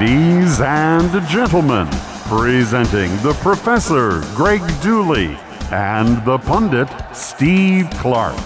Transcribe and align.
Ladies 0.00 0.60
and 0.60 1.10
gentlemen, 1.26 1.88
presenting 2.28 3.10
the 3.16 3.36
Professor 3.42 4.20
Greg 4.36 4.62
Dooley 4.80 5.36
and 5.72 6.24
the 6.24 6.38
pundit 6.38 6.88
Steve 7.12 7.90
Clarke. 7.94 8.38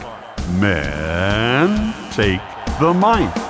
Men, 0.52 1.92
take 2.10 2.40
the 2.80 2.94
mic. 2.94 3.41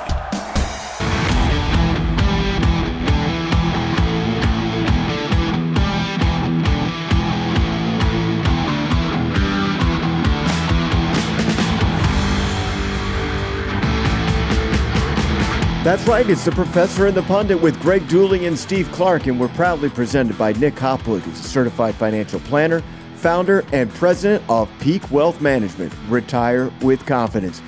That's 15.82 16.06
right, 16.06 16.30
it's 16.30 16.45
the 16.45 16.52
Professor 16.52 17.06
and 17.06 17.16
the 17.16 17.24
Pundit 17.24 17.60
with 17.60 17.77
Greg 17.82 18.06
Dooley 18.06 18.46
and 18.46 18.56
Steve 18.56 18.88
Clarke, 18.92 19.27
and 19.27 19.40
we're 19.40 19.48
proudly 19.48 19.88
presented 19.88 20.38
by 20.38 20.52
Nick 20.52 20.78
Hopwood, 20.78 21.23
who's 21.23 21.40
a 21.40 21.42
certified 21.42 21.96
financial 21.96 22.38
planner, 22.38 22.84
founder, 23.16 23.64
and 23.73 23.90
president 23.90 24.45
of 24.48 24.70
Peak 24.78 25.10
Wealth 25.10 25.40
Management. 25.40 25.92
Retire 26.09 26.70
with 26.82 27.04
confidence. 27.04 27.60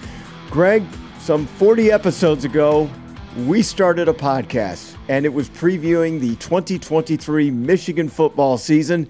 Greg, 0.49 0.85
some 1.19 1.45
40 1.45 1.91
episodes 1.91 2.45
ago, 2.45 2.89
we 3.49 3.63
started 3.63 4.09
a 4.09 4.13
podcast, 4.13 4.97
and 5.09 5.27
it 5.27 5.35
was 5.35 5.51
previewing 5.51 6.21
the 6.21 6.37
2023 6.37 7.51
Michigan 7.51 8.09
football 8.09 8.59
season. 8.59 9.09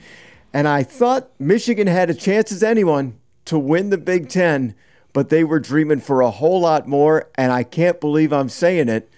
And 0.54 0.66
I 0.66 0.82
thought 0.82 1.28
Michigan 1.38 1.88
had 1.88 2.08
a 2.08 2.14
chance 2.14 2.50
as 2.50 2.62
anyone 2.62 3.18
to 3.44 3.58
win 3.58 3.90
the 3.90 3.98
Big 3.98 4.30
Ten 4.30 4.74
but 5.14 5.30
they 5.30 5.44
were 5.44 5.60
dreaming 5.60 6.00
for 6.00 6.20
a 6.20 6.30
whole 6.30 6.60
lot 6.60 6.86
more. 6.86 7.30
And 7.36 7.50
I 7.50 7.62
can't 7.62 7.98
believe 8.00 8.32
I'm 8.34 8.50
saying 8.50 8.90
it. 8.90 9.08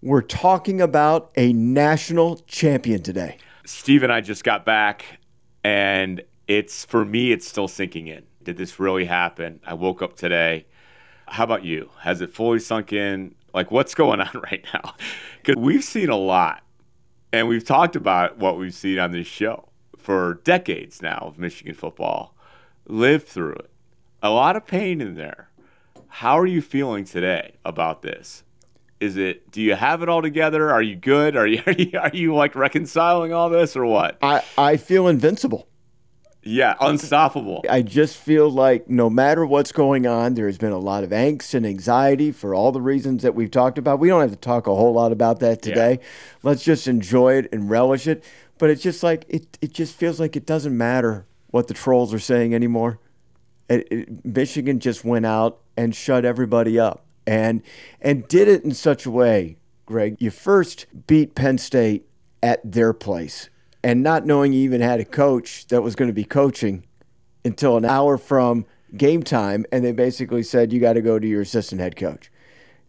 We're 0.00 0.22
talking 0.22 0.80
about 0.80 1.32
a 1.34 1.52
national 1.52 2.36
champion 2.46 3.02
today. 3.02 3.38
Steve 3.64 4.04
and 4.04 4.12
I 4.12 4.20
just 4.20 4.44
got 4.44 4.64
back, 4.64 5.04
and 5.64 6.22
it's 6.46 6.84
for 6.84 7.04
me, 7.04 7.32
it's 7.32 7.48
still 7.48 7.66
sinking 7.66 8.06
in. 8.06 8.24
Did 8.44 8.56
this 8.56 8.78
really 8.78 9.06
happen? 9.06 9.60
I 9.66 9.74
woke 9.74 10.00
up 10.00 10.14
today. 10.16 10.66
How 11.26 11.44
about 11.44 11.64
you? 11.64 11.90
Has 12.00 12.20
it 12.20 12.32
fully 12.32 12.60
sunk 12.60 12.92
in? 12.92 13.34
Like, 13.52 13.72
what's 13.72 13.94
going 13.94 14.20
on 14.20 14.30
right 14.44 14.64
now? 14.72 14.94
Because 15.42 15.56
we've 15.60 15.82
seen 15.82 16.10
a 16.10 16.16
lot, 16.16 16.62
and 17.32 17.48
we've 17.48 17.64
talked 17.64 17.96
about 17.96 18.38
what 18.38 18.56
we've 18.56 18.74
seen 18.74 18.98
on 18.98 19.10
this 19.10 19.26
show 19.26 19.68
for 19.96 20.40
decades 20.44 21.02
now 21.02 21.18
of 21.26 21.38
Michigan 21.38 21.74
football. 21.74 22.34
Live 22.86 23.24
through 23.24 23.54
it 23.54 23.70
a 24.22 24.30
lot 24.30 24.56
of 24.56 24.66
pain 24.66 25.00
in 25.00 25.14
there. 25.14 25.50
How 26.08 26.38
are 26.38 26.46
you 26.46 26.62
feeling 26.62 27.04
today 27.04 27.54
about 27.64 28.02
this? 28.02 28.42
Is 29.00 29.16
it? 29.16 29.50
Do 29.52 29.62
you 29.62 29.74
have 29.74 30.02
it 30.02 30.08
all 30.08 30.22
together? 30.22 30.72
Are 30.72 30.82
you 30.82 30.96
good? 30.96 31.36
Are 31.36 31.46
you 31.46 31.62
are 31.66 31.72
you, 31.72 31.98
are 31.98 32.10
you 32.12 32.34
like 32.34 32.54
reconciling 32.54 33.32
all 33.32 33.48
this 33.48 33.76
or 33.76 33.84
what? 33.84 34.18
I 34.22 34.42
I 34.56 34.76
feel 34.76 35.06
invincible. 35.06 35.68
Yeah, 36.42 36.76
unstoppable. 36.80 37.64
I 37.68 37.82
just 37.82 38.16
feel 38.16 38.48
like 38.48 38.88
no 38.88 39.10
matter 39.10 39.44
what's 39.44 39.70
going 39.70 40.06
on, 40.06 40.34
there 40.34 40.46
has 40.46 40.56
been 40.56 40.72
a 40.72 40.78
lot 40.78 41.04
of 41.04 41.10
angst 41.10 41.52
and 41.52 41.66
anxiety 41.66 42.32
for 42.32 42.54
all 42.54 42.72
the 42.72 42.80
reasons 42.80 43.22
that 43.22 43.34
we've 43.34 43.50
talked 43.50 43.76
about. 43.76 43.98
We 43.98 44.08
don't 44.08 44.22
have 44.22 44.30
to 44.30 44.36
talk 44.36 44.66
a 44.66 44.74
whole 44.74 44.94
lot 44.94 45.12
about 45.12 45.40
that 45.40 45.60
today. 45.60 45.98
Yeah. 46.00 46.06
Let's 46.42 46.62
just 46.62 46.88
enjoy 46.88 47.34
it 47.34 47.48
and 47.52 47.68
relish 47.68 48.06
it. 48.06 48.24
But 48.56 48.70
it's 48.70 48.82
just 48.82 49.02
like 49.02 49.24
it 49.28 49.58
it 49.60 49.72
just 49.72 49.94
feels 49.94 50.18
like 50.18 50.34
it 50.36 50.46
doesn't 50.46 50.76
matter 50.76 51.26
what 51.50 51.68
the 51.68 51.74
trolls 51.74 52.14
are 52.14 52.18
saying 52.18 52.54
anymore 52.54 52.98
it, 53.68 53.88
it, 53.90 54.24
Michigan 54.24 54.80
just 54.80 55.04
went 55.04 55.26
out 55.26 55.60
and 55.76 55.94
shut 55.94 56.24
everybody 56.24 56.78
up 56.78 57.04
and 57.26 57.62
and 58.00 58.26
did 58.28 58.48
it 58.48 58.64
in 58.64 58.72
such 58.72 59.06
a 59.06 59.10
way, 59.10 59.58
Greg. 59.86 60.16
You 60.18 60.30
first 60.30 60.86
beat 61.06 61.34
Penn 61.34 61.58
State 61.58 62.06
at 62.42 62.60
their 62.64 62.92
place 62.92 63.50
and 63.82 64.02
not 64.02 64.26
knowing 64.26 64.52
you 64.52 64.60
even 64.62 64.80
had 64.80 65.00
a 65.00 65.04
coach 65.04 65.66
that 65.68 65.82
was 65.82 65.94
going 65.94 66.08
to 66.08 66.14
be 66.14 66.24
coaching 66.24 66.84
until 67.44 67.76
an 67.76 67.84
hour 67.84 68.16
from 68.16 68.66
game 68.96 69.22
time 69.22 69.66
and 69.70 69.84
they 69.84 69.92
basically 69.92 70.42
said 70.42 70.72
you 70.72 70.80
got 70.80 70.94
to 70.94 71.02
go 71.02 71.18
to 71.18 71.26
your 71.26 71.42
assistant 71.42 71.80
head 71.80 71.96
coach. 71.96 72.30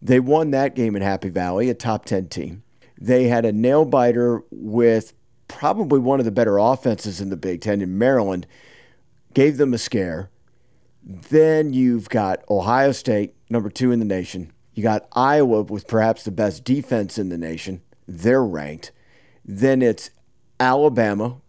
They 0.02 0.18
won 0.18 0.50
that 0.52 0.74
game 0.74 0.96
in 0.96 1.02
Happy 1.02 1.28
Valley, 1.28 1.68
a 1.68 1.74
top 1.74 2.06
10 2.06 2.28
team. 2.28 2.62
They 2.98 3.24
had 3.24 3.44
a 3.44 3.52
nail 3.52 3.84
biter 3.84 4.42
with 4.50 5.12
probably 5.46 5.98
one 5.98 6.20
of 6.20 6.24
the 6.24 6.30
better 6.30 6.58
offenses 6.58 7.20
in 7.20 7.28
the 7.28 7.36
Big 7.36 7.60
10 7.60 7.82
in 7.82 7.98
Maryland. 7.98 8.46
Gave 9.34 9.58
them 9.58 9.74
a 9.74 9.78
scare 9.78 10.30
then 11.02 11.72
you've 11.72 12.08
got 12.08 12.44
Ohio 12.50 12.92
State, 12.92 13.34
number 13.48 13.70
two 13.70 13.92
in 13.92 13.98
the 13.98 14.04
nation. 14.04 14.52
You 14.74 14.82
got 14.82 15.08
Iowa 15.12 15.62
with 15.62 15.86
perhaps 15.86 16.24
the 16.24 16.30
best 16.30 16.64
defense 16.64 17.18
in 17.18 17.28
the 17.28 17.38
nation. 17.38 17.82
They're 18.06 18.44
ranked. 18.44 18.92
Then 19.44 19.82
it's 19.82 20.10
Alabama, 20.58 21.40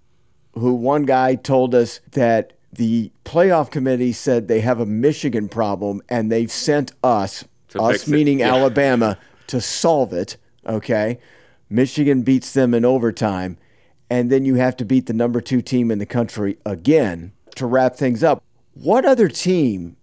who 0.54 0.74
one 0.74 1.04
guy 1.04 1.36
told 1.36 1.76
us 1.76 2.00
that 2.12 2.54
the 2.74 3.12
playoff 3.26 3.70
committee 3.70 4.14
said 4.14 4.48
they 4.48 4.62
have 4.62 4.80
a 4.80 4.86
Michigan 4.86 5.50
problem 5.50 6.02
and 6.10 6.32
they've 6.32 6.52
sent 6.52 6.94
us, 7.04 7.44
to 7.70 7.82
us 7.82 8.08
meaning 8.08 8.40
yeah. 8.40 8.54
Alabama, 8.54 9.18
to 9.48 9.60
solve 9.60 10.14
it. 10.14 10.38
Okay. 10.66 11.20
Michigan 11.70 12.22
beats 12.22 12.54
them 12.54 12.74
in 12.74 12.86
overtime. 12.86 13.58
And 14.10 14.30
then 14.30 14.46
you 14.46 14.56
have 14.56 14.76
to 14.78 14.86
beat 14.86 15.06
the 15.06 15.14
number 15.14 15.40
two 15.40 15.62
team 15.62 15.90
in 15.90 16.00
the 16.00 16.06
country 16.06 16.58
again 16.66 17.32
to 17.56 17.66
wrap 17.66 17.96
things 17.96 18.24
up. 18.24 18.44
What 18.82 19.06
other 19.06 19.28
team, 19.28 19.96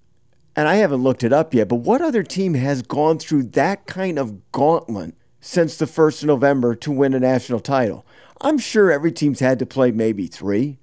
and 0.54 0.68
I 0.68 0.76
haven't 0.76 1.02
looked 1.02 1.24
it 1.24 1.32
up 1.32 1.52
yet, 1.52 1.66
but 1.66 1.80
what 1.80 2.00
other 2.00 2.22
team 2.22 2.54
has 2.54 2.80
gone 2.80 3.18
through 3.18 3.42
that 3.54 3.86
kind 3.86 4.20
of 4.20 4.52
gauntlet 4.52 5.14
since 5.40 5.76
the 5.76 5.84
1st 5.84 6.22
of 6.22 6.26
November 6.28 6.76
to 6.76 6.92
win 6.92 7.12
a 7.12 7.18
national 7.18 7.58
title? 7.58 8.06
I'm 8.40 8.56
sure 8.56 8.92
every 8.92 9.10
team's 9.10 9.40
had 9.40 9.58
to 9.58 9.66
play 9.66 9.90
maybe 9.90 10.28
three, 10.28 10.78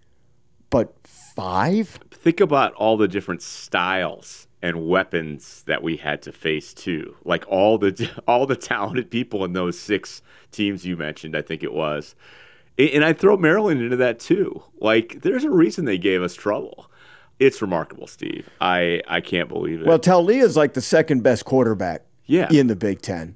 but 0.70 0.94
five? 1.06 1.98
Think 2.12 2.42
about 2.42 2.74
all 2.74 2.98
the 2.98 3.08
different 3.08 3.42
styles 3.42 4.50
and 4.62 4.90
weapons 4.90 5.64
that 5.66 5.82
we 5.82 5.96
had 5.96 6.22
to 6.24 6.34
face 6.34 6.74
too. 6.74 7.16
Like 7.24 7.46
all 7.48 7.78
the 7.78 8.12
all 8.28 8.46
the 8.46 8.58
talented 8.58 9.10
people 9.10 9.46
in 9.46 9.54
those 9.54 9.80
six 9.80 10.22
teams 10.52 10.86
you 10.86 10.98
mentioned, 10.98 11.34
I 11.34 11.42
think 11.42 11.64
it 11.64 11.72
was. 11.72 12.14
And 12.78 13.06
I 13.06 13.14
throw 13.14 13.38
Maryland 13.38 13.82
into 13.82 13.96
that 13.96 14.20
too. 14.20 14.64
Like 14.82 15.22
there's 15.22 15.46
a 15.46 15.50
reason 15.50 15.86
they 15.86 15.98
gave 15.98 16.22
us 16.22 16.36
trouble. 16.36 16.92
It's 17.40 17.62
remarkable, 17.62 18.08
Steve. 18.08 18.50
I, 18.62 19.02
I 19.08 19.22
can't 19.22 19.50
believe 19.50 19.82
it. 19.82 19.88
Well, 19.88 20.00
Taulia 20.00 20.44
is 20.44 20.56
like 20.56 20.74
the 20.74 20.82
second 20.82 21.22
best 21.24 21.46
quarterback 21.46 22.04
yeah. 22.26 22.48
in 22.52 22.68
the 22.68 22.76
Big 22.76 23.02
Ten. 23.02 23.36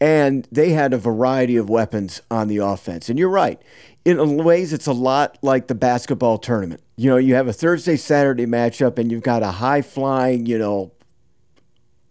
And 0.00 0.46
they 0.52 0.70
had 0.70 0.92
a 0.92 0.98
variety 0.98 1.56
of 1.56 1.68
weapons 1.68 2.22
on 2.30 2.48
the 2.48 2.58
offense. 2.58 3.08
And 3.08 3.18
you're 3.18 3.28
right. 3.28 3.60
In 4.04 4.36
ways, 4.44 4.72
it's 4.72 4.86
a 4.86 4.92
lot 4.92 5.38
like 5.42 5.66
the 5.66 5.74
basketball 5.74 6.38
tournament. 6.38 6.82
You 6.96 7.10
know, 7.10 7.16
you 7.16 7.34
have 7.34 7.48
a 7.48 7.52
Thursday 7.52 7.96
Saturday 7.96 8.46
matchup, 8.46 8.98
and 8.98 9.10
you've 9.10 9.22
got 9.22 9.42
a 9.42 9.50
high 9.50 9.82
flying, 9.82 10.46
you 10.46 10.56
know, 10.56 10.92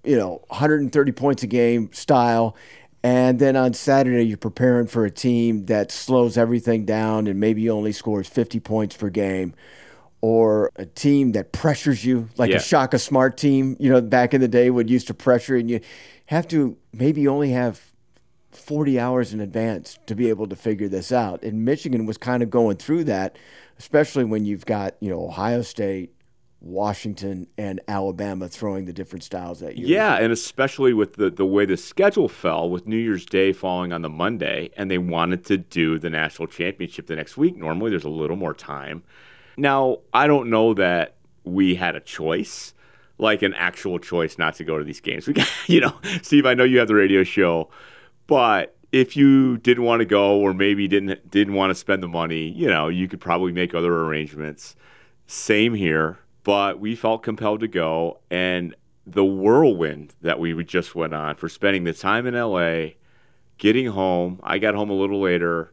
you 0.04 0.18
know, 0.18 0.44
130 0.48 1.12
points 1.14 1.44
a 1.44 1.48
game 1.48 1.92
style. 1.94 2.56
And 3.04 3.40
then 3.40 3.56
on 3.56 3.74
Saturday, 3.74 4.24
you're 4.24 4.38
preparing 4.38 4.88
for 4.88 5.06
a 5.06 5.12
team 5.12 5.68
that 5.68 5.92
slows 5.92 6.38
everything 6.38 6.86
down 6.86 7.28
and 7.28 7.40
maybe 7.40 7.70
only 7.70 7.94
scores 7.94 8.28
50 8.28 8.60
points 8.60 8.98
per 8.98 9.10
game 9.10 9.54
or 10.28 10.74
a 10.76 10.86
team 10.86 11.32
that 11.32 11.54
pressures 11.54 12.04
you, 12.04 12.28
like 12.36 12.52
yeah. 12.52 12.58
a 12.58 12.60
Shaka 12.60 13.00
Smart 13.00 13.38
team, 13.38 13.78
you 13.80 13.90
know, 13.90 14.02
back 14.02 14.34
in 14.34 14.42
the 14.42 14.48
day 14.50 14.70
would 14.70 14.90
used 14.90 15.08
to 15.08 15.14
pressure, 15.14 15.56
and 15.56 15.70
you 15.70 15.80
have 16.26 16.46
to 16.50 16.76
maybe 16.92 17.26
only 17.30 17.52
have 17.52 17.94
40 18.52 19.00
hours 19.00 19.32
in 19.32 19.40
advance 19.40 19.98
to 20.06 20.16
be 20.16 20.28
able 20.28 20.46
to 20.48 20.56
figure 20.58 20.90
this 20.90 21.14
out. 21.14 21.44
And 21.44 21.64
Michigan 21.64 22.06
was 22.06 22.18
kind 22.18 22.44
of 22.44 22.50
going 22.50 22.76
through 22.76 23.06
that, 23.06 23.38
especially 23.80 24.26
when 24.26 24.44
you've 24.44 24.66
got, 24.66 24.96
you 25.00 25.10
know, 25.10 25.24
Ohio 25.24 25.62
State, 25.62 26.14
Washington, 26.60 27.48
and 27.58 27.80
Alabama 27.88 28.50
throwing 28.50 28.84
the 28.84 28.92
different 28.92 29.24
styles 29.24 29.64
at 29.64 29.78
you. 29.78 29.88
Yeah, 29.88 30.16
and 30.18 30.34
especially 30.34 30.92
with 30.92 31.14
the, 31.14 31.30
the 31.30 31.46
way 31.46 31.66
the 31.66 31.78
schedule 31.78 32.28
fell, 32.28 32.70
with 32.70 32.86
New 32.86 32.98
Year's 32.98 33.26
Day 33.26 33.54
falling 33.54 33.94
on 33.94 34.02
the 34.02 34.10
Monday, 34.10 34.72
and 34.76 34.92
they 34.92 34.98
wanted 34.98 35.46
to 35.46 35.58
do 35.58 35.98
the 35.98 36.10
national 36.10 36.50
championship 36.50 37.08
the 37.08 37.16
next 37.16 37.38
week. 37.38 37.56
Normally, 37.56 37.92
there's 37.92 38.04
a 38.04 38.10
little 38.10 38.36
more 38.36 38.54
time. 38.54 39.04
Now, 39.58 39.98
I 40.14 40.28
don't 40.28 40.50
know 40.50 40.76
that 40.76 41.16
we 41.44 41.76
had 41.76 41.96
a 41.96 42.00
choice, 42.00 42.74
like 43.18 43.42
an 43.42 43.56
actual 43.56 43.98
choice 44.00 44.38
not 44.38 44.56
to 44.56 44.64
go 44.64 44.78
to 44.78 44.84
these 44.84 45.02
games. 45.02 45.28
We 45.28 45.34
got, 45.34 45.50
you 45.68 45.82
know, 45.82 45.96
Steve, 46.22 46.46
I 46.46 46.54
know 46.54 46.64
you 46.64 46.80
have 46.80 46.88
the 46.88 46.96
radio 46.96 47.24
show, 47.24 47.70
but 48.28 48.76
if 48.92 49.18
you 49.18 49.58
didn't 49.58 49.84
want 49.84 50.00
to 50.00 50.06
go 50.06 50.40
or 50.40 50.54
maybe 50.54 50.88
didn't 50.88 51.30
didn't 51.30 51.56
want 51.56 51.72
to 51.72 51.76
spend 51.76 52.04
the 52.04 52.08
money, 52.08 52.50
you 52.50 52.68
know, 52.68 52.88
you 52.88 53.08
could 53.08 53.20
probably 53.20 53.52
make 53.52 53.74
other 53.74 53.94
arrangements. 53.94 54.76
Same 55.26 55.74
here, 55.74 56.20
but 56.44 56.80
we 56.80 56.96
felt 56.96 57.24
compelled 57.24 57.60
to 57.62 57.68
go 57.68 58.20
and 58.30 58.76
the 59.06 59.26
whirlwind 59.26 60.14
that 60.22 60.40
we 60.40 60.62
just 60.64 60.94
went 60.94 61.14
on 61.14 61.36
for 61.36 61.50
spending 61.50 61.86
the 61.86 61.94
time 61.94 62.28
in 62.28 62.34
LA, 62.34 62.92
getting 63.58 63.88
home. 63.88 64.40
I 64.44 64.58
got 64.58 64.76
home 64.76 64.90
a 64.90 64.94
little 64.94 65.22
later 65.22 65.72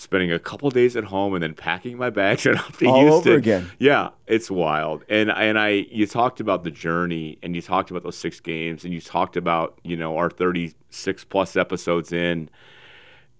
spending 0.00 0.32
a 0.32 0.38
couple 0.38 0.70
days 0.70 0.96
at 0.96 1.04
home 1.04 1.34
and 1.34 1.42
then 1.42 1.54
packing 1.54 1.98
my 1.98 2.10
bags 2.10 2.46
and 2.46 2.58
off 2.58 2.78
to 2.78 2.86
All 2.86 3.00
Houston. 3.00 3.32
over 3.32 3.38
again. 3.38 3.70
Yeah, 3.78 4.10
it's 4.26 4.50
wild. 4.50 5.04
And 5.08 5.30
and 5.30 5.58
I 5.58 5.86
you 5.90 6.06
talked 6.06 6.40
about 6.40 6.64
the 6.64 6.70
journey 6.70 7.38
and 7.42 7.54
you 7.54 7.62
talked 7.62 7.90
about 7.90 8.02
those 8.02 8.16
six 8.16 8.40
games 8.40 8.84
and 8.84 8.94
you 8.94 9.00
talked 9.00 9.36
about, 9.36 9.78
you 9.84 9.96
know, 9.96 10.16
our 10.16 10.30
36 10.30 11.24
plus 11.24 11.56
episodes 11.56 12.12
in 12.12 12.48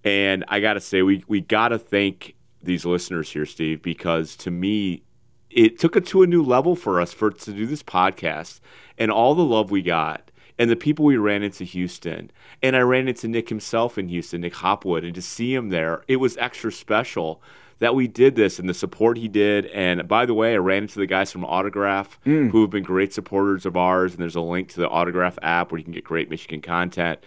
And 0.05 0.45
I 0.49 0.61
got 0.61 0.75
to 0.75 0.81
say, 0.81 1.03
we, 1.03 1.25
we 1.29 1.41
got 1.41 1.69
to 1.69 1.79
thank 1.79 2.35
these 2.62 2.85
listeners 2.85 3.31
here, 3.31 3.47
Steve, 3.47 3.83
because 3.83 4.37
to 4.37 4.51
me, 4.51 5.03
it 5.51 5.79
took 5.79 5.97
it 5.97 6.07
to 6.07 6.23
a 6.23 6.27
new 6.27 6.43
level 6.43 6.77
for 6.77 7.01
us 7.01 7.12
for 7.12 7.31
to 7.31 7.53
do 7.53 7.67
this 7.67 7.83
podcast 7.83 8.61
and 8.99 9.11
all 9.11 9.35
the 9.35 9.45
love 9.45 9.71
we 9.71 9.83
got 9.83 10.31
and 10.61 10.69
the 10.71 10.77
people 10.77 11.07
we 11.07 11.17
ran 11.17 11.43
into 11.43 11.65
Houston. 11.65 12.31
And 12.62 12.77
I 12.77 12.81
ran 12.81 13.09
into 13.09 13.27
Nick 13.27 13.49
himself 13.49 13.97
in 13.97 14.11
Houston, 14.11 14.43
Nick 14.43 14.57
Hopwood, 14.57 15.05
and 15.05 15.15
to 15.15 15.23
see 15.23 15.55
him 15.55 15.71
there, 15.71 16.05
it 16.07 16.17
was 16.17 16.37
extra 16.37 16.71
special 16.71 17.43
that 17.79 17.95
we 17.95 18.07
did 18.07 18.37
this 18.37 18.59
and 18.59 18.69
the 18.69 18.75
support 18.75 19.17
he 19.17 19.27
did. 19.27 19.65
And 19.67 20.07
by 20.07 20.27
the 20.27 20.35
way, 20.35 20.53
I 20.53 20.59
ran 20.59 20.83
into 20.83 20.99
the 20.99 21.07
guys 21.07 21.33
from 21.33 21.47
Autograph 21.47 22.21
mm. 22.27 22.51
who 22.51 22.61
have 22.61 22.69
been 22.69 22.83
great 22.83 23.15
supporters 23.15 23.65
of 23.65 23.75
ours. 23.75 24.12
And 24.12 24.21
there's 24.21 24.37
a 24.37 24.43
link 24.43 24.69
to 24.73 24.81
the 24.81 24.89
Autograph 24.91 25.39
app 25.41 25.73
where 25.73 25.79
you 25.79 25.85
can 25.85 25.95
get 25.95 26.05
great 26.05 26.29
Michigan 26.29 26.61
content. 26.61 27.21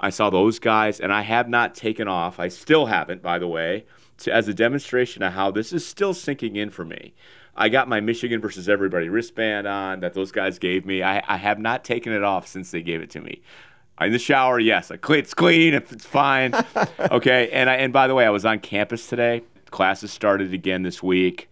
I 0.00 0.10
saw 0.10 0.30
those 0.30 0.58
guys, 0.58 0.98
and 0.98 1.12
I 1.12 1.22
have 1.22 1.48
not 1.48 1.76
taken 1.76 2.08
off. 2.08 2.40
I 2.40 2.48
still 2.48 2.86
haven't, 2.86 3.22
by 3.22 3.38
the 3.38 3.46
way, 3.46 3.86
to, 4.18 4.34
as 4.34 4.48
a 4.48 4.54
demonstration 4.54 5.22
of 5.22 5.34
how 5.34 5.52
this 5.52 5.72
is 5.72 5.86
still 5.86 6.14
sinking 6.14 6.56
in 6.56 6.70
for 6.70 6.84
me. 6.84 7.14
I 7.54 7.68
got 7.68 7.88
my 7.88 8.00
Michigan 8.00 8.40
versus 8.40 8.68
everybody 8.68 9.08
wristband 9.08 9.66
on 9.66 10.00
that 10.00 10.14
those 10.14 10.32
guys 10.32 10.58
gave 10.58 10.86
me. 10.86 11.02
I, 11.02 11.22
I 11.26 11.36
have 11.36 11.58
not 11.58 11.84
taken 11.84 12.12
it 12.12 12.22
off 12.22 12.46
since 12.46 12.70
they 12.70 12.82
gave 12.82 13.02
it 13.02 13.10
to 13.10 13.20
me. 13.20 13.42
In 14.00 14.10
the 14.10 14.18
shower, 14.18 14.58
yes, 14.58 14.90
I 14.90 14.96
clean, 14.96 15.18
it's 15.20 15.34
clean, 15.34 15.74
it's 15.74 16.06
fine. 16.06 16.54
okay, 17.00 17.50
and 17.50 17.68
I, 17.68 17.74
and 17.74 17.92
by 17.92 18.08
the 18.08 18.14
way, 18.14 18.24
I 18.24 18.30
was 18.30 18.44
on 18.44 18.58
campus 18.58 19.06
today. 19.06 19.42
Classes 19.70 20.10
started 20.10 20.52
again 20.52 20.82
this 20.82 21.02
week, 21.02 21.50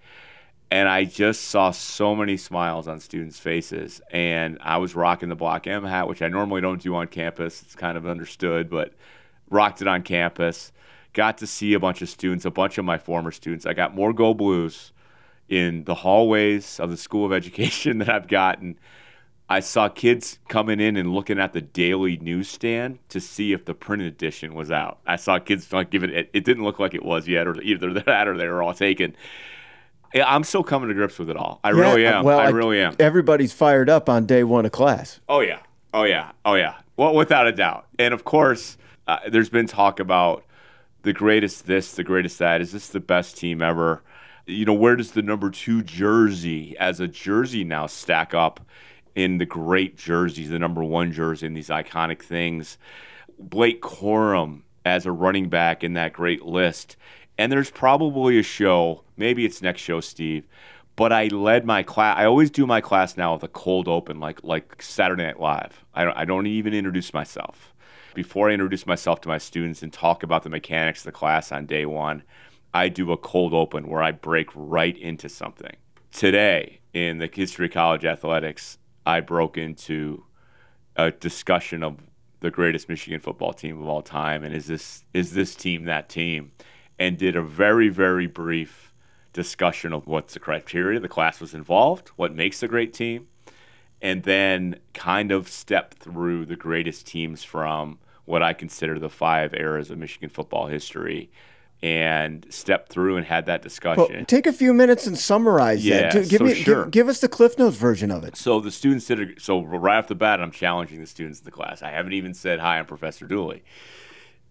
and 0.71 0.89
I 0.89 1.05
just 1.05 1.43
saw 1.43 1.71
so 1.71 2.17
many 2.17 2.37
smiles 2.37 2.89
on 2.89 2.99
students' 2.99 3.39
faces. 3.39 4.01
And 4.11 4.59
I 4.63 4.79
was 4.79 4.97
rocking 4.97 5.29
the 5.29 5.37
Block 5.37 5.67
M 5.67 5.85
hat, 5.85 6.09
which 6.09 6.23
I 6.23 6.29
normally 6.29 6.61
don't 6.61 6.83
do 6.83 6.95
on 6.97 7.07
campus. 7.09 7.63
It's 7.63 7.77
kind 7.77 7.97
of 7.97 8.07
understood, 8.07 8.69
but 8.69 8.95
rocked 9.49 9.81
it 9.81 9.87
on 9.87 10.03
campus. 10.03 10.73
Got 11.13 11.39
to 11.39 11.47
see 11.47 11.75
a 11.75 11.81
bunch 11.81 12.03
of 12.03 12.09
students, 12.09 12.45
a 12.45 12.51
bunch 12.51 12.79
of 12.79 12.85
my 12.85 12.99
former 12.99 13.31
students. 13.31 13.67
I 13.67 13.75
got 13.75 13.95
more 13.95 14.13
Go 14.13 14.35
Blues 14.35 14.93
in 15.51 15.85
the 15.85 15.97
hallways 15.97 16.81
of 16.81 16.91
the 16.91 16.97
School 16.97 17.27
of 17.27 17.33
Education 17.33 17.99
that 17.99 18.09
I've 18.09 18.29
gotten. 18.29 18.79
I 19.51 19.59
saw 19.59 19.89
kids 19.89 20.39
coming 20.49 20.79
in 20.79 20.97
and 20.97 21.13
looking 21.13 21.41
at 21.41 21.53
the 21.53 21.61
daily 21.61 22.17
newsstand 22.19 23.01
to 23.09 23.21
see 23.21 23.53
if 23.53 23.65
the 23.65 23.75
printed 23.75 24.07
edition 24.07 24.55
was 24.55 24.71
out. 24.71 25.01
I 25.09 25.17
saw 25.17 25.41
kids 25.41 25.73
like 25.73 25.91
giving 25.91 26.11
it. 26.11 26.31
It 26.33 26.45
didn't 26.45 26.63
look 26.63 26.79
like 26.79 26.95
it 26.95 27.05
was 27.05 27.27
yet, 27.27 27.49
or 27.49 27.61
either 27.61 27.93
that 28.07 28.29
or 28.29 28.37
they 28.39 28.47
were 28.47 28.63
all 28.63 28.75
taken. 28.75 29.17
I'm 30.15 30.45
still 30.45 30.63
coming 30.63 30.89
to 30.89 30.95
grips 30.95 31.19
with 31.19 31.31
it 31.31 31.37
all. 31.37 31.61
I 31.63 31.71
yeah, 31.71 31.81
really 31.81 32.07
am. 32.07 32.25
Well, 32.25 32.39
I 32.39 32.49
really 32.49 32.81
am. 32.81 32.97
Everybody's 32.99 33.53
fired 33.53 33.91
up 33.91 34.09
on 34.09 34.25
day 34.25 34.45
one 34.45 34.65
of 34.67 34.73
class. 34.73 35.21
Oh 35.29 35.41
yeah. 35.41 35.61
Oh 35.93 36.05
yeah. 36.05 36.31
Oh 36.45 36.55
yeah. 36.55 36.77
Well, 36.97 37.15
without 37.15 37.49
a 37.49 37.53
doubt. 37.53 37.87
And 37.99 38.15
of 38.15 38.25
course, 38.25 38.77
uh, 39.09 39.19
there's 39.29 39.51
been 39.51 39.67
talk 39.67 39.99
about 39.99 40.45
the 41.03 41.13
greatest 41.13 41.67
this, 41.67 41.93
the 41.93 42.05
greatest 42.05 42.39
that. 42.39 42.61
Is 42.61 42.71
this 42.73 42.89
the 42.89 43.01
best 43.01 43.37
team 43.37 43.63
ever? 43.63 44.03
You 44.51 44.65
know, 44.65 44.75
where 44.75 44.97
does 44.97 45.13
the 45.13 45.23
number 45.23 45.51
two 45.51 45.83
jersey 45.83 46.77
as 46.79 47.01
a 47.01 47.09
jersey 47.09 47.65
now 47.65 47.87
stack 47.87 48.35
up 48.35 48.61
in 49.15 49.39
the 49.39 49.47
great 49.47 49.97
jerseys, 49.97 50.51
the 50.51 50.59
number 50.59 50.83
one 50.83 51.13
jersey, 51.13 51.47
and 51.47 51.57
these 51.57 51.69
iconic 51.69 52.23
things? 52.23 52.79
Blake 53.39 53.81
Corum 53.81 54.63
as 54.85 55.07
a 55.07 55.13
running 55.13 55.49
back 55.49 55.83
in 55.85 55.95
that 55.95 56.13
great 56.13 56.43
list. 56.43 56.97
And 57.39 57.51
there's 57.51 57.71
probably 57.71 58.39
a 58.39 58.43
show, 58.43 59.03
maybe 59.17 59.45
it's 59.45 59.63
next 59.63 59.81
show, 59.81 60.01
Steve, 60.01 60.47
but 60.97 61.13
I 61.13 61.29
led 61.29 61.65
my 61.65 61.83
class. 61.83 62.19
I 62.19 62.27
always 62.27 62.51
do 62.51 62.67
my 62.67 62.83
class 62.83 63.17
now 63.17 63.33
with 63.33 63.43
a 63.43 63.49
cold 63.49 63.89
open, 63.89 64.21
like 64.21 64.45
like 64.45 64.83
Saturday 64.83 65.23
Night 65.23 65.41
Live. 65.41 65.85
I 65.95 66.05
don't, 66.05 66.17
I 66.17 66.27
don't 66.27 66.47
even 66.47 66.75
introduce 66.75 67.15
myself. 67.15 67.73
Before 68.13 68.51
I 68.51 68.53
introduce 68.53 68.87
myself 68.87 69.21
to 69.23 69.29
my 69.29 69.39
students 69.39 69.83
and 69.83 69.93
talk 69.93 70.23
about 70.23 70.43
the 70.43 70.51
mechanics 70.51 71.01
of 71.01 71.05
the 71.05 71.13
class 71.13 71.53
on 71.53 71.65
day 71.65 71.87
one, 71.87 72.25
I 72.73 72.89
do 72.89 73.13
a 73.13 73.17
cold 73.17 73.53
open 73.53 73.89
where 73.89 74.03
I 74.03 74.13
break 74.13 74.49
right 74.55 74.97
into 74.97 75.29
something. 75.29 75.77
Today, 76.13 76.81
in 76.93 77.19
the 77.19 77.31
history 77.33 77.67
of 77.67 77.73
college 77.73 78.05
athletics, 78.05 78.79
I 79.05 79.21
broke 79.21 79.57
into 79.57 80.25
a 80.97 81.11
discussion 81.11 81.83
of 81.83 81.99
the 82.41 82.51
greatest 82.51 82.89
Michigan 82.89 83.21
football 83.21 83.53
team 83.53 83.81
of 83.81 83.89
all 83.89 84.03
time, 84.03 84.45
and 84.45 84.55
is 84.55 84.67
this 84.67 85.05
is 85.13 85.35
this 85.35 85.55
team 85.55 85.85
that 85.85 86.09
team? 86.09 86.53
And 86.99 87.17
did 87.17 87.37
a 87.37 87.43
very 87.43 87.89
very 87.89 88.27
brief 88.27 88.93
discussion 89.33 89.93
of 89.93 90.07
what's 90.07 90.35
the 90.35 90.41
criteria 90.41 90.99
the 91.01 91.09
class 91.09 91.41
was 91.41 91.55
involved, 91.55 92.09
what 92.17 92.35
makes 92.35 92.63
a 92.63 92.69
great 92.69 92.93
team, 92.93 93.29
and 94.03 94.23
then 94.25 94.79
kind 94.95 95.31
of 95.31 95.49
step 95.49 95.95
through 95.95 96.47
the 96.47 96.57
greatest 96.57 97.07
teams 97.07 97.45
from 97.45 97.99
what 98.25 98.43
I 98.43 98.53
consider 98.53 98.99
the 98.99 99.09
five 99.09 99.55
eras 99.55 99.91
of 99.91 99.99
Michigan 99.99 100.31
football 100.31 100.67
history 100.67 101.31
and 101.83 102.47
stepped 102.51 102.93
through 102.93 103.17
and 103.17 103.27
had 103.27 103.47
that 103.47 103.63
discussion. 103.63 104.07
Well, 104.11 104.25
take 104.27 104.47
a 104.47 104.53
few 104.53 104.75
minutes 104.75 105.07
and 105.07 105.19
summarize 105.19 105.85
yeah, 105.85 106.13
that. 106.13 106.29
Give 106.29 106.39
so 106.39 106.45
me, 106.45 106.55
sure. 106.55 106.85
give, 106.85 106.91
give, 106.91 107.09
us 107.09 107.21
the 107.21 107.29
Cliff 107.29 107.59
Notes 107.59 107.77
version 107.77 108.11
of 108.11 108.23
it. 108.25 108.37
So 108.37 108.61
the 108.61 108.71
students 108.71 109.07
did. 109.07 109.21
A, 109.21 109.41
so 109.41 109.63
right 109.63 109.97
off 109.97 110.09
the 110.09 110.15
bat, 110.15 110.41
I'm 110.41 110.51
challenging 110.51 111.01
the 111.01 111.07
students 111.07 111.39
in 111.39 111.45
the 111.47 111.51
class. 111.51 111.83
I 111.83 111.91
haven't 111.91 112.13
even 112.13 112.35
said 112.35 112.61
hi. 112.61 112.79
I'm 112.79 112.87
Professor 112.87 113.27
Dooley, 113.27 113.63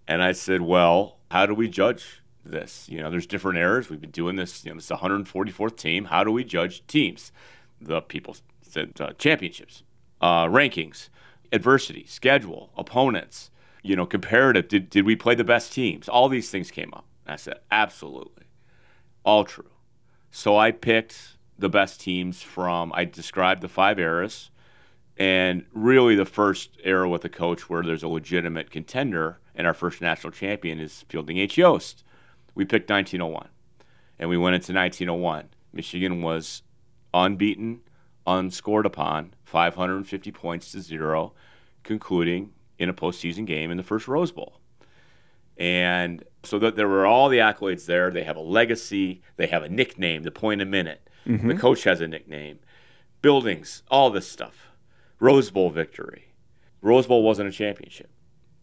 and 0.08 0.24
I 0.24 0.32
said, 0.32 0.62
"Well, 0.62 1.18
how 1.30 1.46
do 1.46 1.54
we 1.54 1.68
judge 1.68 2.24
this? 2.44 2.88
You 2.90 3.02
know, 3.02 3.12
there's 3.12 3.28
different 3.28 3.60
eras. 3.60 3.90
We've 3.90 4.02
been 4.02 4.10
doing 4.12 4.36
this. 4.36 4.66
You 4.66 4.72
know, 4.72 4.78
it's 4.78 4.88
the 4.88 4.98
144th 4.98 5.78
team. 5.78 6.06
How 6.06 6.24
do 6.24 6.32
we 6.32 6.44
judge 6.44 6.86
teams? 6.88 7.32
The 7.80 8.02
people 8.02 8.38
said 8.62 8.94
uh, 9.00 9.14
championships, 9.14 9.84
uh, 10.20 10.46
rankings, 10.46 11.10
adversity, 11.52 12.06
schedule, 12.08 12.72
opponents." 12.76 13.52
You 13.82 13.96
know, 13.96 14.06
comparative. 14.06 14.68
Did, 14.68 14.90
did 14.90 15.06
we 15.06 15.16
play 15.16 15.36
the 15.36 15.46
best 15.46 15.72
teams? 15.72 16.10
All 16.10 16.28
these 16.28 16.50
things 16.50 16.70
came 16.70 16.94
up. 16.94 17.06
I 17.30 17.36
said, 17.36 17.60
absolutely. 17.72 18.46
All 19.24 19.44
true. 19.44 19.70
So 20.32 20.58
I 20.58 20.72
picked 20.72 21.38
the 21.58 21.70
best 21.70 22.00
teams 22.02 22.42
from, 22.42 22.92
I 22.96 23.06
described 23.06 23.62
the 23.62 23.68
five 23.68 24.00
eras, 24.00 24.52
and 25.18 25.66
really 25.74 26.16
the 26.16 26.26
first 26.26 26.78
era 26.84 27.10
with 27.10 27.26
a 27.26 27.30
coach 27.30 27.70
where 27.70 27.84
there's 27.84 28.04
a 28.04 28.08
legitimate 28.08 28.72
contender, 28.72 29.40
and 29.54 29.68
our 29.68 29.74
first 29.74 30.02
national 30.02 30.32
champion 30.32 30.80
is 30.80 31.04
Fielding 31.10 31.38
H. 31.38 31.58
Yost. 31.58 32.04
We 32.56 32.64
picked 32.64 32.90
1901, 32.90 33.50
and 34.18 34.30
we 34.30 34.38
went 34.38 34.56
into 34.56 34.74
1901. 34.74 35.50
Michigan 35.74 36.22
was 36.22 36.64
unbeaten, 37.14 37.82
unscored 38.26 38.86
upon, 38.86 39.34
550 39.44 40.32
points 40.32 40.72
to 40.72 40.82
zero, 40.82 41.34
concluding 41.84 42.54
in 42.78 42.88
a 42.88 42.94
postseason 42.94 43.46
game 43.46 43.72
in 43.72 43.78
the 43.78 43.84
first 43.84 44.08
Rose 44.08 44.32
Bowl. 44.32 44.60
And 45.58 46.24
so 46.44 46.60
that 46.60 46.76
there 46.76 46.88
were 46.88 47.06
all 47.06 47.30
the 47.30 47.40
accolades 47.40 47.86
there. 47.86 48.12
They 48.12 48.24
have 48.24 48.38
a 48.38 48.42
legacy. 48.42 49.22
They 49.38 49.48
have 49.48 49.64
a 49.64 49.70
nickname, 49.70 50.24
the 50.24 50.32
point 50.32 50.62
a 50.62 50.66
minute. 50.66 51.10
Mm-hmm. 51.26 51.48
The 51.48 51.56
coach 51.56 51.84
has 51.84 52.02
a 52.02 52.08
nickname. 52.08 52.60
Buildings, 53.22 53.84
all 53.90 54.10
this 54.10 54.28
stuff. 54.28 54.70
Rose 55.20 55.52
Bowl 55.52 55.70
victory. 55.70 56.34
Rose 56.82 57.08
Bowl 57.08 57.24
wasn't 57.24 57.50
a 57.50 57.52
championship. 57.52 58.10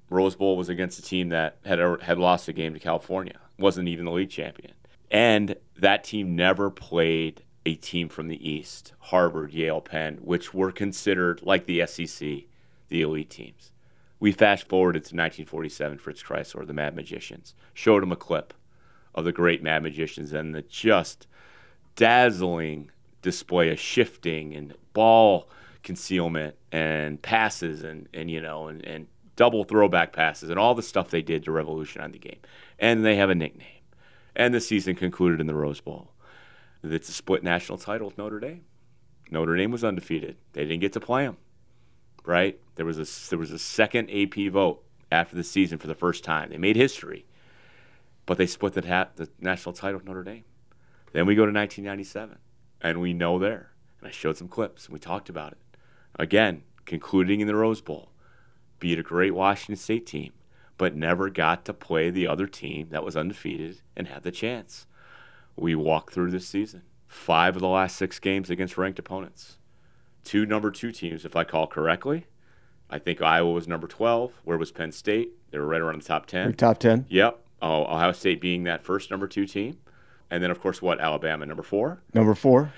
Rose 0.08 0.34
Bowl 0.36 0.56
was 0.56 0.68
against 0.68 0.98
a 0.98 1.02
team 1.02 1.28
that 1.30 1.58
had 1.64 1.78
had 2.02 2.18
lost 2.18 2.48
a 2.48 2.52
game 2.52 2.72
to 2.74 2.80
California. 2.80 3.38
wasn't 3.58 3.88
even 3.88 4.04
the 4.04 4.12
league 4.12 4.30
champion. 4.30 4.72
And 5.10 5.56
that 5.76 6.04
team 6.04 6.34
never 6.34 6.70
played 6.70 7.42
a 7.64 7.74
team 7.74 8.08
from 8.08 8.28
the 8.28 8.48
East, 8.48 8.92
Harvard, 8.98 9.52
Yale, 9.52 9.80
Penn, 9.80 10.18
which 10.22 10.54
were 10.54 10.70
considered 10.72 11.42
like 11.42 11.66
the 11.66 11.84
SEC, 11.86 12.44
the 12.88 13.02
elite 13.02 13.30
teams. 13.30 13.72
We 14.18 14.32
fast 14.32 14.68
forwarded 14.68 15.02
to 15.04 15.14
1947, 15.14 15.98
Fritz 15.98 16.22
Crisler, 16.22 16.66
the 16.66 16.72
Mad 16.72 16.96
Magicians, 16.96 17.54
showed 17.74 18.02
him 18.02 18.12
a 18.12 18.16
clip 18.16 18.54
of 19.14 19.24
the 19.24 19.32
great 19.32 19.62
Mad 19.62 19.82
Magicians 19.82 20.32
and 20.32 20.54
the 20.54 20.62
just 20.62 21.26
dazzling 21.96 22.90
display 23.22 23.70
of 23.70 23.78
shifting 23.78 24.54
and 24.54 24.74
ball 24.92 25.48
concealment 25.82 26.56
and 26.72 27.20
passes 27.22 27.82
and, 27.82 28.08
and 28.12 28.30
you 28.30 28.40
know 28.40 28.68
and, 28.68 28.84
and 28.84 29.06
double 29.36 29.64
throwback 29.64 30.12
passes 30.12 30.48
and 30.50 30.58
all 30.58 30.74
the 30.74 30.82
stuff 30.82 31.10
they 31.10 31.22
did 31.22 31.44
to 31.44 31.52
revolutionize 31.52 32.12
the 32.12 32.18
game. 32.18 32.40
And 32.78 33.04
they 33.04 33.16
have 33.16 33.30
a 33.30 33.34
nickname. 33.34 33.66
And 34.34 34.52
the 34.54 34.60
season 34.60 34.94
concluded 34.94 35.40
in 35.40 35.46
the 35.46 35.54
Rose 35.54 35.80
Bowl. 35.80 36.12
It's 36.82 37.08
a 37.08 37.12
split 37.12 37.42
national 37.42 37.78
title 37.78 38.06
with 38.06 38.18
Notre 38.18 38.40
Dame. 38.40 38.64
Notre 39.30 39.56
Dame 39.56 39.70
was 39.70 39.84
undefeated. 39.84 40.36
They 40.52 40.62
didn't 40.62 40.80
get 40.80 40.92
to 40.94 41.00
play 41.00 41.24
them 41.24 41.36
right? 42.26 42.58
There 42.74 42.86
was 42.86 42.98
a 42.98 43.30
there 43.30 43.38
was 43.38 43.52
a 43.52 43.58
second 43.58 44.10
AP 44.10 44.50
vote 44.52 44.82
after 45.10 45.36
the 45.36 45.44
season 45.44 45.78
for 45.78 45.86
the 45.86 45.94
first 45.94 46.24
time. 46.24 46.50
They 46.50 46.58
made 46.58 46.76
history, 46.76 47.26
but 48.26 48.38
they 48.38 48.46
split 48.46 48.74
the, 48.74 48.82
the 49.14 49.28
national 49.40 49.72
title 49.72 49.98
with 49.98 50.06
Notre 50.06 50.24
Dame. 50.24 50.44
Then 51.12 51.26
we 51.26 51.34
go 51.34 51.46
to 51.46 51.52
1997, 51.52 52.38
and 52.82 53.00
we 53.00 53.14
know 53.14 53.38
there. 53.38 53.70
And 54.00 54.08
I 54.08 54.10
showed 54.10 54.36
some 54.36 54.48
clips, 54.48 54.86
and 54.86 54.92
we 54.92 54.98
talked 54.98 55.30
about 55.30 55.52
it. 55.52 55.58
Again, 56.18 56.62
concluding 56.84 57.40
in 57.40 57.46
the 57.46 57.54
Rose 57.54 57.80
Bowl, 57.80 58.10
beat 58.80 58.98
a 58.98 59.02
great 59.02 59.34
Washington 59.34 59.76
State 59.76 60.06
team, 60.06 60.32
but 60.76 60.94
never 60.94 61.30
got 61.30 61.64
to 61.64 61.72
play 61.72 62.10
the 62.10 62.26
other 62.26 62.46
team 62.46 62.88
that 62.90 63.04
was 63.04 63.16
undefeated 63.16 63.80
and 63.96 64.08
had 64.08 64.22
the 64.22 64.30
chance. 64.30 64.86
We 65.56 65.74
walked 65.74 66.12
through 66.12 66.32
this 66.32 66.46
season. 66.46 66.82
Five 67.06 67.56
of 67.56 67.62
the 67.62 67.68
last 67.68 67.96
six 67.96 68.18
games 68.18 68.50
against 68.50 68.76
ranked 68.76 68.98
opponents 68.98 69.56
two 70.26 70.44
number 70.44 70.70
two 70.70 70.92
teams, 70.92 71.24
if 71.24 71.36
I 71.36 71.44
call 71.44 71.66
correctly. 71.66 72.26
I 72.90 72.98
think 72.98 73.22
Iowa 73.22 73.52
was 73.52 73.66
number 73.66 73.86
12. 73.86 74.32
Where 74.44 74.58
was 74.58 74.70
Penn 74.70 74.92
State? 74.92 75.32
They 75.50 75.58
were 75.58 75.66
right 75.66 75.80
around 75.80 76.02
the 76.02 76.06
top 76.06 76.26
10. 76.26 76.54
Top 76.54 76.78
10? 76.78 77.06
Yep. 77.08 77.40
Oh, 77.62 77.84
Ohio 77.84 78.12
State 78.12 78.40
being 78.40 78.64
that 78.64 78.84
first 78.84 79.10
number 79.10 79.26
two 79.26 79.46
team. 79.46 79.78
And 80.30 80.42
then, 80.42 80.50
of 80.50 80.60
course, 80.60 80.82
what? 80.82 81.00
Alabama, 81.00 81.46
number 81.46 81.62
four? 81.62 82.02
Number 82.12 82.34
four. 82.34 82.72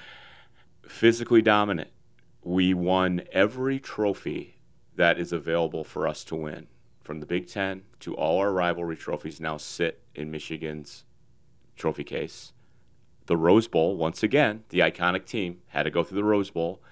Physically 0.83 1.43
dominant. 1.43 1.90
We 2.43 2.73
won 2.75 3.23
every 3.33 3.81
trophy 3.81 4.59
that 4.97 5.19
is 5.19 5.33
available 5.33 5.85
for 5.85 6.07
us 6.07 6.25
to 6.25 6.37
win. 6.37 6.69
From 7.02 7.21
the 7.21 7.26
Big 7.26 7.49
Ten 7.49 7.83
to 8.00 8.14
all 8.14 8.38
our 8.38 8.52
rivalry 8.52 8.97
trophies 8.97 9.40
now 9.40 9.57
sit 9.57 10.02
in 10.14 10.31
Michigan's 10.31 11.05
trophy 11.76 12.05
case. 12.05 12.52
The 13.26 13.37
Rose 13.37 13.69
Bowl, 13.69 13.97
once 13.97 14.23
again, 14.23 14.64
the 14.69 14.81
iconic 14.81 15.25
team 15.26 15.61
had 15.69 15.85
to 15.85 15.90
go 15.90 16.02
through 16.02 16.17
the 16.17 16.25
Rose 16.25 16.50
Bowl, 16.50 16.83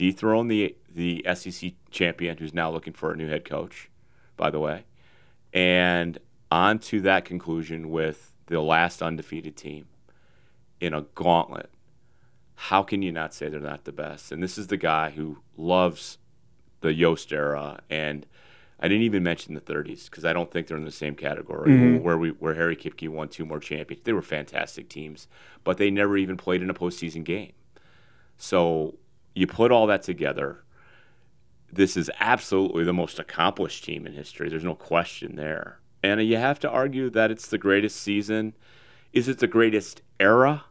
dethrone 0.00 0.48
the 0.48 0.74
the 0.92 1.22
SEC 1.34 1.72
champion, 1.90 2.38
who's 2.38 2.54
now 2.54 2.70
looking 2.70 2.94
for 2.94 3.12
a 3.12 3.16
new 3.16 3.28
head 3.28 3.44
coach, 3.44 3.90
by 4.36 4.48
the 4.50 4.58
way, 4.58 4.84
and 5.52 6.18
on 6.50 6.78
to 6.78 7.00
that 7.02 7.26
conclusion 7.26 7.90
with 7.90 8.32
the 8.46 8.60
last 8.60 9.02
undefeated 9.02 9.56
team 9.56 9.86
in 10.80 10.94
a 10.94 11.02
gauntlet. 11.14 11.70
How 12.54 12.82
can 12.82 13.02
you 13.02 13.12
not 13.12 13.34
say 13.34 13.48
they're 13.50 13.60
not 13.60 13.84
the 13.84 13.92
best? 13.92 14.32
And 14.32 14.42
this 14.42 14.56
is 14.56 14.66
the 14.68 14.76
guy 14.78 15.10
who 15.10 15.38
loves 15.56 16.16
the 16.80 16.94
Yost 16.94 17.30
era, 17.30 17.80
and 17.90 18.26
I 18.80 18.88
didn't 18.88 19.02
even 19.04 19.22
mention 19.22 19.54
the 19.54 19.60
30s 19.60 20.06
because 20.08 20.24
I 20.24 20.32
don't 20.32 20.50
think 20.50 20.66
they're 20.66 20.78
in 20.78 20.84
the 20.86 20.90
same 20.90 21.14
category 21.14 21.70
Mhm. 21.72 22.00
where 22.00 22.16
we 22.16 22.30
where 22.30 22.54
Harry 22.54 22.74
Kipke 22.74 23.06
won 23.08 23.28
two 23.28 23.44
more 23.44 23.60
champions. 23.60 24.02
They 24.04 24.14
were 24.14 24.22
fantastic 24.22 24.88
teams, 24.88 25.28
but 25.62 25.76
they 25.76 25.90
never 25.90 26.16
even 26.16 26.38
played 26.38 26.62
in 26.62 26.70
a 26.70 26.74
postseason 26.74 27.22
game. 27.22 27.52
So 28.38 28.98
you 29.34 29.46
put 29.46 29.70
all 29.72 29.86
that 29.86 30.02
together. 30.02 30.62
This 31.72 31.96
is 31.96 32.10
absolutely 32.18 32.84
the 32.84 32.92
most 32.92 33.18
accomplished 33.18 33.84
team 33.84 34.06
in 34.06 34.12
history. 34.12 34.48
There's 34.48 34.64
no 34.64 34.74
question 34.74 35.36
there. 35.36 35.78
And 36.02 36.20
you 36.22 36.36
have 36.36 36.58
to 36.60 36.68
argue 36.70 37.10
that 37.10 37.30
it's 37.30 37.46
the 37.46 37.58
greatest 37.58 37.96
season. 38.00 38.54
Is 39.12 39.28
it 39.28 39.38
the 39.38 39.46
greatest 39.46 40.02
era? 40.18 40.64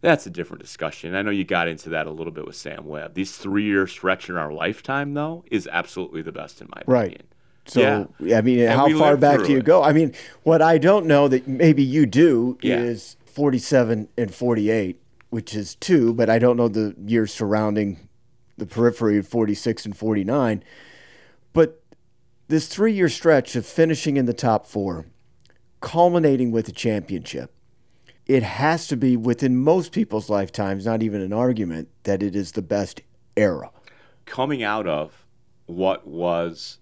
That's 0.00 0.26
a 0.26 0.30
different 0.30 0.62
discussion. 0.62 1.14
I 1.14 1.20
know 1.22 1.30
you 1.30 1.44
got 1.44 1.68
into 1.68 1.90
that 1.90 2.06
a 2.06 2.10
little 2.10 2.32
bit 2.32 2.46
with 2.46 2.56
Sam 2.56 2.86
Webb. 2.86 3.12
These 3.14 3.36
three 3.36 3.64
year 3.64 3.86
stretch 3.86 4.30
in 4.30 4.36
our 4.36 4.50
lifetime, 4.52 5.12
though, 5.12 5.44
is 5.50 5.68
absolutely 5.70 6.22
the 6.22 6.32
best 6.32 6.62
in 6.62 6.68
my 6.74 6.82
Right. 6.86 7.08
opinion. 7.08 7.26
So 7.66 8.08
Yeah. 8.18 8.38
I 8.38 8.40
mean, 8.40 8.60
And 8.60 8.70
how 8.72 8.88
far 8.98 9.16
back 9.18 9.44
do 9.44 9.52
you 9.52 9.58
it. 9.58 9.64
go? 9.64 9.82
I 9.82 9.92
mean, 9.92 10.14
what 10.42 10.62
I 10.62 10.78
don't 10.78 11.04
know 11.04 11.28
that 11.28 11.46
maybe 11.46 11.82
you 11.82 12.06
do 12.06 12.56
Yeah. 12.62 12.78
is 12.80 13.16
47 13.26 14.08
and 14.16 14.32
48, 14.34 14.98
which 15.30 15.54
is 15.54 15.74
two, 15.76 16.12
but 16.12 16.28
I 16.28 16.38
don't 16.38 16.56
know 16.56 16.68
the 16.68 16.94
years 17.04 17.32
surrounding 17.32 18.08
the 18.58 18.66
periphery 18.66 19.16
of 19.18 19.26
46 19.26 19.86
and 19.86 19.96
49. 19.96 20.62
But 21.52 21.82
this 22.48 22.68
three 22.68 22.92
year 22.92 23.08
stretch 23.08 23.56
of 23.56 23.64
finishing 23.64 24.16
in 24.16 24.26
the 24.26 24.34
top 24.34 24.66
four, 24.66 25.06
culminating 25.80 26.50
with 26.50 26.68
a 26.68 26.72
championship, 26.72 27.52
it 28.26 28.42
has 28.42 28.86
to 28.88 28.96
be 28.96 29.16
within 29.16 29.56
most 29.56 29.92
people's 29.92 30.28
lifetimes, 30.28 30.86
not 30.86 31.02
even 31.02 31.20
an 31.20 31.32
argument, 31.32 31.88
that 32.04 32.22
it 32.22 32.36
is 32.36 32.52
the 32.52 32.62
best 32.62 33.00
era. 33.36 33.70
Coming 34.26 34.62
out 34.62 34.86
of 34.86 35.26
what 35.66 36.06
was 36.06 36.78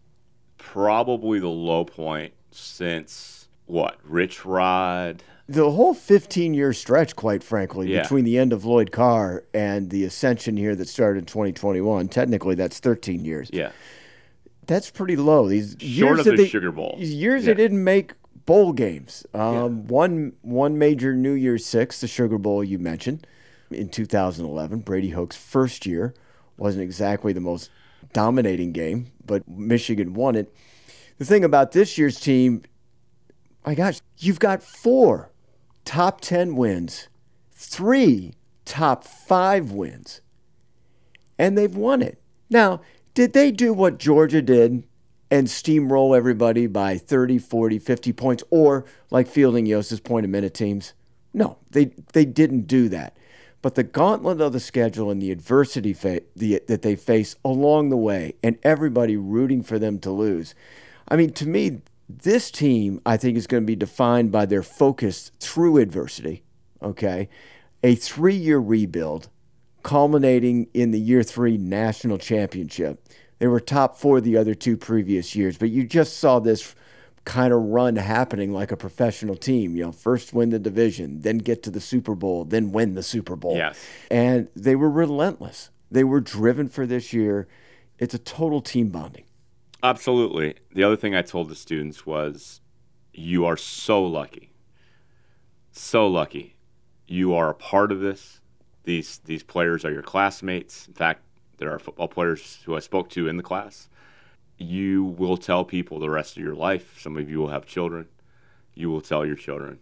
probably 0.58 1.38
the 1.38 1.48
low 1.48 1.84
point 1.84 2.34
since 2.50 3.48
what? 3.66 3.98
Rich 4.02 4.44
Rod. 4.44 5.22
The 5.48 5.70
whole 5.70 5.94
15 5.94 6.52
year 6.54 6.72
stretch, 6.72 7.16
quite 7.16 7.42
frankly, 7.42 7.90
Yeah. 7.92 8.02
between 8.02 8.24
the 8.24 8.38
end 8.38 8.52
of 8.52 8.64
Lloyd 8.64 8.92
Carr 8.92 9.44
and 9.54 9.90
the 9.90 10.04
ascension 10.04 10.56
here 10.56 10.74
that 10.76 10.88
started 10.88 11.20
in 11.20 11.24
2021, 11.24 12.08
technically 12.08 12.54
that's 12.54 12.78
13 12.80 13.24
years. 13.24 13.48
Yeah. 13.52 13.70
That's 14.66 14.90
pretty 14.90 15.16
low. 15.16 15.48
These 15.48 15.76
Short 15.80 15.82
years 15.82 16.18
of 16.20 16.24
the 16.26 16.36
they, 16.42 16.46
Sugar 16.48 16.70
Bowl. 16.70 16.96
these 16.98 17.14
years 17.14 17.42
Yeah. 17.46 17.54
they 17.54 17.62
didn't 17.62 17.82
make 17.82 18.12
bowl 18.44 18.72
games. 18.74 19.24
Um, 19.32 19.86
One 19.86 20.32
one 20.42 20.76
major 20.78 21.14
New 21.14 21.32
Year's 21.32 21.64
Six, 21.64 22.00
the 22.02 22.06
Sugar 22.08 22.36
Bowl 22.38 22.62
you 22.62 22.78
mentioned, 22.78 23.26
in 23.70 23.88
2011, 23.88 24.80
Brady 24.80 25.10
Hoke's 25.10 25.36
first 25.36 25.86
year 25.86 26.12
wasn't 26.58 26.82
exactly 26.82 27.32
the 27.32 27.40
most 27.40 27.70
dominating 28.12 28.72
game, 28.72 29.06
but 29.24 29.48
Michigan 29.48 30.12
won 30.12 30.34
it. 30.36 30.52
The 31.18 31.24
thing 31.24 31.44
about 31.44 31.72
this 31.72 31.96
year's 31.98 32.20
team, 32.20 32.62
my 33.66 33.74
gosh, 33.74 34.00
you've 34.18 34.38
got 34.40 34.62
four 34.62 35.30
top 35.88 36.20
10 36.20 36.54
wins, 36.54 37.08
three 37.50 38.34
top 38.66 39.04
five 39.04 39.72
wins, 39.72 40.20
and 41.38 41.56
they've 41.56 41.74
won 41.74 42.02
it. 42.02 42.20
Now, 42.50 42.82
did 43.14 43.32
they 43.32 43.50
do 43.50 43.72
what 43.72 43.98
Georgia 43.98 44.42
did 44.42 44.84
and 45.30 45.46
steamroll 45.46 46.14
everybody 46.14 46.66
by 46.66 46.98
30, 46.98 47.38
40, 47.38 47.78
50 47.78 48.12
points, 48.12 48.44
or 48.50 48.84
like 49.10 49.28
Fielding 49.28 49.64
Yost's 49.64 49.98
point 49.98 50.26
a 50.26 50.28
minute 50.28 50.52
teams? 50.52 50.92
No, 51.32 51.56
they, 51.70 51.86
they 52.12 52.26
didn't 52.26 52.66
do 52.66 52.90
that. 52.90 53.16
But 53.62 53.74
the 53.74 53.82
gauntlet 53.82 54.42
of 54.42 54.52
the 54.52 54.60
schedule 54.60 55.10
and 55.10 55.22
the 55.22 55.32
adversity 55.32 55.94
fa- 55.94 56.20
the, 56.36 56.60
that 56.68 56.82
they 56.82 56.96
face 56.96 57.34
along 57.42 57.88
the 57.88 57.96
way, 57.96 58.34
and 58.42 58.58
everybody 58.62 59.16
rooting 59.16 59.62
for 59.62 59.78
them 59.78 59.98
to 60.00 60.10
lose. 60.10 60.54
I 61.08 61.16
mean, 61.16 61.32
to 61.32 61.48
me, 61.48 61.80
this 62.08 62.50
team, 62.50 63.00
I 63.04 63.16
think, 63.16 63.36
is 63.36 63.46
going 63.46 63.62
to 63.62 63.66
be 63.66 63.76
defined 63.76 64.32
by 64.32 64.46
their 64.46 64.62
focus 64.62 65.30
through 65.40 65.78
adversity. 65.78 66.42
Okay. 66.82 67.28
A 67.82 67.94
three 67.94 68.34
year 68.34 68.58
rebuild 68.58 69.28
culminating 69.82 70.68
in 70.74 70.90
the 70.90 71.00
year 71.00 71.22
three 71.22 71.56
national 71.56 72.18
championship. 72.18 73.06
They 73.38 73.46
were 73.46 73.60
top 73.60 73.96
four 73.96 74.20
the 74.20 74.36
other 74.36 74.54
two 74.54 74.76
previous 74.76 75.36
years, 75.36 75.56
but 75.56 75.70
you 75.70 75.84
just 75.84 76.18
saw 76.18 76.40
this 76.40 76.74
kind 77.24 77.52
of 77.52 77.60
run 77.60 77.96
happening 77.96 78.52
like 78.52 78.72
a 78.72 78.76
professional 78.76 79.36
team. 79.36 79.76
You 79.76 79.84
know, 79.84 79.92
first 79.92 80.32
win 80.32 80.50
the 80.50 80.58
division, 80.58 81.20
then 81.20 81.38
get 81.38 81.62
to 81.64 81.70
the 81.70 81.80
Super 81.80 82.14
Bowl, 82.14 82.44
then 82.44 82.72
win 82.72 82.94
the 82.94 83.02
Super 83.02 83.36
Bowl. 83.36 83.56
Yes. 83.56 83.78
And 84.10 84.48
they 84.56 84.74
were 84.74 84.90
relentless. 84.90 85.70
They 85.90 86.04
were 86.04 86.20
driven 86.20 86.68
for 86.68 86.86
this 86.86 87.12
year. 87.12 87.46
It's 87.98 88.14
a 88.14 88.18
total 88.18 88.60
team 88.60 88.88
bonding. 88.88 89.24
Absolutely. 89.82 90.56
The 90.72 90.82
other 90.82 90.96
thing 90.96 91.14
I 91.14 91.22
told 91.22 91.48
the 91.48 91.54
students 91.54 92.04
was 92.04 92.60
you 93.12 93.44
are 93.44 93.56
so 93.56 94.02
lucky. 94.02 94.50
So 95.72 96.06
lucky. 96.06 96.56
You 97.06 97.34
are 97.34 97.50
a 97.50 97.54
part 97.54 97.92
of 97.92 98.00
this. 98.00 98.40
These 98.84 99.18
these 99.24 99.42
players 99.42 99.84
are 99.84 99.92
your 99.92 100.02
classmates. 100.02 100.88
In 100.88 100.94
fact, 100.94 101.22
there 101.58 101.72
are 101.72 101.78
football 101.78 102.08
players 102.08 102.60
who 102.64 102.74
I 102.76 102.80
spoke 102.80 103.08
to 103.10 103.28
in 103.28 103.36
the 103.36 103.42
class. 103.42 103.88
You 104.56 105.04
will 105.04 105.36
tell 105.36 105.64
people 105.64 106.00
the 106.00 106.10
rest 106.10 106.36
of 106.36 106.42
your 106.42 106.54
life. 106.54 107.00
Some 107.00 107.16
of 107.16 107.30
you 107.30 107.38
will 107.38 107.48
have 107.48 107.66
children. 107.66 108.08
You 108.74 108.90
will 108.90 109.00
tell 109.00 109.24
your 109.24 109.36
children 109.36 109.78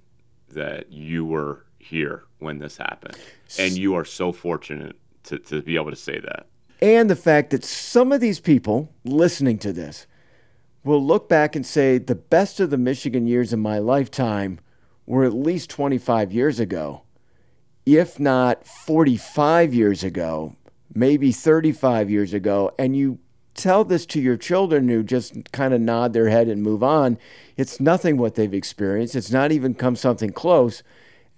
that 0.50 0.92
you 0.92 1.24
were 1.24 1.64
here 1.78 2.24
when 2.38 2.58
this 2.58 2.76
happened. 2.76 3.16
And 3.58 3.76
you 3.76 3.94
are 3.94 4.04
so 4.04 4.32
fortunate 4.32 4.96
to, 5.24 5.38
to 5.38 5.62
be 5.62 5.76
able 5.76 5.90
to 5.90 5.96
say 5.96 6.18
that. 6.20 6.46
And 6.80 7.08
the 7.08 7.16
fact 7.16 7.50
that 7.50 7.64
some 7.64 8.12
of 8.12 8.20
these 8.20 8.40
people 8.40 8.92
listening 9.04 9.58
to 9.58 9.72
this 9.72 10.06
will 10.84 11.02
look 11.02 11.28
back 11.28 11.56
and 11.56 11.64
say 11.64 11.98
the 11.98 12.14
best 12.14 12.60
of 12.60 12.70
the 12.70 12.76
Michigan 12.76 13.26
years 13.26 13.52
in 13.52 13.60
my 13.60 13.78
lifetime 13.78 14.60
were 15.06 15.24
at 15.24 15.32
least 15.32 15.70
25 15.70 16.32
years 16.32 16.60
ago, 16.60 17.02
if 17.84 18.20
not 18.20 18.66
45 18.66 19.72
years 19.72 20.04
ago, 20.04 20.54
maybe 20.94 21.32
35 21.32 22.10
years 22.10 22.34
ago. 22.34 22.72
And 22.78 22.96
you 22.96 23.18
tell 23.54 23.84
this 23.84 24.04
to 24.06 24.20
your 24.20 24.36
children 24.36 24.88
who 24.88 25.02
just 25.02 25.50
kind 25.52 25.72
of 25.72 25.80
nod 25.80 26.12
their 26.12 26.28
head 26.28 26.48
and 26.48 26.62
move 26.62 26.82
on. 26.82 27.18
It's 27.56 27.80
nothing 27.80 28.18
what 28.18 28.34
they've 28.34 28.52
experienced, 28.52 29.16
it's 29.16 29.30
not 29.30 29.52
even 29.52 29.74
come 29.74 29.96
something 29.96 30.30
close. 30.30 30.82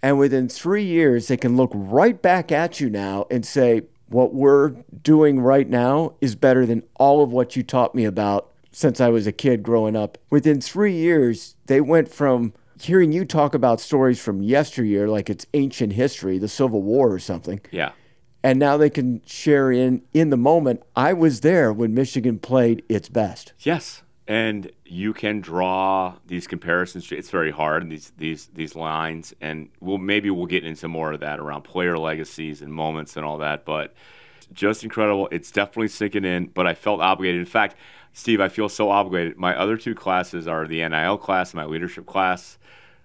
And 0.01 0.17
within 0.19 0.49
three 0.49 0.85
years, 0.85 1.27
they 1.27 1.37
can 1.37 1.57
look 1.57 1.73
right 1.75 2.21
back 2.21 2.53
at 2.53 2.79
you 2.81 2.89
now 2.89 3.27
and 3.31 3.45
say, 3.45 3.83
what 4.09 4.35
we're 4.35 4.71
doing 5.03 5.41
right 5.41 5.69
now 5.69 6.15
is 6.21 6.35
better 6.35 6.65
than 6.67 6.83
all 6.97 7.23
of 7.23 7.33
what 7.33 7.57
you 7.57 7.63
taught 7.63 7.95
me 7.95 8.05
about 8.05 8.51
since 8.73 9.01
I 9.01 9.09
was 9.09 9.27
a 9.27 9.33
kid 9.33 9.63
growing 9.63 9.97
up. 9.97 10.19
Within 10.31 10.61
three 10.61 10.95
years, 10.95 11.57
they 11.67 11.81
went 11.81 12.09
from 12.09 12.53
hearing 12.81 13.13
you 13.13 13.25
talk 13.25 13.55
about 13.55 13.81
stories 13.81 14.21
from 14.21 14.41
yesteryear, 14.43 15.09
like 15.09 15.29
it's 15.29 15.47
ancient 15.55 15.95
history, 15.95 16.39
the 16.39 16.49
Civil 16.49 16.83
War 16.83 17.13
or 17.13 17.19
something, 17.19 17.61
Yeah. 17.73 17.91
and 18.43 18.59
now 18.59 18.77
they 18.77 18.91
can 18.91 19.21
share 19.27 19.73
in 19.73 20.03
in 20.15 20.31
the 20.31 20.37
moment. 20.37 20.83
I 20.95 21.13
was 21.13 21.41
there 21.41 21.73
when 21.73 21.93
Michigan 21.93 22.39
played 22.39 22.85
its 22.89 23.09
best. 23.09 23.53
Yes, 23.61 24.03
and 24.29 24.71
you 24.85 25.15
can 25.15 25.41
draw 25.41 26.15
these 26.27 26.47
comparisons. 26.47 27.11
It's 27.11 27.31
very 27.31 27.51
hard 27.51 27.89
these 27.89 28.13
these 28.19 28.47
these 28.53 28.77
lines, 28.77 29.35
and 29.41 29.71
we'll 29.81 29.99
maybe 29.99 30.31
we'll 30.31 30.47
get 30.47 30.65
into 30.65 30.87
more 30.87 31.13
of 31.13 31.21
that 31.21 31.41
around 31.41 31.63
player 31.63 31.99
legacies 31.99 32.61
and 32.61 32.73
moments 32.73 33.17
and 33.17 33.25
all 33.25 33.39
that. 33.39 33.65
But 33.65 33.95
just 34.53 34.85
incredible. 34.85 35.29
It's 35.33 35.51
definitely 35.51 35.89
sinking 35.89 36.27
in. 36.27 36.49
But 36.49 36.67
I 36.67 36.75
felt 36.75 37.01
obligated. 37.01 37.41
In 37.41 37.47
fact, 37.47 37.77
Steve, 38.13 38.41
I 38.41 38.51
feel 38.51 38.69
so 38.69 38.91
obligated. 38.91 39.39
My 39.39 39.59
other 39.59 39.79
two 39.79 39.95
classes 39.95 40.47
are 40.47 40.67
the 40.67 40.87
NIL 40.87 41.17
class 41.17 41.53
and 41.53 41.57
my 41.57 41.65
leadership 41.65 42.05
class. 42.05 42.59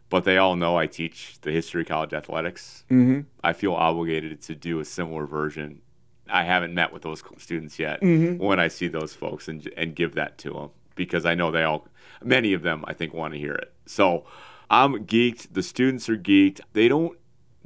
But 0.10 0.26
they 0.26 0.38
all 0.38 0.56
know 0.58 0.78
I 0.78 0.86
teach 0.88 1.40
the 1.42 1.52
history 1.52 1.82
of 1.82 1.88
college 1.88 2.14
athletics. 2.14 2.84
Mm-hmm. 2.92 3.22
I 3.44 3.54
feel 3.54 3.74
obligated 3.74 4.42
to 4.44 4.56
do 4.56 4.80
a 4.80 4.86
similar 4.86 5.26
version. 5.26 5.82
I 6.30 6.44
haven't 6.44 6.74
met 6.74 6.94
with 6.94 7.02
those 7.02 7.24
students 7.38 7.80
yet. 7.80 8.02
When 8.02 8.60
I 8.60 8.68
see 8.68 8.90
those 8.90 9.14
folks 9.14 9.48
and 9.48 9.72
and 9.78 9.96
give 9.96 10.16
that 10.16 10.38
to 10.40 10.54
them 10.54 10.70
because 10.96 11.26
I 11.26 11.36
know 11.36 11.52
they 11.52 11.64
all, 11.64 11.88
many 12.24 12.54
of 12.54 12.62
them, 12.62 12.84
I 12.88 12.94
think, 12.94 13.14
want 13.14 13.34
to 13.34 13.40
hear 13.40 13.54
it. 13.54 13.74
So 13.86 14.26
I'm 14.70 15.06
geeked. 15.06 15.54
The 15.54 15.64
students 15.64 16.10
are 16.10 16.18
geeked. 16.18 16.62
They 16.74 16.88
don't 16.88 17.18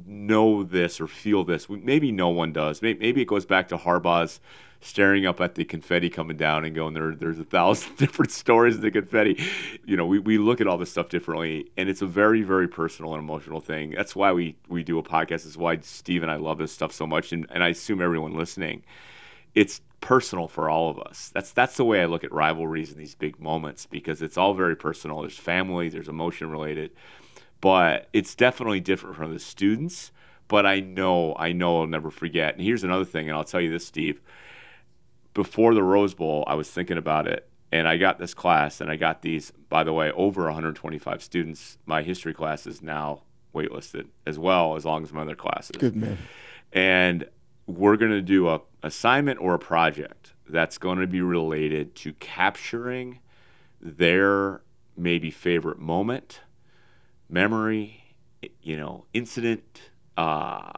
know 0.06 0.64
this 0.64 1.02
or 1.02 1.08
feel 1.08 1.44
this. 1.44 1.70
Maybe 1.70 2.12
no 2.12 2.30
one 2.30 2.54
does. 2.54 2.82
Maybe 2.82 3.22
it 3.22 3.28
goes 3.28 3.46
back 3.46 3.68
to 3.70 3.78
Harbaugh's 3.78 4.40
staring 4.80 5.26
up 5.26 5.42
at 5.42 5.56
the 5.56 5.66
confetti 5.66 6.10
coming 6.10 6.38
down 6.38 6.64
and 6.64 6.76
going, 6.76 6.94
there, 6.94 7.16
there's 7.16 7.40
a 7.40 7.44
thousand 7.44 7.96
different 7.98 8.32
stories 8.32 8.76
of 8.76 8.82
the 8.82 8.92
confetti. 8.92 9.42
You 9.86 9.98
know, 9.98 10.06
we, 10.06 10.20
we 10.20 10.38
look 10.38 10.62
at 10.62 10.68
all 10.68 10.78
this 10.78 10.92
stuff 10.92 11.10
differently, 11.10 11.72
and 11.78 11.90
it's 11.90 12.02
a 12.02 12.06
very, 12.06 12.44
very 12.44 12.68
personal 12.68 13.14
and 13.14 13.24
emotional 13.24 13.60
thing. 13.60 13.92
That's 13.92 14.16
why 14.16 14.32
we, 14.32 14.56
we 14.68 14.84
do 14.84 15.00
a 15.00 15.04
podcast. 15.04 15.44
That's 15.44 15.58
why 15.58 15.80
Steve 15.82 16.22
and 16.22 16.32
I 16.32 16.36
love 16.36 16.60
this 16.60 16.72
stuff 16.72 16.92
so 16.92 17.08
much, 17.08 17.32
and, 17.32 17.48
and 17.50 17.64
I 17.64 17.70
assume 17.70 18.02
everyone 18.02 18.34
listening. 18.34 18.84
It's 19.58 19.82
personal 20.02 20.48
for 20.48 20.70
all 20.70 20.90
of 20.90 21.00
us. 21.00 21.32
That's 21.34 21.52
that's 21.52 21.78
the 21.78 21.86
way 21.86 22.02
I 22.02 22.06
look 22.06 22.24
at 22.24 22.32
rivalries 22.32 22.92
and 22.92 23.00
these 23.00 23.16
big 23.16 23.40
moments 23.40 23.86
because 23.86 24.22
it's 24.22 24.38
all 24.38 24.54
very 24.54 24.76
personal. 24.76 25.22
There's 25.22 25.38
family, 25.38 25.90
there's 25.90 26.08
emotion 26.08 26.50
related, 26.50 26.92
but 27.62 28.08
it's 28.14 28.36
definitely 28.36 28.80
different 28.80 29.16
from 29.16 29.34
the 29.34 29.40
students. 29.40 30.12
But 30.48 30.66
I 30.66 30.80
know, 30.80 31.36
I 31.38 31.52
know 31.52 31.82
I'll 31.82 31.88
never 31.88 32.10
forget. 32.10 32.54
And 32.54 32.64
here's 32.64 32.86
another 32.86 33.04
thing, 33.04 33.28
and 33.28 33.38
I'll 33.38 33.44
tell 33.44 33.60
you 33.60 33.70
this, 33.70 33.86
Steve 33.86 34.22
before 35.38 35.76
the 35.76 35.84
Rose 35.84 36.16
Bowl, 36.16 36.44
I 36.48 36.56
was 36.56 36.68
thinking 36.68 36.98
about 36.98 37.28
it, 37.28 37.48
and 37.72 37.88
I 37.88 37.98
got 37.98 38.18
this 38.18 38.34
class, 38.34 38.82
and 38.82 38.90
I 38.90 38.96
got 38.96 39.22
these. 39.22 39.54
By 39.70 39.84
the 39.84 39.94
way, 39.94 40.12
over 40.12 40.46
125 40.46 41.22
students. 41.22 41.78
My 41.86 42.02
history 42.02 42.34
class 42.34 42.66
is 42.66 42.82
now 42.82 43.22
waitlisted 43.54 44.08
as 44.26 44.40
well, 44.40 44.76
as 44.76 44.84
long 44.84 45.04
as 45.04 45.14
my 45.14 45.22
other 45.22 45.36
classes. 45.36 45.76
Good 45.78 45.96
man. 45.96 46.18
And 46.74 47.28
we're 47.68 47.98
going 47.98 48.14
to 48.14 48.22
do 48.24 48.48
a 48.48 48.62
assignment 48.88 49.40
or 49.40 49.54
a 49.54 49.60
project 49.60 50.34
that's 50.50 50.78
going 50.78 51.00
to 51.00 51.08
be 51.08 51.22
related 51.22 51.96
to 51.96 52.14
capturing 52.14 53.20
their 53.82 54.62
maybe 54.96 55.30
favorite 55.30 55.80
moment, 55.80 56.42
memory, 57.30 58.04
you 58.62 58.76
know, 58.76 59.06
incident, 59.14 59.92
uh, 60.18 60.72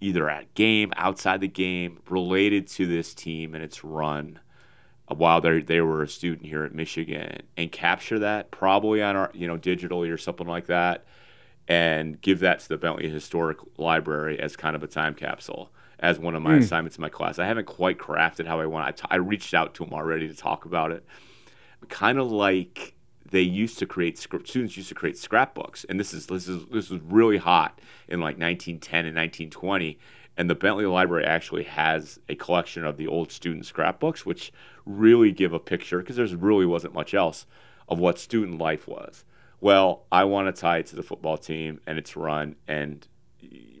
either 0.00 0.28
at 0.28 0.52
game, 0.54 0.92
outside 0.96 1.40
the 1.40 1.48
game, 1.48 2.00
related 2.08 2.66
to 2.66 2.86
this 2.86 3.14
team 3.14 3.54
and 3.54 3.62
its 3.62 3.84
run 3.84 4.38
while 5.08 5.40
they 5.40 5.60
they 5.60 5.80
were 5.80 6.02
a 6.02 6.08
student 6.08 6.46
here 6.46 6.64
at 6.64 6.74
Michigan, 6.74 7.42
and 7.56 7.70
capture 7.70 8.18
that 8.18 8.50
probably 8.50 9.02
on 9.02 9.14
our 9.14 9.30
you 9.34 9.46
know 9.46 9.56
digitally 9.56 10.12
or 10.12 10.18
something 10.18 10.48
like 10.48 10.66
that, 10.66 11.04
and 11.68 12.20
give 12.20 12.40
that 12.40 12.58
to 12.60 12.68
the 12.68 12.76
Bentley 12.76 13.08
Historic 13.08 13.58
Library 13.78 14.38
as 14.40 14.56
kind 14.56 14.74
of 14.74 14.82
a 14.82 14.88
time 14.88 15.14
capsule 15.14 15.70
as 16.00 16.18
one 16.18 16.34
of 16.34 16.42
my 16.42 16.52
mm. 16.52 16.58
assignments 16.58 16.96
in 16.96 17.02
my 17.02 17.08
class. 17.08 17.38
I 17.38 17.46
haven't 17.46 17.66
quite 17.66 17.98
crafted 17.98 18.46
how 18.46 18.60
I 18.60 18.66
want. 18.66 18.86
I, 18.86 18.90
t- 18.92 19.08
I 19.10 19.16
reached 19.16 19.54
out 19.54 19.74
to 19.74 19.84
them 19.84 19.94
already 19.94 20.28
to 20.28 20.34
talk 20.34 20.64
about 20.64 20.92
it, 20.92 21.04
kind 21.88 22.18
of 22.18 22.30
like 22.30 22.94
they 23.30 23.40
used 23.40 23.78
to 23.78 23.86
create 23.86 24.18
students 24.18 24.76
used 24.76 24.88
to 24.88 24.94
create 24.94 25.18
scrapbooks, 25.18 25.84
and 25.84 25.98
this 25.98 26.12
is 26.12 26.26
this 26.26 26.48
is 26.48 26.64
this 26.66 26.90
was 26.90 27.00
really 27.02 27.38
hot 27.38 27.80
in 28.08 28.20
like 28.20 28.38
1910 28.38 29.06
and 29.06 29.16
1920. 29.16 29.98
And 30.38 30.50
the 30.50 30.54
Bentley 30.54 30.84
Library 30.84 31.24
actually 31.24 31.62
has 31.62 32.20
a 32.28 32.34
collection 32.34 32.84
of 32.84 32.98
the 32.98 33.06
old 33.06 33.32
student 33.32 33.64
scrapbooks, 33.64 34.26
which 34.26 34.52
really 34.84 35.32
give 35.32 35.54
a 35.54 35.58
picture 35.58 36.00
because 36.00 36.16
there 36.16 36.26
really 36.26 36.66
wasn't 36.66 36.92
much 36.92 37.14
else 37.14 37.46
of 37.88 37.98
what 37.98 38.18
student 38.18 38.58
life 38.58 38.86
was. 38.86 39.24
Well, 39.62 40.04
I 40.12 40.24
want 40.24 40.54
to 40.54 40.60
tie 40.60 40.78
it 40.78 40.86
to 40.88 40.96
the 40.96 41.02
football 41.02 41.38
team 41.38 41.80
and 41.86 41.98
its 41.98 42.16
run, 42.16 42.56
and 42.68 43.06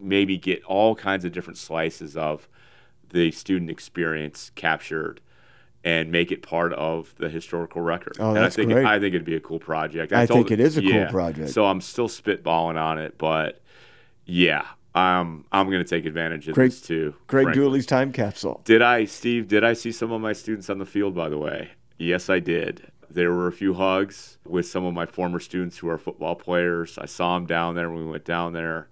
maybe 0.00 0.36
get 0.36 0.62
all 0.64 0.94
kinds 0.94 1.24
of 1.24 1.32
different 1.32 1.58
slices 1.58 2.16
of 2.16 2.48
the 3.10 3.30
student 3.30 3.70
experience 3.70 4.50
captured 4.54 5.20
and 5.84 6.10
make 6.10 6.32
it 6.32 6.42
part 6.42 6.72
of 6.72 7.14
the 7.18 7.28
historical 7.28 7.80
record. 7.80 8.16
Oh, 8.18 8.28
and 8.28 8.36
that's 8.36 8.56
I 8.56 8.62
think 8.62 8.72
great. 8.72 8.86
I 8.86 8.98
think 8.98 9.14
it'd 9.14 9.24
be 9.24 9.36
a 9.36 9.40
cool 9.40 9.60
project. 9.60 10.12
I, 10.12 10.26
told, 10.26 10.48
think 10.48 10.50
it 10.50 10.60
is 10.60 10.76
a 10.76 10.82
yeah, 10.82 11.04
cool 11.04 11.12
project. 11.12 11.50
So 11.50 11.64
I'm 11.64 11.80
still 11.80 12.08
spitballing 12.08 12.76
on 12.76 12.98
it, 12.98 13.16
but 13.18 13.62
yeah, 14.24 14.66
um, 14.96 15.44
I'm 15.52 15.70
going 15.70 15.84
to 15.84 15.88
take 15.88 16.04
advantage 16.04 16.48
of 16.48 16.54
Greg, 16.54 16.70
this 16.70 16.80
too. 16.80 17.14
Frankly. 17.28 17.54
Dooley's 17.54 17.86
time 17.86 18.12
capsule. 18.12 18.62
Did 18.64 18.82
I, 18.82 19.04
Steve? 19.04 19.46
Did 19.46 19.62
I 19.62 19.74
see 19.74 19.92
some 19.92 20.10
of 20.10 20.20
my 20.20 20.32
students 20.32 20.68
on 20.68 20.78
the 20.78 20.86
field? 20.86 21.14
By 21.14 21.28
the 21.28 21.38
way, 21.38 21.70
yes, 21.98 22.28
I 22.28 22.40
did. 22.40 22.90
There 23.08 23.32
were 23.32 23.46
a 23.46 23.52
few 23.52 23.74
hugs 23.74 24.38
with 24.44 24.66
some 24.66 24.84
of 24.84 24.92
my 24.92 25.06
former 25.06 25.38
students 25.38 25.78
who 25.78 25.88
are 25.88 25.98
football 25.98 26.34
players. 26.34 26.98
I 26.98 27.06
saw 27.06 27.34
them 27.34 27.46
down 27.46 27.76
there 27.76 27.90
when 27.90 28.04
we 28.04 28.10
went 28.10 28.24
down 28.24 28.54
there. 28.54 28.88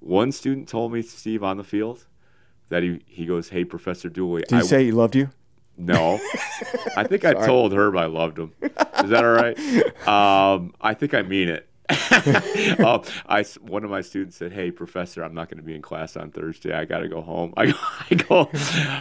One 0.00 0.32
student 0.32 0.68
told 0.68 0.92
me, 0.92 1.02
Steve, 1.02 1.42
on 1.42 1.56
the 1.56 1.64
field, 1.64 2.06
that 2.68 2.82
he, 2.82 3.00
he 3.06 3.26
goes, 3.26 3.50
Hey, 3.50 3.64
Professor 3.64 4.08
Dooley. 4.08 4.42
Did 4.42 4.50
he 4.50 4.56
I, 4.56 4.62
say 4.62 4.84
he 4.84 4.92
loved 4.92 5.14
you? 5.14 5.30
no. 5.76 6.20
I 6.96 7.04
think 7.04 7.24
I 7.24 7.32
told 7.32 7.72
Herb 7.72 7.96
I 7.96 8.06
loved 8.06 8.38
him. 8.38 8.52
Is 8.62 9.10
that 9.10 9.24
all 9.24 9.32
right? 9.32 9.58
Um, 10.06 10.74
I 10.80 10.94
think 10.94 11.14
I 11.14 11.22
mean 11.22 11.48
it. 11.48 11.66
um, 12.84 13.02
I, 13.26 13.44
one 13.60 13.82
of 13.82 13.90
my 13.90 14.00
students 14.00 14.36
said, 14.36 14.52
"Hey, 14.52 14.70
professor, 14.70 15.24
I'm 15.24 15.34
not 15.34 15.48
going 15.48 15.56
to 15.56 15.64
be 15.64 15.74
in 15.74 15.82
class 15.82 16.16
on 16.16 16.30
Thursday. 16.30 16.72
I 16.72 16.84
got 16.84 16.98
to 16.98 17.08
go 17.08 17.20
home." 17.20 17.52
I 17.56 17.66
go, 17.66 17.78
I 18.10 18.14
go, 18.14 18.50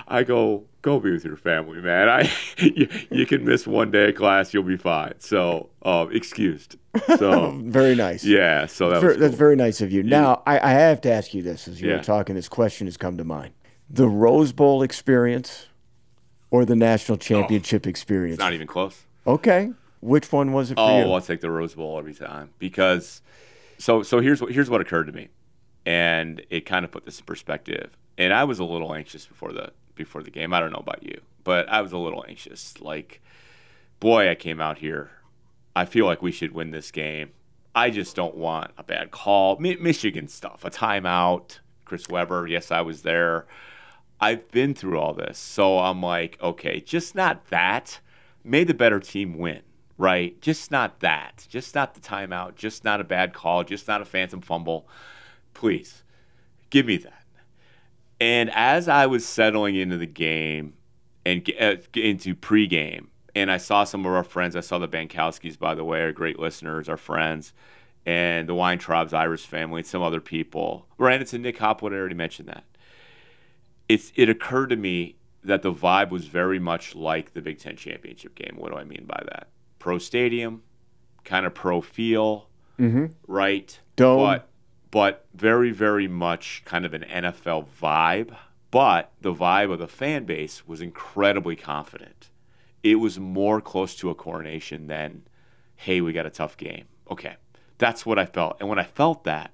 I 0.08 0.24
go, 0.24 0.66
go 0.82 1.00
be 1.00 1.12
with 1.12 1.26
your 1.26 1.36
family, 1.38 1.80
man. 1.82 2.08
I, 2.10 2.32
you, 2.58 2.88
you 3.12 3.26
can 3.26 3.44
miss 3.46 3.68
one 3.68 3.92
day 3.92 4.10
of 4.10 4.16
class, 4.16 4.54
you'll 4.54 4.64
be 4.64 4.78
fine. 4.78 5.14
So, 5.20 5.70
um, 5.84 6.12
excused. 6.16 6.78
So, 7.18 7.60
very 7.66 7.96
nice. 7.96 8.24
yeah. 8.24 8.66
So 8.66 8.90
that 8.90 9.20
That's 9.20 9.36
very 9.36 9.56
nice 9.56 9.82
of 9.82 9.92
you. 9.92 10.04
Now, 10.04 10.42
I, 10.46 10.60
I 10.60 10.72
have 10.72 11.02
to 11.02 11.12
ask 11.12 11.34
you 11.34 11.42
this 11.42 11.68
as 11.68 11.82
you 11.82 11.90
Yeah. 11.90 11.98
were 11.98 12.04
talking. 12.04 12.36
This 12.36 12.50
question 12.50 12.88
has 12.88 12.98
come 12.98 13.18
to 13.18 13.24
mind: 13.24 13.54
the 13.90 14.08
Rose 14.08 14.52
Bowl 14.52 14.82
experience 14.84 15.68
or 16.52 16.66
the 16.66 16.76
national 16.76 17.18
championship 17.18 17.86
experience? 17.86 18.36
It's 18.36 18.44
not 18.44 18.54
even 18.54 18.68
close. 18.68 19.06
okay, 19.28 19.72
which 20.02 20.32
one 20.32 20.52
was 20.54 20.72
it 20.72 20.76
for 20.76 20.82
Oh, 20.82 20.98
you? 21.08 21.12
I'll 21.14 21.22
take 21.22 21.42
the 21.42 21.52
Rose 21.52 21.74
Bowl 21.76 21.98
every 22.00 22.14
time 22.14 22.52
because. 22.60 23.22
So 23.78 24.04
so 24.04 24.20
here's 24.20 24.42
what 24.42 24.52
here's 24.52 24.70
what 24.70 24.82
occurred 24.82 25.06
to 25.06 25.14
me, 25.14 25.30
and 25.86 26.42
it 26.50 26.66
kind 26.66 26.84
of 26.84 26.92
put 26.92 27.06
this 27.06 27.20
in 27.20 27.26
perspective. 27.26 27.96
And 28.18 28.34
I 28.34 28.44
was 28.44 28.60
a 28.60 28.66
little 28.66 28.94
anxious 28.94 29.26
before 29.26 29.54
the 29.54 29.72
before 30.00 30.24
the 30.24 30.32
game. 30.32 30.54
I 30.54 30.60
don't 30.60 30.72
know 30.72 30.80
about 30.80 31.04
you, 31.04 31.22
but 31.44 31.70
I 31.70 31.82
was 31.82 31.92
a 31.92 31.98
little 31.98 32.26
anxious. 32.28 32.82
Like, 32.82 33.22
boy, 34.00 34.30
I 34.30 34.34
came 34.34 34.60
out 34.60 34.80
here. 34.80 35.12
I 35.76 35.86
feel 35.86 36.08
like 36.08 36.24
we 36.24 36.32
should 36.32 36.54
win 36.54 36.72
this 36.72 36.90
game. 36.90 37.30
I 37.76 37.92
just 37.92 38.16
don't 38.16 38.36
want 38.36 38.72
a 38.78 38.84
bad 38.84 39.12
call. 39.12 39.60
Mi- 39.60 39.76
Michigan 39.76 40.28
stuff, 40.28 40.66
a 40.66 40.72
timeout. 40.72 41.60
Chris 41.86 42.10
Webber, 42.10 42.48
yes, 42.48 42.72
I 42.72 42.82
was 42.82 43.04
there. 43.04 43.46
I've 44.20 44.50
been 44.52 44.74
through 44.74 45.00
all 45.00 45.14
this. 45.14 45.38
So 45.38 45.80
I'm 45.80 46.02
like, 46.02 46.38
okay, 46.42 46.80
just 46.80 47.14
not 47.14 47.48
that. 47.50 48.00
May 48.44 48.64
the 48.64 48.74
better 48.74 49.00
team 49.00 49.38
win, 49.38 49.62
right? 49.98 50.40
Just 50.42 50.72
not 50.72 51.02
that. 51.02 51.46
Just 51.50 51.76
not 51.76 51.94
the 51.94 52.00
timeout. 52.00 52.56
Just 52.56 52.84
not 52.84 53.02
a 53.02 53.04
bad 53.04 53.34
call. 53.34 53.64
Just 53.64 53.88
not 53.88 54.02
a 54.02 54.06
phantom 54.06 54.42
fumble. 54.42 54.88
Please, 55.54 56.04
give 56.70 56.86
me 56.86 56.98
that. 56.98 57.19
And 58.22 58.52
as 58.54 58.88
I 58.88 59.06
was 59.06 59.26
settling 59.26 59.76
into 59.76 59.98
the 59.98 60.06
game 60.06 60.74
and 61.26 61.50
uh, 61.60 61.76
into 61.96 62.36
pregame, 62.36 63.08
and 63.36 63.52
I 63.52 63.58
saw 63.58 63.84
some 63.84 64.06
of 64.06 64.12
our 64.12 64.24
friends, 64.24 64.56
I 64.56 64.62
saw 64.62 64.80
the 64.80 64.88
Bankowskis, 64.88 65.58
by 65.58 65.76
the 65.76 65.84
way, 65.84 66.02
are 66.02 66.12
great 66.12 66.40
listeners, 66.40 66.90
our 66.90 66.98
friends, 66.98 67.54
and 68.06 68.50
the 68.50 68.56
Weintraub's 68.56 69.14
Irish 69.14 69.46
family, 69.46 69.80
and 69.80 69.88
some 69.88 70.02
other 70.02 70.20
people. 70.20 70.88
Right, 70.98 71.22
it's 71.22 71.34
a 71.34 71.38
Nick 71.38 71.58
Hopwood, 71.60 71.94
I 71.94 71.98
already 71.98 72.16
mentioned 72.16 72.50
that 72.50 72.66
it's 73.90 74.14
it 74.16 74.30
occurred 74.30 74.70
to 74.70 74.76
me 74.78 75.18
that 75.44 75.64
the 75.64 75.74
vibe 75.74 76.12
was 76.12 76.28
very 76.28 76.60
much 76.60 76.96
like 76.96 77.34
the 77.34 77.42
Big 77.42 77.58
Ten 77.58 77.76
championship 77.76 78.36
game. 78.36 78.54
What 78.56 78.72
do 78.72 78.78
I 78.78 78.84
mean 78.84 79.06
by 79.06 79.22
that? 79.26 79.48
Pro 79.80 79.98
stadium, 79.98 80.62
kind 81.24 81.46
of 81.46 81.54
pro 81.54 81.82
feel, 81.82 82.48
mm-hmm. 82.80 83.08
right? 83.28 83.78
Dome. 83.96 84.20
But 84.20 84.49
but 84.92 85.26
very 85.34 85.72
very 85.72 86.08
much 86.08 86.62
kind 86.66 86.86
of 86.86 86.94
an 86.94 87.06
NFL 87.10 87.68
vibe. 87.82 88.36
But 88.72 89.12
the 89.20 89.34
vibe 89.34 89.72
of 89.72 89.80
the 89.80 89.88
fan 89.88 90.26
base 90.26 90.68
was 90.68 90.82
incredibly 90.82 91.56
confident. 91.56 92.30
It 92.84 92.96
was 92.96 93.20
more 93.20 93.62
close 93.62 93.96
to 93.96 94.10
a 94.10 94.16
coronation 94.16 94.88
than, 94.88 95.24
hey, 95.76 96.02
we 96.02 96.14
got 96.14 96.28
a 96.28 96.30
tough 96.30 96.56
game. 96.56 96.86
Okay, 97.10 97.36
that's 97.78 98.06
what 98.06 98.20
I 98.20 98.26
felt. 98.26 98.58
And 98.60 98.70
when 98.70 98.80
I 98.80 98.84
felt 98.84 99.24
that, 99.24 99.52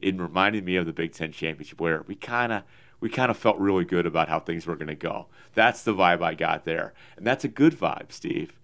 it 0.00 0.18
reminded 0.18 0.64
me 0.64 0.76
of 0.76 0.86
the 0.86 0.92
Big 0.92 1.12
Ten 1.12 1.32
championship 1.32 1.80
where 1.80 2.02
we 2.06 2.14
kind 2.14 2.52
of 2.52 2.62
we 3.00 3.10
kind 3.10 3.30
of 3.30 3.36
felt 3.36 3.58
really 3.58 3.84
good 3.84 4.06
about 4.06 4.28
how 4.28 4.40
things 4.40 4.66
were 4.66 4.76
going 4.76 4.88
to 4.88 4.94
go. 4.94 5.26
That's 5.54 5.82
the 5.82 5.94
vibe 5.94 6.22
I 6.22 6.34
got 6.34 6.64
there, 6.64 6.94
and 7.16 7.26
that's 7.26 7.44
a 7.44 7.48
good 7.48 7.78
vibe, 7.78 8.12
Steve. 8.12 8.58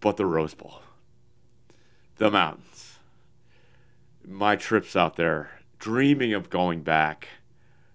But 0.00 0.18
the 0.18 0.26
Rose 0.26 0.52
Bowl, 0.52 0.82
the 2.16 2.30
mountains, 2.30 2.75
my 4.26 4.56
trips 4.56 4.96
out 4.96 5.16
there, 5.16 5.50
dreaming 5.78 6.32
of 6.32 6.50
going 6.50 6.82
back. 6.82 7.28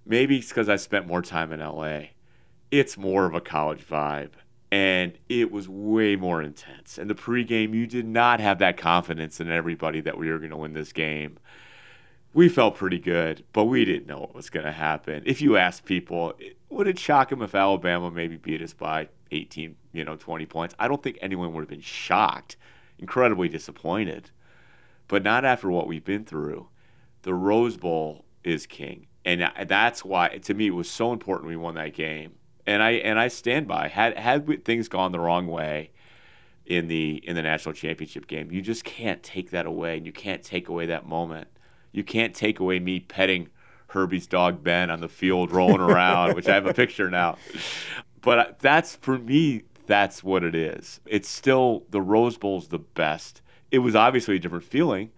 Maybe 0.05 0.37
it's 0.37 0.49
because 0.49 0.69
I 0.69 0.77
spent 0.77 1.07
more 1.07 1.21
time 1.21 1.51
in 1.51 1.59
LA. 1.59 2.09
It's 2.71 2.97
more 2.97 3.25
of 3.25 3.33
a 3.33 3.41
college 3.41 3.85
vibe. 3.85 4.31
And 4.71 5.17
it 5.27 5.51
was 5.51 5.67
way 5.67 6.15
more 6.15 6.41
intense. 6.41 6.97
And 6.97 7.09
the 7.09 7.15
pregame, 7.15 7.73
you 7.73 7.85
did 7.85 8.07
not 8.07 8.39
have 8.39 8.59
that 8.59 8.77
confidence 8.77 9.41
in 9.41 9.51
everybody 9.51 9.99
that 10.01 10.17
we 10.17 10.29
were 10.31 10.37
going 10.37 10.51
to 10.51 10.57
win 10.57 10.73
this 10.73 10.93
game 10.93 11.37
we 12.33 12.47
felt 12.47 12.75
pretty 12.75 12.99
good, 12.99 13.43
but 13.51 13.65
we 13.65 13.83
didn't 13.83 14.07
know 14.07 14.19
what 14.19 14.33
was 14.33 14.49
going 14.49 14.65
to 14.65 14.71
happen. 14.71 15.23
If 15.25 15.41
you 15.41 15.57
ask 15.57 15.83
people, 15.83 16.33
would 16.69 16.87
it 16.87 16.97
shock 16.97 17.29
them 17.29 17.41
if 17.41 17.53
Alabama 17.53 18.09
maybe 18.09 18.37
beat 18.37 18.61
us 18.61 18.73
by 18.73 19.09
18, 19.31 19.75
you 19.91 20.05
know, 20.05 20.15
20 20.15 20.45
points? 20.45 20.75
I 20.79 20.87
don't 20.87 21.03
think 21.03 21.17
anyone 21.21 21.53
would 21.53 21.61
have 21.61 21.69
been 21.69 21.81
shocked, 21.81 22.55
incredibly 22.99 23.49
disappointed. 23.49 24.31
But 25.11 25.23
not 25.23 25.43
after 25.43 25.69
what 25.69 25.87
we've 25.87 26.05
been 26.05 26.23
through. 26.23 26.69
The 27.23 27.33
Rose 27.33 27.75
Bowl 27.75 28.23
is 28.45 28.65
king, 28.65 29.07
and 29.25 29.51
that's 29.67 30.05
why 30.05 30.29
to 30.37 30.53
me 30.53 30.67
it 30.67 30.71
was 30.71 30.89
so 30.89 31.11
important 31.11 31.49
we 31.49 31.57
won 31.57 31.75
that 31.75 31.93
game. 31.93 32.35
And 32.65 32.81
I 32.81 32.91
and 32.91 33.19
I 33.19 33.27
stand 33.27 33.67
by. 33.67 33.89
Had 33.89 34.17
had 34.17 34.63
things 34.63 34.87
gone 34.87 35.11
the 35.11 35.19
wrong 35.19 35.47
way 35.47 35.91
in 36.65 36.87
the 36.87 37.21
in 37.27 37.35
the 37.35 37.41
national 37.41 37.73
championship 37.73 38.25
game, 38.25 38.51
you 38.51 38.61
just 38.61 38.85
can't 38.85 39.21
take 39.21 39.51
that 39.51 39.65
away, 39.65 39.97
and 39.97 40.05
you 40.05 40.13
can't 40.13 40.43
take 40.43 40.69
away 40.69 40.85
that 40.85 41.05
moment. 41.05 41.49
You 41.91 42.05
can't 42.05 42.33
take 42.33 42.61
away 42.61 42.79
me 42.79 43.01
petting 43.01 43.49
Herbie's 43.87 44.27
dog 44.27 44.63
Ben 44.63 44.89
on 44.89 45.01
the 45.01 45.09
field 45.09 45.51
rolling 45.51 45.81
around, 45.81 46.35
which 46.35 46.47
I 46.47 46.53
have 46.53 46.65
a 46.65 46.73
picture 46.73 47.09
now. 47.09 47.37
But 48.21 48.59
that's 48.59 48.95
for 48.95 49.17
me, 49.17 49.63
that's 49.87 50.23
what 50.23 50.45
it 50.45 50.55
is. 50.55 51.01
It's 51.05 51.27
still 51.27 51.83
the 51.89 52.01
Rose 52.01 52.37
Bowl's 52.37 52.69
the 52.69 52.79
best. 52.79 53.41
It 53.71 53.79
was 53.79 53.95
obviously 53.95 54.35
a 54.35 54.39
different 54.39 54.65
feeling 54.65 55.11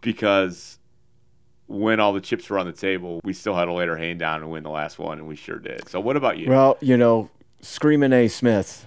because 0.00 0.78
when 1.66 2.00
all 2.00 2.12
the 2.12 2.20
chips 2.20 2.48
were 2.50 2.58
on 2.58 2.66
the 2.66 2.72
table, 2.72 3.20
we 3.22 3.32
still 3.32 3.54
had 3.54 3.66
to 3.66 3.72
lay 3.72 3.86
our 3.88 3.96
hand 3.96 4.18
down 4.18 4.42
and 4.42 4.50
win 4.50 4.62
the 4.62 4.70
last 4.70 4.98
one, 4.98 5.18
and 5.18 5.28
we 5.28 5.36
sure 5.36 5.58
did. 5.58 5.88
So, 5.88 6.00
what 6.00 6.16
about 6.16 6.38
you? 6.38 6.48
Well, 6.48 6.76
you 6.80 6.96
know, 6.96 7.30
Screaming 7.60 8.12
A. 8.12 8.26
Smith 8.28 8.86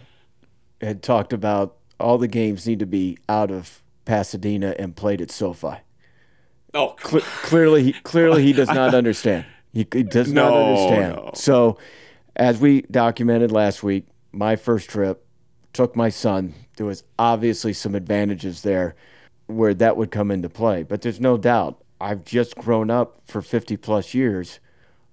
had 0.82 1.02
talked 1.02 1.32
about 1.32 1.78
all 2.00 2.18
the 2.18 2.28
games 2.28 2.68
need 2.68 2.80
to 2.80 2.86
be 2.86 3.18
out 3.30 3.52
of 3.52 3.82
Pasadena 4.06 4.76
and 4.78 4.96
played 4.96 5.22
at 5.22 5.32
SoFi. 5.32 5.78
Oh, 6.74 6.96
Cle- 7.00 7.22
clearly, 7.22 7.84
he, 7.84 7.94
clearly 7.94 8.44
he 8.44 8.52
does 8.52 8.68
not 8.68 8.94
understand. 8.96 9.46
He, 9.72 9.88
he 9.94 10.04
does 10.04 10.34
No, 10.34 10.50
not 10.50 10.58
understand. 10.58 11.16
no. 11.16 11.32
So, 11.36 11.78
as 12.36 12.60
we 12.60 12.82
documented 12.82 13.52
last 13.52 13.84
week, 13.84 14.08
my 14.32 14.56
first 14.56 14.90
trip 14.90 15.26
took 15.74 15.96
my 15.96 16.10
son. 16.10 16.54
There 16.78 16.86
was 16.86 17.04
obviously 17.20 17.74
some 17.74 17.96
advantages 17.96 18.62
there 18.62 18.96
where 19.48 19.74
that 19.74 19.98
would 19.98 20.12
come 20.12 20.32
into 20.32 20.50
play, 20.50 20.84
but 20.84 21.02
there's 21.02 21.20
no 21.20 21.38
doubt. 21.38 21.84
I've 22.00 22.24
just 22.24 22.56
grown 22.56 22.90
up 22.90 23.22
for 23.26 23.42
50 23.42 23.78
plus 23.78 24.14
years 24.14 24.60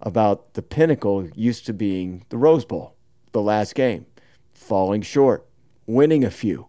about 0.01 0.55
the 0.55 0.63
pinnacle 0.63 1.29
used 1.35 1.67
to 1.67 1.73
being 1.73 2.25
the 2.31 2.37
Rose 2.37 2.65
Bowl, 2.65 2.95
the 3.33 3.43
last 3.43 3.75
game, 3.75 4.07
falling 4.53 5.03
short, 5.03 5.47
winning 5.87 6.25
a 6.25 6.31
few, 6.31 6.69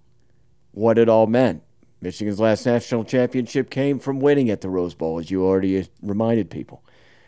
what 0.72 0.98
it 0.98 1.10
all 1.10 1.28
meant. 1.28 1.64
Michigan's 2.02 2.40
last 2.40 2.66
national 2.66 3.04
championship 3.04 3.70
came 3.70 4.00
from 4.00 4.20
winning 4.20 4.50
at 4.50 4.62
the 4.62 4.70
Rose 4.70 4.94
Bowl, 4.94 5.20
as 5.20 5.32
you 5.32 5.46
already 5.46 5.88
reminded 6.02 6.50
people. 6.50 6.84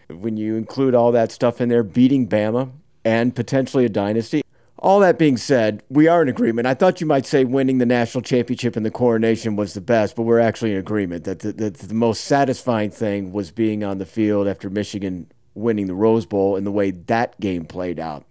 When 0.09 0.35
you 0.37 0.55
include 0.55 0.95
all 0.95 1.11
that 1.11 1.31
stuff 1.31 1.61
in 1.61 1.69
there, 1.69 1.83
beating 1.83 2.27
Bama 2.27 2.71
and 3.05 3.35
potentially 3.35 3.85
a 3.85 3.89
dynasty. 3.89 4.42
All 4.83 4.99
that 4.99 5.17
being 5.17 5.37
said, 5.37 5.81
we 5.87 6.09
are 6.09 6.21
in 6.21 6.27
agreement. 6.27 6.67
I 6.67 6.73
thought 6.73 6.99
you 6.99 7.07
might 7.07 7.25
say 7.25 7.45
winning 7.45 7.77
the 7.77 7.85
national 7.85 8.21
championship 8.21 8.75
and 8.75 8.85
the 8.85 8.91
coronation 8.91 9.55
was 9.55 9.73
the 9.73 9.79
best, 9.79 10.13
but 10.13 10.23
we're 10.23 10.41
actually 10.41 10.73
in 10.73 10.77
agreement 10.77 11.23
that 11.23 11.39
the, 11.39 11.53
that 11.53 11.75
the 11.75 11.93
most 11.93 12.25
satisfying 12.25 12.91
thing 12.91 13.31
was 13.31 13.49
being 13.49 13.85
on 13.85 13.97
the 13.97 14.05
field 14.05 14.45
after 14.45 14.69
Michigan 14.69 15.31
winning 15.55 15.87
the 15.87 15.95
Rose 15.95 16.25
Bowl 16.25 16.57
and 16.57 16.67
the 16.67 16.71
way 16.71 16.91
that 16.91 17.39
game 17.39 17.63
played 17.63 17.97
out. 17.97 18.25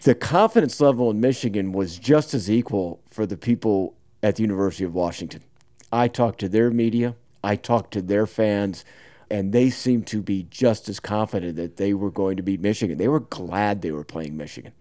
The 0.00 0.14
confidence 0.14 0.80
level 0.80 1.10
in 1.10 1.20
Michigan 1.20 1.72
was 1.72 1.98
just 1.98 2.32
as 2.32 2.50
equal 2.50 3.02
for 3.10 3.26
the 3.26 3.36
people 3.36 3.94
at 4.22 4.36
the 4.36 4.42
University 4.42 4.84
of 4.84 4.94
Washington. 4.94 5.42
I 5.92 6.08
talked 6.08 6.40
to 6.40 6.48
their 6.48 6.70
media, 6.70 7.14
I 7.44 7.56
talked 7.56 7.92
to 7.92 8.00
their 8.00 8.26
fans, 8.26 8.86
and 9.30 9.52
they 9.52 9.68
seemed 9.68 10.06
to 10.06 10.22
be 10.22 10.44
just 10.44 10.88
as 10.88 10.98
confident 10.98 11.56
that 11.56 11.76
they 11.76 11.92
were 11.92 12.10
going 12.10 12.38
to 12.38 12.42
beat 12.42 12.60
Michigan. 12.60 12.96
They 12.96 13.08
were 13.08 13.20
glad 13.20 13.82
they 13.82 13.92
were 13.92 14.02
playing 14.02 14.38
Michigan. 14.38 14.72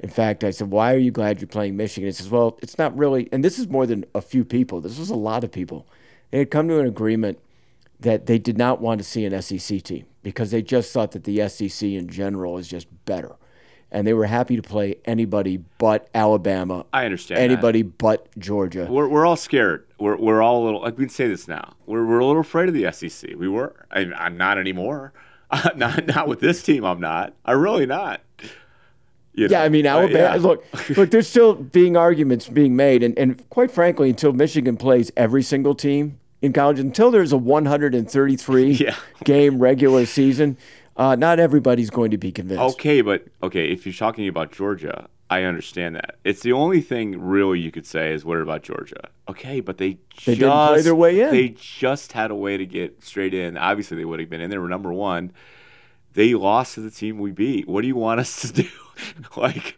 In 0.00 0.10
fact, 0.10 0.44
I 0.44 0.50
said, 0.50 0.70
Why 0.70 0.92
are 0.94 0.98
you 0.98 1.10
glad 1.10 1.40
you're 1.40 1.48
playing 1.48 1.76
Michigan? 1.76 2.08
He 2.08 2.12
says, 2.12 2.28
Well, 2.28 2.58
it's 2.62 2.78
not 2.78 2.96
really, 2.96 3.28
and 3.32 3.44
this 3.44 3.58
is 3.58 3.68
more 3.68 3.86
than 3.86 4.04
a 4.14 4.20
few 4.20 4.44
people, 4.44 4.80
this 4.80 4.98
was 4.98 5.10
a 5.10 5.16
lot 5.16 5.44
of 5.44 5.50
people. 5.50 5.86
They 6.30 6.38
had 6.38 6.50
come 6.50 6.68
to 6.68 6.80
an 6.80 6.86
agreement 6.86 7.38
that 8.00 8.26
they 8.26 8.38
did 8.38 8.58
not 8.58 8.80
want 8.80 8.98
to 8.98 9.04
see 9.04 9.24
an 9.24 9.40
SEC 9.40 9.82
team 9.82 10.04
because 10.22 10.50
they 10.50 10.60
just 10.60 10.92
thought 10.92 11.12
that 11.12 11.24
the 11.24 11.48
SEC 11.48 11.88
in 11.88 12.08
general 12.08 12.58
is 12.58 12.68
just 12.68 12.88
better. 13.04 13.36
And 13.90 14.06
they 14.06 14.12
were 14.12 14.26
happy 14.26 14.56
to 14.56 14.62
play 14.62 14.96
anybody 15.04 15.58
but 15.78 16.08
Alabama, 16.12 16.84
I 16.92 17.04
understand. 17.04 17.38
that. 17.38 17.44
anybody 17.44 17.82
but 17.82 18.28
Georgia. 18.36 18.86
We're, 18.90 19.08
we're 19.08 19.24
all 19.24 19.36
scared. 19.36 19.86
We're, 19.98 20.16
we're 20.16 20.42
all 20.42 20.62
a 20.62 20.64
little, 20.64 20.82
like 20.82 20.98
we 20.98 21.04
can 21.04 21.08
say 21.08 21.28
this 21.28 21.46
now. 21.46 21.74
We're, 21.86 22.04
we're 22.04 22.18
a 22.18 22.26
little 22.26 22.40
afraid 22.40 22.68
of 22.68 22.74
the 22.74 22.90
SEC. 22.92 23.30
We 23.36 23.48
were. 23.48 23.86
I, 23.90 24.00
I'm 24.16 24.36
not 24.36 24.58
anymore. 24.58 25.12
not, 25.76 26.06
not 26.06 26.26
with 26.26 26.40
this 26.40 26.62
team, 26.62 26.84
I'm 26.84 27.00
not. 27.00 27.32
I'm 27.44 27.60
really 27.60 27.86
not. 27.86 28.20
You 29.36 29.48
Yeah, 29.48 29.58
know, 29.58 29.64
I 29.64 29.68
mean 29.68 29.86
uh, 29.86 30.00
yeah. 30.10 30.34
Look, 30.36 30.64
look. 30.96 31.10
There's 31.10 31.28
still 31.28 31.54
being 31.54 31.96
arguments 31.96 32.48
being 32.48 32.74
made, 32.74 33.02
and, 33.02 33.16
and 33.18 33.48
quite 33.50 33.70
frankly, 33.70 34.08
until 34.10 34.32
Michigan 34.32 34.76
plays 34.76 35.12
every 35.16 35.42
single 35.42 35.74
team 35.74 36.18
in 36.42 36.52
college, 36.52 36.80
until 36.80 37.10
there's 37.10 37.32
a 37.32 37.36
133 37.36 38.70
Yeah. 38.80 38.96
game 39.24 39.58
regular 39.58 40.06
season, 40.06 40.56
uh, 40.96 41.14
not 41.16 41.38
everybody's 41.38 41.90
going 41.90 42.10
to 42.10 42.18
be 42.18 42.32
convinced. 42.32 42.62
Okay, 42.76 43.02
but 43.02 43.26
okay, 43.42 43.70
if 43.70 43.84
you're 43.86 43.92
talking 43.92 44.26
about 44.26 44.52
Georgia, 44.52 45.08
I 45.28 45.42
understand 45.42 45.96
that. 45.96 46.16
It's 46.24 46.40
the 46.40 46.52
only 46.52 46.80
thing 46.80 47.20
really 47.20 47.58
you 47.60 47.70
could 47.70 47.86
say 47.86 48.14
is 48.14 48.24
what 48.24 48.38
about 48.40 48.62
Georgia? 48.62 49.10
Okay, 49.28 49.60
but 49.60 49.76
they 49.76 49.98
They 50.24 50.34
just 50.34 50.40
didn't 50.40 50.50
play 50.68 50.82
their 50.82 50.94
way 50.94 51.20
in. 51.20 51.30
They 51.30 51.48
just 51.50 52.12
had 52.12 52.30
a 52.30 52.34
way 52.34 52.56
to 52.56 52.64
get 52.64 53.02
straight 53.04 53.34
in. 53.34 53.58
Obviously, 53.58 53.98
they 53.98 54.04
would 54.06 54.20
have 54.20 54.30
been 54.30 54.40
in. 54.40 54.50
They 54.50 54.58
were 54.58 54.68
number 54.68 54.92
one. 54.92 55.32
They 56.16 56.32
lost 56.34 56.74
to 56.74 56.80
the 56.80 56.90
team 56.90 57.18
we 57.18 57.30
beat. 57.30 57.68
What 57.68 57.82
do 57.82 57.88
you 57.88 57.94
want 57.94 58.20
us 58.20 58.40
to 58.40 58.52
do? 58.62 58.68
like, 59.36 59.76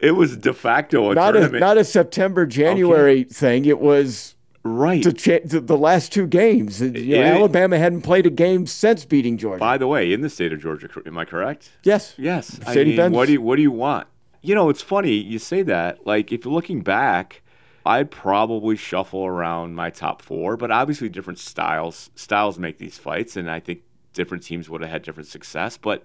it 0.00 0.10
was 0.10 0.36
de 0.36 0.52
facto 0.52 1.12
a 1.12 1.14
not 1.14 1.36
a 1.36 1.48
not 1.48 1.78
a 1.78 1.84
September 1.84 2.44
January 2.44 3.22
thing. 3.22 3.64
It 3.64 3.78
was 3.78 4.34
right. 4.64 5.00
to 5.02 5.12
cha- 5.12 5.38
the, 5.44 5.60
the 5.60 5.78
last 5.78 6.12
two 6.12 6.26
games. 6.26 6.80
You 6.80 7.18
know. 7.18 7.22
Alabama 7.22 7.78
hadn't 7.78 8.02
played 8.02 8.26
a 8.26 8.30
game 8.30 8.66
since 8.66 9.04
beating 9.04 9.38
Georgia. 9.38 9.60
By 9.60 9.78
the 9.78 9.86
way, 9.86 10.12
in 10.12 10.22
the 10.22 10.28
state 10.28 10.52
of 10.52 10.60
Georgia, 10.60 10.88
am 11.06 11.16
I 11.16 11.24
correct? 11.24 11.70
yes. 11.84 12.14
Yes. 12.18 12.58
I 12.66 12.74
mean, 12.74 13.12
what 13.12 13.26
do 13.26 13.32
you 13.32 13.40
what 13.40 13.56
do 13.56 13.62
you 13.62 13.72
want? 13.72 14.08
You 14.42 14.56
know, 14.56 14.70
it's 14.70 14.82
funny 14.82 15.12
you 15.12 15.38
say 15.38 15.62
that. 15.62 16.04
Like 16.04 16.32
if 16.32 16.44
you're 16.44 16.52
looking 16.52 16.82
back, 16.82 17.42
I'd 17.86 18.10
probably 18.10 18.74
shuffle 18.74 19.24
around 19.24 19.76
my 19.76 19.90
top 19.90 20.20
four, 20.20 20.56
but 20.56 20.72
obviously 20.72 21.08
different 21.08 21.38
styles 21.38 22.10
styles 22.16 22.58
make 22.58 22.78
these 22.78 22.98
fights, 22.98 23.36
and 23.36 23.48
I 23.48 23.60
think 23.60 23.82
different 24.12 24.42
teams 24.42 24.68
would 24.68 24.80
have 24.80 24.90
had 24.90 25.02
different 25.02 25.28
success. 25.28 25.76
But 25.76 26.04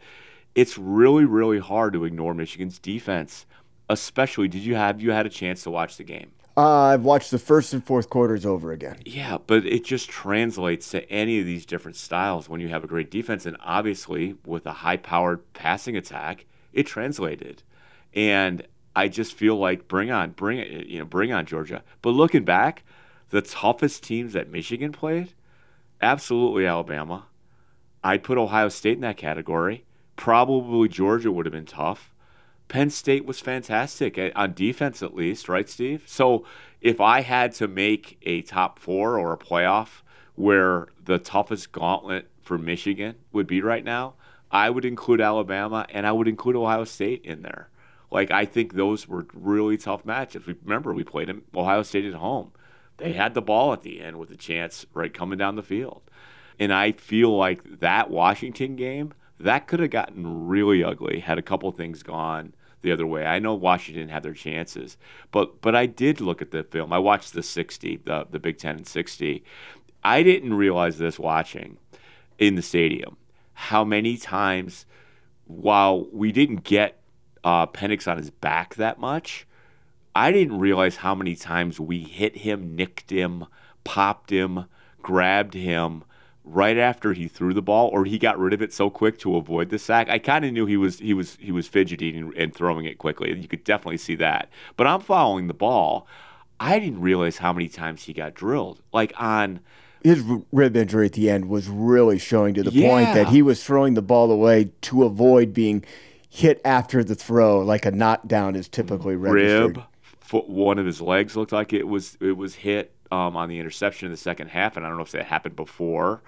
it's 0.54 0.78
really 0.78 1.26
really 1.26 1.60
hard 1.60 1.94
to 1.94 2.06
ignore 2.06 2.34
Michigan's 2.34 2.80
defense. 2.80 3.46
Especially, 3.88 4.48
did 4.48 4.62
you 4.62 4.76
have 4.76 5.02
you 5.02 5.12
had 5.12 5.26
a 5.26 5.30
chance 5.30 5.64
to 5.64 5.72
watch 5.72 5.98
the 5.98 6.04
game? 6.04 6.32
Uh, 6.58 6.84
I've 6.84 7.04
watched 7.04 7.32
the 7.32 7.40
first 7.40 7.74
and 7.74 7.84
fourth 7.84 8.10
quarters 8.10 8.46
over 8.46 8.72
again. 8.72 8.98
Yeah, 9.06 9.38
but 9.46 9.66
it 9.66 9.84
just 9.84 10.10
translates 10.10 10.90
to 10.92 11.10
any 11.12 11.40
of 11.40 11.46
these 11.46 11.66
different 11.66 11.98
styles 11.98 12.48
when 12.48 12.62
you 12.62 12.70
have 12.70 12.84
a 12.84 12.88
great 12.88 13.12
defense. 13.12 13.46
And 13.46 13.58
obviously, 13.60 14.38
with 14.46 14.66
a 14.66 14.72
high 14.72 14.96
powered 14.98 15.42
passing 15.54 15.98
attack, 15.98 16.46
it 16.72 16.88
translated. 16.88 17.64
And 18.14 18.66
I 18.96 19.10
just 19.10 19.34
feel 19.34 19.58
like 19.58 19.90
bring 19.90 20.12
on, 20.12 20.32
bring 20.32 20.60
it, 20.60 20.88
you 20.88 21.00
know, 21.00 21.06
bring 21.06 21.34
on 21.34 21.46
Georgia. 21.46 21.84
But 22.02 22.12
looking 22.12 22.46
back, 22.46 22.84
the 23.32 23.42
toughest 23.42 24.04
teams 24.04 24.32
that 24.32 24.50
Michigan 24.50 24.94
played, 24.94 25.34
absolutely 26.02 26.66
Alabama. 26.66 27.26
I'd 28.06 28.22
put 28.22 28.38
Ohio 28.38 28.70
State 28.70 28.94
in 28.94 29.02
that 29.02 29.18
category. 29.18 29.84
Probably 30.16 30.88
Georgia 30.88 31.32
would 31.32 31.48
have 31.48 31.54
been 31.54 31.66
tough. 31.66 32.14
Penn 32.68 32.92
State 32.92 33.26
was 33.26 33.40
fantastic 33.40 34.16
eh, 34.20 34.30
on 34.36 34.54
defense, 34.54 35.02
at 35.02 35.16
least, 35.16 35.50
right, 35.50 35.68
Steve? 35.68 36.04
So 36.06 36.46
if 36.82 37.02
I 37.02 37.22
had 37.22 37.52
to 37.54 37.68
make 37.68 38.20
a 38.22 38.44
top 38.44 38.78
four 38.78 39.18
or 39.18 39.34
a 39.34 39.40
playoff 39.40 40.04
where 40.36 40.90
the 41.04 41.18
toughest 41.18 41.72
gauntlet 41.72 42.30
for 42.44 42.60
Michigan 42.60 43.16
would 43.32 43.48
be 43.48 43.64
right 43.64 43.84
now, 43.84 44.14
I 44.52 44.70
would 44.70 44.86
include 44.86 45.20
Alabama 45.20 45.88
and 45.90 46.06
I 46.06 46.12
would 46.12 46.28
include 46.28 46.56
Ohio 46.56 46.84
State 46.84 47.26
in 47.26 47.42
there. 47.42 47.70
Like 48.12 48.30
I 48.30 48.46
think 48.46 48.74
those 48.74 49.08
were 49.08 49.26
really 49.34 49.78
tough 49.78 50.06
matchups. 50.06 50.46
We 50.46 50.56
remember 50.64 50.94
we 50.94 51.04
played 51.04 51.34
Ohio 51.56 51.82
State 51.82 52.06
at 52.06 52.14
home. 52.14 52.52
They 52.98 53.14
had 53.14 53.34
the 53.34 53.42
ball 53.42 53.74
at 53.74 53.82
the 53.82 54.00
end 54.00 54.20
with 54.20 54.30
a 54.30 54.38
chance 54.38 54.86
right 54.94 55.12
coming 55.12 55.40
down 55.40 55.56
the 55.56 55.64
field. 55.64 56.04
And 56.60 56.74
I 56.74 56.94
feel 56.94 57.36
like 57.36 57.80
that 57.80 58.10
Washington 58.10 58.76
game, 58.76 59.14
that 59.40 59.68
could 59.68 59.80
have 59.80 59.90
gotten 59.90 60.48
really 60.48 60.84
ugly 60.84 61.20
had 61.20 61.38
a 61.38 61.44
couple 61.44 61.72
things 61.72 62.04
gone 62.04 62.54
the 62.82 62.92
other 62.92 63.06
way. 63.06 63.26
I 63.26 63.40
know 63.40 63.54
Washington 63.54 64.10
had 64.10 64.24
their 64.24 64.34
chances, 64.34 64.98
but 65.32 65.62
but 65.62 65.76
I 65.76 65.86
did 65.86 66.22
look 66.22 66.42
at 66.42 66.52
the 66.52 66.64
film. 66.64 66.94
I 66.94 67.00
watched 67.00 67.34
the 67.34 67.44
60, 67.44 68.02
the 68.06 68.28
the 68.30 68.40
Big 68.40 68.58
10 68.58 68.78
and 68.78 68.88
60. 68.88 69.44
I 70.04 70.24
didn't 70.24 70.54
realize 70.54 70.98
this 70.98 71.20
watching 71.20 71.78
in 72.38 72.56
the 72.56 72.62
stadium 72.62 73.18
how 73.56 73.84
many 73.84 74.18
times 74.18 74.86
while 75.46 76.06
we 76.12 76.32
didn't 76.32 76.64
get 76.64 77.02
uh, 77.44 77.66
Penix 77.66 78.10
on 78.10 78.18
his 78.18 78.30
back 78.30 78.76
that 78.76 79.00
much, 79.00 79.48
I 80.14 80.32
didn't 80.32 80.60
realize 80.60 80.98
how 80.98 81.16
many 81.16 81.36
times 81.36 81.80
we 81.80 82.04
hit 82.04 82.38
him, 82.38 82.76
nicked 82.76 83.10
him, 83.10 83.46
popped 83.84 84.30
him, 84.30 84.66
grabbed 85.02 85.54
him 85.54 86.04
right 86.46 86.78
after 86.78 87.14
he 87.14 87.28
threw 87.28 87.54
the 87.54 87.62
ball, 87.62 87.90
or 87.90 88.06
he 88.06 88.18
got 88.18 88.40
rid 88.40 88.54
of 88.54 88.62
it 88.62 88.72
so 88.72 88.90
quick 88.90 89.18
to 89.20 89.36
avoid 89.36 89.70
the 89.70 89.80
sack. 89.80 90.10
I 90.10 90.20
kind 90.20 90.46
of 90.46 90.54
knew 90.54 90.66
he 90.66 90.78
was 90.78 91.00
he 91.00 91.14
was 91.14 91.38
he 91.40 91.52
was 91.52 91.68
fidgeting 91.68 92.16
and, 92.16 92.34
and 92.36 92.54
throwing 92.54 92.86
it 92.86 92.98
quickly. 92.98 93.38
You 93.38 93.48
could 93.48 93.64
definitely 93.64 93.98
see 93.98 94.16
that. 94.16 94.50
But 94.78 94.88
I'm 94.88 95.02
following 95.02 95.48
the 95.48 95.54
ball. 95.54 96.08
I 96.60 96.80
didn't 96.80 97.02
realize 97.02 97.38
how 97.38 97.52
many 97.52 97.68
times 97.68 98.04
he 98.04 98.14
got 98.14 98.34
drilled. 98.34 98.82
Like 98.94 99.14
on 99.18 99.60
his 100.04 100.24
rib 100.52 100.76
injury 100.78 101.08
at 101.08 101.14
the 101.14 101.30
end 101.30 101.50
was 101.50 101.68
really 101.68 102.20
showing 102.20 102.54
to 102.54 102.64
the 102.64 102.72
yeah. 102.72 102.88
point 102.88 103.14
that 103.16 103.30
he 103.30 103.42
was 103.42 103.64
throwing 103.64 103.96
the 103.96 104.02
ball 104.02 104.32
away 104.32 104.72
to 104.82 105.04
avoid 105.04 105.54
being 105.54 105.84
hit 106.30 106.62
after 106.64 107.04
the 107.04 107.16
throw, 107.16 107.60
like 107.60 107.86
a 107.86 107.92
knockdown 107.92 108.56
is 108.56 108.68
typically 108.68 109.16
registered. 109.16 109.78
Rib, 109.78 109.86
foot, 110.20 110.50
one 110.50 110.78
of 110.78 110.86
his 110.86 111.02
legs 111.02 111.36
looked 111.36 111.52
like 111.52 111.74
it 111.74 111.88
was 111.88 112.18
it 112.22 112.38
was 112.38 112.56
hit 112.56 112.95
um, 113.16 113.38
on 113.38 113.50
the 113.50 113.60
interception 113.60 114.08
in 114.08 114.12
the 114.12 114.18
second 114.18 114.50
half, 114.50 114.76
and 114.76 114.86
I 114.86 114.90
don't 114.90 114.98
know 114.98 115.04
if 115.04 115.12
that 115.12 115.26
happened 115.26 115.56
before. 115.56 116.22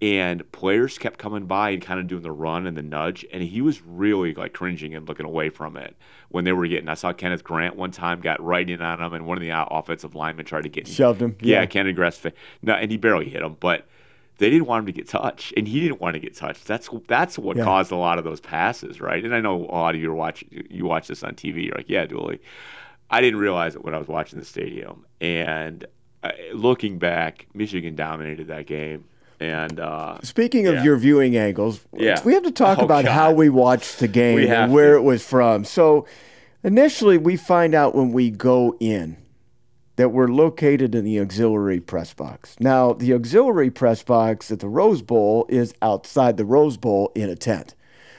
And 0.00 0.50
players 0.50 0.98
kept 0.98 1.16
coming 1.16 1.46
by 1.46 1.70
and 1.70 1.80
kind 1.80 2.00
of 2.00 2.08
doing 2.08 2.22
the 2.22 2.32
run 2.32 2.66
and 2.66 2.76
the 2.76 2.82
nudge, 2.82 3.24
and 3.32 3.40
he 3.40 3.60
was 3.60 3.80
really 3.82 4.34
like 4.34 4.52
cringing 4.52 4.96
and 4.96 5.06
looking 5.06 5.26
away 5.26 5.48
from 5.48 5.76
it 5.76 5.96
when 6.28 6.42
they 6.42 6.52
were 6.52 6.66
getting. 6.66 6.88
I 6.88 6.94
saw 6.94 7.12
Kenneth 7.12 7.44
Grant 7.44 7.76
one 7.76 7.92
time 7.92 8.20
got 8.20 8.42
right 8.42 8.68
in 8.68 8.82
on 8.82 9.00
him, 9.00 9.12
and 9.12 9.26
one 9.26 9.38
of 9.38 9.42
the 9.42 9.52
offensive 9.52 10.16
linemen 10.16 10.44
tried 10.44 10.62
to 10.62 10.68
get 10.68 10.88
him. 10.88 10.92
shoved 10.92 11.22
him. 11.22 11.36
Yeah, 11.40 11.60
yeah. 11.60 11.66
Kenneth 11.66 11.94
Grant, 11.94 12.20
no, 12.62 12.74
and 12.74 12.90
he 12.90 12.96
barely 12.96 13.28
hit 13.28 13.42
him, 13.42 13.56
but 13.60 13.86
they 14.38 14.50
didn't 14.50 14.66
want 14.66 14.80
him 14.80 14.86
to 14.86 14.92
get 14.92 15.06
touched, 15.06 15.52
and 15.56 15.68
he 15.68 15.78
didn't 15.78 16.00
want 16.00 16.14
to 16.14 16.20
get 16.20 16.34
touched. 16.34 16.66
That's 16.66 16.90
that's 17.06 17.38
what 17.38 17.56
yeah. 17.56 17.62
caused 17.62 17.92
a 17.92 17.96
lot 17.96 18.18
of 18.18 18.24
those 18.24 18.40
passes, 18.40 19.00
right? 19.00 19.24
And 19.24 19.32
I 19.32 19.40
know 19.40 19.54
a 19.54 19.70
lot 19.70 19.94
of 19.94 20.00
you 20.00 20.10
are 20.10 20.16
watch 20.16 20.42
you 20.50 20.84
watch 20.84 21.06
this 21.06 21.22
on 21.22 21.36
TV. 21.36 21.66
You're 21.66 21.76
like, 21.76 21.88
yeah, 21.88 22.06
Dooley. 22.06 22.40
I 23.08 23.20
didn't 23.20 23.38
realize 23.38 23.76
it 23.76 23.84
when 23.84 23.94
I 23.94 23.98
was 23.98 24.08
watching 24.08 24.40
the 24.40 24.44
stadium, 24.44 25.04
and 25.20 25.86
looking 26.52 26.98
back, 26.98 27.46
Michigan 27.54 27.94
dominated 27.94 28.48
that 28.48 28.66
game. 28.66 29.04
And 29.40 29.80
uh, 29.80 30.20
speaking 30.22 30.68
of 30.68 30.76
yeah. 30.76 30.84
your 30.84 30.96
viewing 30.96 31.36
angles, 31.36 31.80
yeah. 31.96 32.22
we 32.24 32.34
have 32.34 32.44
to 32.44 32.52
talk 32.52 32.78
oh, 32.78 32.84
about 32.84 33.04
God. 33.04 33.12
how 33.12 33.32
we 33.32 33.48
watched 33.48 33.98
the 33.98 34.06
game 34.06 34.38
and 34.38 34.72
where 34.72 34.92
to. 34.92 34.98
it 34.98 35.02
was 35.02 35.24
from. 35.26 35.64
So 35.64 36.06
initially, 36.62 37.18
we 37.18 37.36
find 37.36 37.74
out 37.74 37.94
when 37.94 38.12
we 38.12 38.30
go 38.30 38.76
in 38.78 39.16
that 39.96 40.10
we're 40.10 40.28
located 40.28 40.94
in 40.94 41.04
the 41.04 41.20
auxiliary 41.20 41.80
press 41.80 42.14
box. 42.14 42.56
Now, 42.60 42.92
the 42.92 43.12
auxiliary 43.12 43.70
press 43.70 44.02
box 44.02 44.50
at 44.50 44.60
the 44.60 44.68
Rose 44.68 45.02
Bowl 45.02 45.46
is 45.48 45.74
outside 45.82 46.36
the 46.36 46.44
Rose 46.44 46.76
Bowl 46.76 47.12
in 47.14 47.28
a 47.28 47.36
tent. 47.36 47.74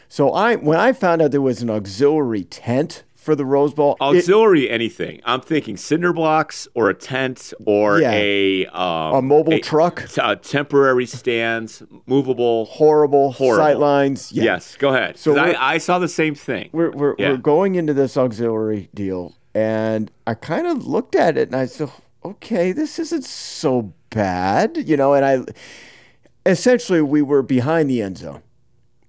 So 0.09 0.31
I 0.31 0.55
when 0.55 0.79
I 0.79 0.93
found 0.93 1.21
out 1.21 1.31
there 1.31 1.41
was 1.41 1.61
an 1.61 1.69
auxiliary 1.69 2.43
tent 2.43 3.03
for 3.23 3.35
the 3.35 3.45
Rose 3.45 3.73
Bowl. 3.73 3.95
Auxiliary 4.01 4.69
it, 4.69 4.73
anything. 4.73 5.21
I'm 5.23 5.41
thinking 5.41 5.77
cinder 5.77 6.13
blocks 6.13 6.67
or 6.73 6.89
a 6.89 6.93
tent 6.93 7.53
or 7.65 7.99
yeah. 7.99 8.11
a 8.11 8.65
um, 8.67 9.15
a 9.15 9.21
mobile 9.21 9.53
a, 9.53 9.59
truck, 9.59 10.07
t- 10.09 10.35
temporary 10.41 11.05
stands, 11.05 11.81
movable, 12.05 12.65
horrible, 12.65 13.31
horrible. 13.31 13.63
sight 13.63 13.79
lines. 13.79 14.31
Yeah. 14.31 14.43
Yes, 14.43 14.75
go 14.75 14.93
ahead. 14.93 15.17
So 15.17 15.37
I, 15.37 15.75
I, 15.75 15.77
saw 15.77 15.99
the 15.99 16.07
same 16.07 16.35
thing. 16.35 16.69
We're 16.73 16.91
we're, 16.91 17.15
yeah. 17.17 17.31
we're 17.31 17.37
going 17.37 17.75
into 17.75 17.93
this 17.93 18.17
auxiliary 18.17 18.89
deal, 18.93 19.35
and 19.55 20.11
I 20.27 20.33
kind 20.33 20.67
of 20.67 20.85
looked 20.85 21.15
at 21.15 21.37
it 21.37 21.47
and 21.47 21.55
I 21.55 21.65
said, 21.65 21.91
okay, 22.25 22.71
this 22.71 22.99
isn't 22.99 23.23
so 23.23 23.93
bad, 24.09 24.77
you 24.77 24.97
know. 24.97 25.13
And 25.13 25.25
I 25.25 26.49
essentially 26.49 27.01
we 27.01 27.21
were 27.21 27.41
behind 27.41 27.89
the 27.89 28.01
end 28.01 28.17
zone 28.17 28.43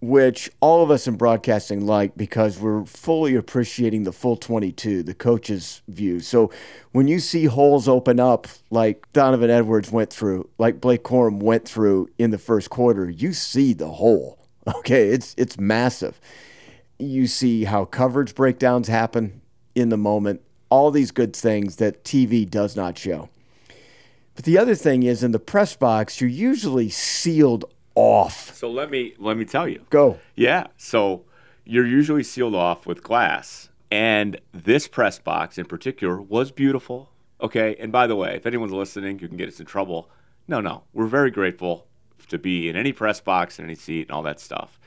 which 0.09 0.51
all 0.61 0.83
of 0.83 0.90
us 0.90 1.07
in 1.07 1.17
broadcasting 1.17 1.87
like 1.87 2.17
because 2.17 2.59
we're 2.59 2.85
fully 2.85 3.35
appreciating 3.35 4.05
the 4.05 4.12
full 4.12 4.37
22, 4.37 5.03
the 5.03 5.14
coach's 5.14 5.83
view. 5.88 6.21
So 6.21 6.51
when 6.93 7.09
you 7.09 7.21
see 7.21 7.47
holes 7.47 7.88
open 7.88 8.21
up 8.21 8.47
like 8.71 9.11
Donovan 9.12 9.51
Edwards 9.51 9.90
went 9.90 10.11
through, 10.11 10.49
like 10.59 10.81
Blake 10.81 11.05
Corum 11.05 11.43
went 11.43 11.67
through 11.67 12.09
in 12.19 12.31
the 12.31 12.38
first 12.38 12.71
quarter, 12.71 13.09
you 13.09 13.33
see 13.33 13.73
the 13.73 13.88
hole. 13.88 14.38
Okay, 14.67 15.09
it's 15.09 15.35
it's 15.37 15.59
massive. 15.59 16.19
You 16.99 17.27
see 17.27 17.64
how 17.64 17.85
coverage 17.85 18.35
breakdowns 18.35 18.88
happen 18.88 19.43
in 19.75 19.90
the 19.90 19.99
moment, 19.99 20.40
all 20.71 20.90
these 20.90 21.11
good 21.11 21.37
things 21.37 21.77
that 21.77 22.03
TV 22.03 22.49
does 22.49 22.75
not 22.75 22.97
show. 22.97 23.29
But 24.35 24.45
the 24.45 24.59
other 24.59 24.75
thing 24.75 25.03
is 25.03 25.23
in 25.23 25.33
the 25.33 25.38
press 25.38 25.77
box, 25.77 26.21
you're 26.21 26.31
usually 26.31 26.88
sealed 26.88 27.67
off. 27.95 28.54
So 28.64 28.70
let 28.70 28.90
me 28.90 29.12
let 29.18 29.37
me 29.37 29.44
tell 29.44 29.68
you. 29.68 29.85
Go. 29.90 30.18
Yeah. 30.35 30.68
So 30.79 31.27
you're 31.66 31.87
usually 31.87 32.22
sealed 32.22 32.55
off 32.55 32.87
with 32.87 33.03
glass, 33.03 33.68
and 33.90 34.40
this 34.55 34.88
press 34.88 35.18
box 35.18 35.59
in 35.59 35.66
particular 35.66 36.18
was 36.18 36.50
beautiful. 36.50 37.11
Okay. 37.42 37.77
And 37.79 37.92
by 37.92 38.07
the 38.07 38.16
way, 38.16 38.37
if 38.37 38.46
anyone's 38.46 38.72
listening, 38.72 39.18
you 39.18 39.29
can 39.29 39.37
get 39.37 39.48
us 39.50 39.61
in 39.61 39.66
trouble. 39.66 40.09
No, 40.48 40.62
no, 40.62 40.85
we're 40.94 41.09
very 41.09 41.31
grateful 41.31 41.87
to 42.29 42.38
be 42.38 42.70
in 42.70 42.74
any 42.74 42.90
press 42.90 43.20
box 43.20 43.59
and 43.59 43.66
any 43.66 43.74
seat 43.74 44.09
and 44.09 44.12
all 44.12 44.22
that 44.22 44.40
stuff. 44.40 44.81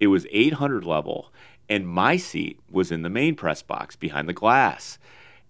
It 0.00 0.08
was 0.08 0.26
800 0.32 0.84
level, 0.84 1.32
and 1.68 1.86
my 1.86 2.16
seat 2.16 2.58
was 2.68 2.90
in 2.90 3.02
the 3.02 3.10
main 3.10 3.36
press 3.36 3.62
box 3.62 3.94
behind 3.94 4.28
the 4.28 4.32
glass, 4.32 4.98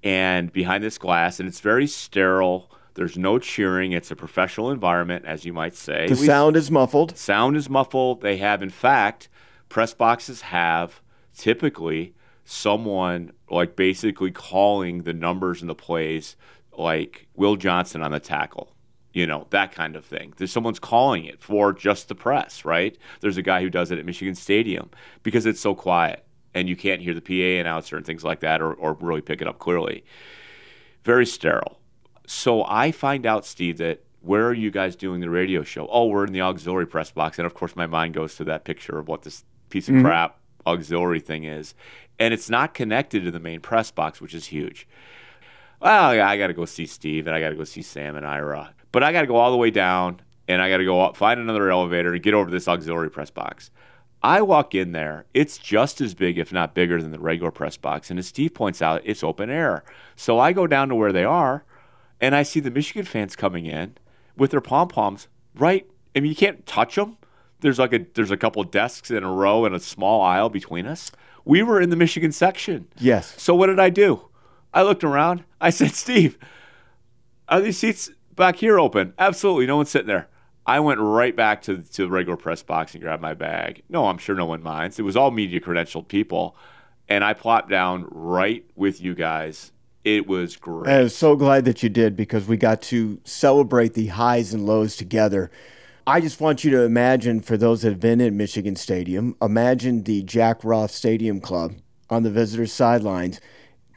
and 0.02 0.52
behind 0.52 0.84
this 0.84 0.98
glass, 0.98 1.40
and 1.40 1.48
it's 1.48 1.60
very 1.60 1.86
sterile 1.86 2.70
there's 2.94 3.16
no 3.16 3.38
cheering. 3.38 3.92
It's 3.92 4.10
a 4.10 4.16
professional 4.16 4.70
environment, 4.70 5.24
as 5.24 5.44
you 5.44 5.52
might 5.52 5.74
say. 5.74 6.08
The 6.08 6.20
we, 6.20 6.26
sound 6.26 6.56
is 6.56 6.70
muffled. 6.70 7.16
Sound 7.16 7.56
is 7.56 7.68
muffled. 7.68 8.20
They 8.20 8.36
have, 8.38 8.62
in 8.62 8.70
fact, 8.70 9.28
press 9.68 9.94
boxes 9.94 10.42
have 10.42 11.00
typically 11.36 12.14
someone 12.44 13.32
like 13.48 13.76
basically 13.76 14.30
calling 14.30 15.02
the 15.02 15.12
numbers 15.12 15.60
and 15.60 15.70
the 15.70 15.74
plays, 15.74 16.36
like 16.76 17.28
Will 17.34 17.56
Johnson 17.56 18.02
on 18.02 18.10
the 18.10 18.20
tackle. 18.20 18.74
You 19.12 19.26
know, 19.26 19.46
that 19.50 19.72
kind 19.72 19.96
of 19.96 20.04
thing. 20.04 20.34
There's 20.36 20.52
someone's 20.52 20.78
calling 20.78 21.24
it 21.24 21.42
for 21.42 21.72
just 21.72 22.08
the 22.08 22.14
press, 22.14 22.64
right? 22.64 22.96
There's 23.20 23.36
a 23.36 23.42
guy 23.42 23.60
who 23.60 23.68
does 23.68 23.90
it 23.90 23.98
at 23.98 24.06
Michigan 24.06 24.36
Stadium 24.36 24.90
because 25.24 25.46
it's 25.46 25.60
so 25.60 25.74
quiet 25.74 26.24
and 26.54 26.68
you 26.68 26.76
can't 26.76 27.02
hear 27.02 27.14
the 27.14 27.20
PA 27.20 27.60
announcer 27.60 27.96
and 27.96 28.06
things 28.06 28.22
like 28.22 28.40
that 28.40 28.60
or, 28.62 28.72
or 28.72 28.94
really 29.00 29.20
pick 29.20 29.40
it 29.40 29.48
up 29.48 29.58
clearly. 29.58 30.04
Very 31.02 31.26
sterile 31.26 31.79
so 32.30 32.64
I 32.64 32.92
find 32.92 33.26
out, 33.26 33.44
Steve, 33.44 33.78
that 33.78 34.04
where 34.20 34.46
are 34.46 34.54
you 34.54 34.70
guys 34.70 34.94
doing 34.94 35.20
the 35.20 35.28
radio 35.28 35.64
show? 35.64 35.88
Oh, 35.90 36.06
we're 36.06 36.24
in 36.24 36.32
the 36.32 36.42
auxiliary 36.42 36.86
press 36.86 37.10
box. 37.10 37.40
And 37.40 37.44
of 37.44 37.54
course, 37.54 37.74
my 37.74 37.86
mind 37.86 38.14
goes 38.14 38.36
to 38.36 38.44
that 38.44 38.62
picture 38.62 39.00
of 39.00 39.08
what 39.08 39.22
this 39.22 39.44
piece 39.68 39.88
of 39.88 39.96
mm-hmm. 39.96 40.04
crap 40.04 40.38
auxiliary 40.64 41.18
thing 41.18 41.42
is. 41.42 41.74
And 42.20 42.32
it's 42.32 42.48
not 42.48 42.72
connected 42.72 43.24
to 43.24 43.32
the 43.32 43.40
main 43.40 43.58
press 43.58 43.90
box, 43.90 44.20
which 44.20 44.32
is 44.32 44.46
huge. 44.46 44.86
Well, 45.82 46.10
I 46.10 46.38
got 46.38 46.46
to 46.46 46.54
go 46.54 46.66
see 46.66 46.86
Steve 46.86 47.26
and 47.26 47.34
I 47.34 47.40
got 47.40 47.48
to 47.48 47.56
go 47.56 47.64
see 47.64 47.82
Sam 47.82 48.14
and 48.14 48.24
Ira. 48.24 48.74
But 48.92 49.02
I 49.02 49.10
got 49.10 49.22
to 49.22 49.26
go 49.26 49.34
all 49.34 49.50
the 49.50 49.56
way 49.56 49.72
down 49.72 50.20
and 50.46 50.62
I 50.62 50.70
got 50.70 50.76
to 50.76 50.84
go 50.84 51.00
up, 51.00 51.16
find 51.16 51.40
another 51.40 51.68
elevator 51.68 52.12
to 52.12 52.18
get 52.20 52.34
over 52.34 52.48
this 52.48 52.68
auxiliary 52.68 53.10
press 53.10 53.30
box. 53.30 53.72
I 54.22 54.40
walk 54.42 54.76
in 54.76 54.92
there, 54.92 55.24
it's 55.34 55.58
just 55.58 56.00
as 56.00 56.14
big, 56.14 56.38
if 56.38 56.52
not 56.52 56.74
bigger, 56.74 57.02
than 57.02 57.10
the 57.10 57.18
regular 57.18 57.50
press 57.50 57.76
box. 57.76 58.08
And 58.08 58.20
as 58.20 58.28
Steve 58.28 58.54
points 58.54 58.80
out, 58.80 59.02
it's 59.04 59.24
open 59.24 59.50
air. 59.50 59.82
So 60.14 60.38
I 60.38 60.52
go 60.52 60.68
down 60.68 60.90
to 60.90 60.94
where 60.94 61.12
they 61.12 61.24
are 61.24 61.64
and 62.20 62.34
I 62.34 62.42
see 62.42 62.60
the 62.60 62.70
Michigan 62.70 63.04
fans 63.04 63.36
coming 63.36 63.66
in 63.66 63.96
with 64.36 64.50
their 64.50 64.60
pom 64.60 64.88
poms 64.88 65.28
right. 65.54 65.86
I 66.14 66.20
mean, 66.20 66.30
you 66.30 66.36
can't 66.36 66.66
touch 66.66 66.96
them. 66.96 67.16
There's 67.60 67.78
like 67.78 67.92
a 67.92 68.06
there's 68.14 68.30
a 68.30 68.36
couple 68.36 68.62
desks 68.64 69.10
in 69.10 69.22
a 69.22 69.32
row 69.32 69.64
and 69.64 69.74
a 69.74 69.80
small 69.80 70.22
aisle 70.22 70.48
between 70.48 70.86
us. 70.86 71.10
We 71.44 71.62
were 71.62 71.80
in 71.80 71.90
the 71.90 71.96
Michigan 71.96 72.32
section. 72.32 72.88
Yes. 72.98 73.40
So 73.40 73.54
what 73.54 73.66
did 73.66 73.80
I 73.80 73.90
do? 73.90 74.28
I 74.72 74.82
looked 74.82 75.04
around. 75.04 75.44
I 75.60 75.70
said, 75.70 75.92
Steve, 75.92 76.38
are 77.48 77.60
these 77.60 77.78
seats 77.78 78.10
back 78.34 78.56
here 78.56 78.78
open? 78.78 79.14
Absolutely. 79.18 79.66
No 79.66 79.76
one's 79.76 79.90
sitting 79.90 80.08
there. 80.08 80.28
I 80.66 80.78
went 80.80 81.00
right 81.00 81.34
back 81.34 81.62
to, 81.62 81.78
to 81.78 82.02
the 82.02 82.10
regular 82.10 82.36
press 82.36 82.62
box 82.62 82.94
and 82.94 83.02
grabbed 83.02 83.22
my 83.22 83.34
bag. 83.34 83.82
No, 83.88 84.06
I'm 84.06 84.18
sure 84.18 84.36
no 84.36 84.46
one 84.46 84.62
minds. 84.62 84.98
It 84.98 85.02
was 85.02 85.16
all 85.16 85.30
media 85.30 85.60
credentialed 85.60 86.08
people. 86.08 86.54
And 87.08 87.24
I 87.24 87.32
plopped 87.32 87.70
down 87.70 88.06
right 88.10 88.64
with 88.76 89.00
you 89.00 89.14
guys 89.14 89.72
it 90.04 90.26
was 90.26 90.56
great. 90.56 90.92
I 90.92 91.02
was 91.02 91.16
so 91.16 91.36
glad 91.36 91.64
that 91.66 91.82
you 91.82 91.88
did 91.88 92.16
because 92.16 92.46
we 92.48 92.56
got 92.56 92.80
to 92.82 93.20
celebrate 93.24 93.94
the 93.94 94.08
highs 94.08 94.54
and 94.54 94.66
lows 94.66 94.96
together. 94.96 95.50
I 96.06 96.20
just 96.20 96.40
want 96.40 96.64
you 96.64 96.70
to 96.72 96.82
imagine, 96.82 97.40
for 97.40 97.56
those 97.56 97.82
that 97.82 97.90
have 97.90 98.00
been 98.00 98.20
at 98.20 98.32
Michigan 98.32 98.76
Stadium, 98.76 99.36
imagine 99.40 100.04
the 100.04 100.22
Jack 100.22 100.64
Roth 100.64 100.90
Stadium 100.90 101.40
Club 101.40 101.74
on 102.08 102.22
the 102.22 102.30
visitors' 102.30 102.72
sidelines. 102.72 103.40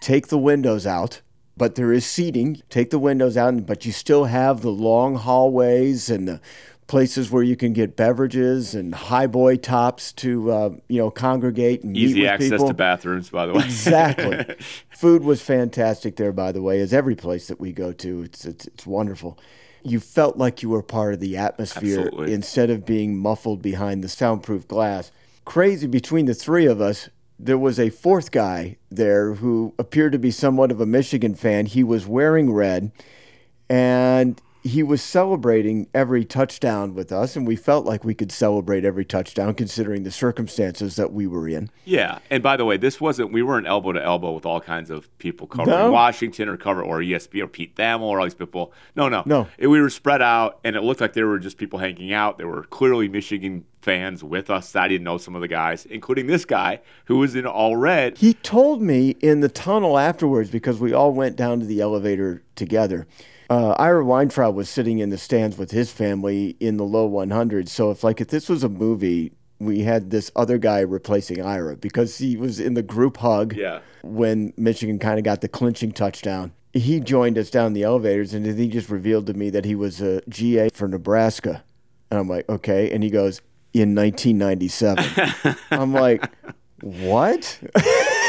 Take 0.02 0.28
the 0.28 0.38
windows 0.38 0.86
out, 0.86 1.22
but 1.56 1.76
there 1.76 1.94
is 1.94 2.06
seating. 2.06 2.62
Take 2.70 2.90
the 2.90 3.00
windows 3.00 3.38
out, 3.38 3.66
but 3.66 3.86
you 3.86 3.92
still 3.94 4.26
have 4.26 4.62
the 4.62 4.70
long 4.70 5.16
hallways 5.16 6.10
and 6.10 6.28
the 6.28 6.42
places 6.88 7.32
where 7.32 7.44
you 7.44 7.56
can 7.56 7.74
get 7.74 7.96
beverages 7.96 8.76
and 8.76 8.94
high 8.94 9.28
boy 9.28 9.56
tops 9.56 10.12
to 10.12 10.52
uh, 10.52 10.70
you 10.88 10.98
know 10.98 11.10
congregate 11.10 11.84
and 11.84 11.96
easy 11.96 12.28
access 12.28 12.52
people. 12.52 12.68
to 12.68 12.74
bathrooms 12.74 13.30
by 13.30 13.46
the 13.46 13.54
way 13.54 13.64
exactly 13.64 14.56
food 14.90 15.24
was 15.24 15.42
fantastic 15.42 16.16
there 16.16 16.32
by 16.32 16.52
the 16.52 16.62
way 16.62 16.80
as 16.80 16.94
every 16.94 17.16
place 17.16 17.48
that 17.48 17.60
we 17.60 17.72
go 17.72 17.92
to 17.94 18.24
it's 18.24 18.46
it's, 18.46 18.66
it's 18.68 18.86
wonderful 18.86 19.38
you 19.86 20.00
felt 20.00 20.38
like 20.38 20.64
you 20.64 20.70
were 20.70 20.84
part 20.84 21.14
of 21.14 21.20
the 21.20 21.36
atmosphere 21.36 22.02
Absolutely. 22.02 22.34
instead 22.34 22.70
of 22.70 22.86
being 22.86 23.18
muffled 23.18 23.62
behind 23.62 24.04
the 24.04 24.10
soundproof 24.10 24.68
glass 24.68 25.12
crazy 25.46 25.88
between 25.88 26.26
the 26.26 26.34
three 26.34 26.66
of 26.66 26.82
us 26.82 27.10
there 27.40 27.58
was 27.58 27.80
a 27.80 27.90
fourth 27.90 28.32
guy 28.32 28.78
there 28.90 29.34
who 29.36 29.74
appeared 29.78 30.12
to 30.14 30.20
be 30.20 30.32
somewhat 30.32 30.72
of 30.72 30.80
a 30.80 30.86
Michigan 30.86 31.36
fan. 31.36 31.66
He 31.66 31.84
was 31.84 32.08
wearing 32.08 32.54
red, 32.54 32.92
and 33.70 34.40
he 34.64 34.82
was 34.82 35.02
celebrating 35.02 35.88
every 35.94 36.24
touchdown 36.24 36.94
with 36.96 37.12
us, 37.12 37.36
and 37.36 37.46
we 37.46 37.56
felt 37.56 37.86
like 37.86 38.04
we 38.06 38.14
could 38.14 38.32
celebrate 38.32 38.86
every 38.86 39.04
touchdown 39.04 39.54
considering 39.54 40.04
the 40.04 40.12
circumstances 40.12 40.96
that 40.96 41.12
we 41.12 41.28
were 41.28 41.48
in. 41.50 41.70
Yeah, 41.86 42.20
and 42.30 42.42
by 42.42 42.56
the 42.58 42.64
way, 42.66 42.78
this 42.78 43.02
wasn't 43.02 43.34
we 43.34 43.44
weren't 43.44 43.68
elbow 43.68 43.92
to 43.92 44.02
elbow 44.02 44.32
with 44.32 44.46
all 44.46 44.62
kinds 44.62 44.90
of 44.90 45.16
people 45.18 45.48
covering 45.48 45.78
No. 45.78 45.92
Washington 45.92 46.48
or 46.48 46.56
cover 46.58 46.82
or 46.82 47.00
ESPN 47.00 47.44
or 47.44 47.48
Pete 47.48 47.76
Thamel 47.76 48.04
or 48.04 48.20
all 48.20 48.26
these 48.26 48.34
people. 48.34 48.72
No, 48.96 49.10
no, 49.10 49.24
No. 49.26 49.48
It- 49.58 49.68
we 49.68 49.82
were 49.82 49.90
spread 49.90 50.22
out, 50.22 50.60
and 50.64 50.76
it 50.76 50.82
looked 50.84 51.02
like 51.02 51.14
there 51.14 51.28
were 51.28 51.40
just 51.40 51.58
people 51.58 51.80
hanging 51.80 52.14
out. 52.14 52.38
There 52.38 52.48
were 52.48 52.64
clearly 52.64 53.10
Michigan 53.10 53.66
fans 53.82 54.24
with 54.24 54.50
us. 54.50 54.76
I 54.78 54.88
didn't 54.88 55.04
know 55.04 55.18
some 55.18 55.36
of 55.36 55.42
the 55.42 55.48
guys, 55.50 55.86
including 55.88 56.28
this 56.28 56.46
guy 56.46 56.80
who 57.06 57.18
was 57.18 57.36
in 57.36 57.46
all 57.46 57.76
red. 57.76 58.18
He 58.18 58.34
told 58.36 58.82
me 58.82 59.18
in 59.20 59.42
the 59.42 59.50
tunnel 59.50 59.98
afterwards 60.00 60.50
because 60.50 60.80
we 60.80 60.94
all 60.94 61.12
went 61.12 61.36
down 61.36 61.60
to 61.60 61.66
the 61.66 61.82
elevator 61.82 62.44
together. 62.56 63.08
Uh, 63.54 63.76
Ira 63.78 64.04
Weintraub 64.04 64.56
was 64.56 64.68
sitting 64.68 64.98
in 64.98 65.10
the 65.10 65.18
stands 65.18 65.58
with 65.60 65.70
his 65.70 65.92
family 65.92 66.56
in 66.60 66.78
the 66.78 66.84
low 66.84 67.08
100s. 67.08 67.70
So 67.70 67.92
if 67.92 68.04
like 68.04 68.20
if 68.20 68.30
this 68.30 68.50
was 68.50 68.64
a 68.64 68.70
movie, 68.70 69.32
we 69.60 69.82
had 69.82 70.10
this 70.10 70.32
other 70.36 70.58
guy 70.58 70.80
replacing 70.80 71.40
Ira 71.42 71.76
because 71.78 72.18
he 72.18 72.36
was 72.36 72.60
in 72.60 72.74
the 72.74 72.82
group 72.82 73.18
hug 73.18 73.56
Yeah. 73.56 73.82
when 74.02 74.54
Michigan 74.58 74.98
kind 74.98 75.20
of 75.20 75.24
got 75.24 75.42
the 75.42 75.48
clinching 75.48 75.92
touchdown. 75.92 76.52
He 76.74 77.00
joined 77.00 77.38
us 77.38 77.52
down 77.52 77.74
the 77.74 77.84
elevators 77.84 78.34
and 78.34 78.44
he 78.46 78.68
just 78.68 78.90
revealed 78.90 79.28
to 79.28 79.36
me 79.36 79.52
that 79.52 79.66
he 79.66 79.76
was 79.76 80.02
a 80.02 80.22
GA 80.28 80.70
for 80.70 80.88
Nebraska. 80.88 81.64
And 82.10 82.20
I'm 82.20 82.28
like, 82.28 82.50
okay. 82.50 82.90
And 82.92 83.04
he 83.04 83.12
goes, 83.12 83.40
in 83.74 83.94
1997. 83.94 85.56
I'm 85.72 85.94
like, 85.94 86.26
what? 86.82 87.60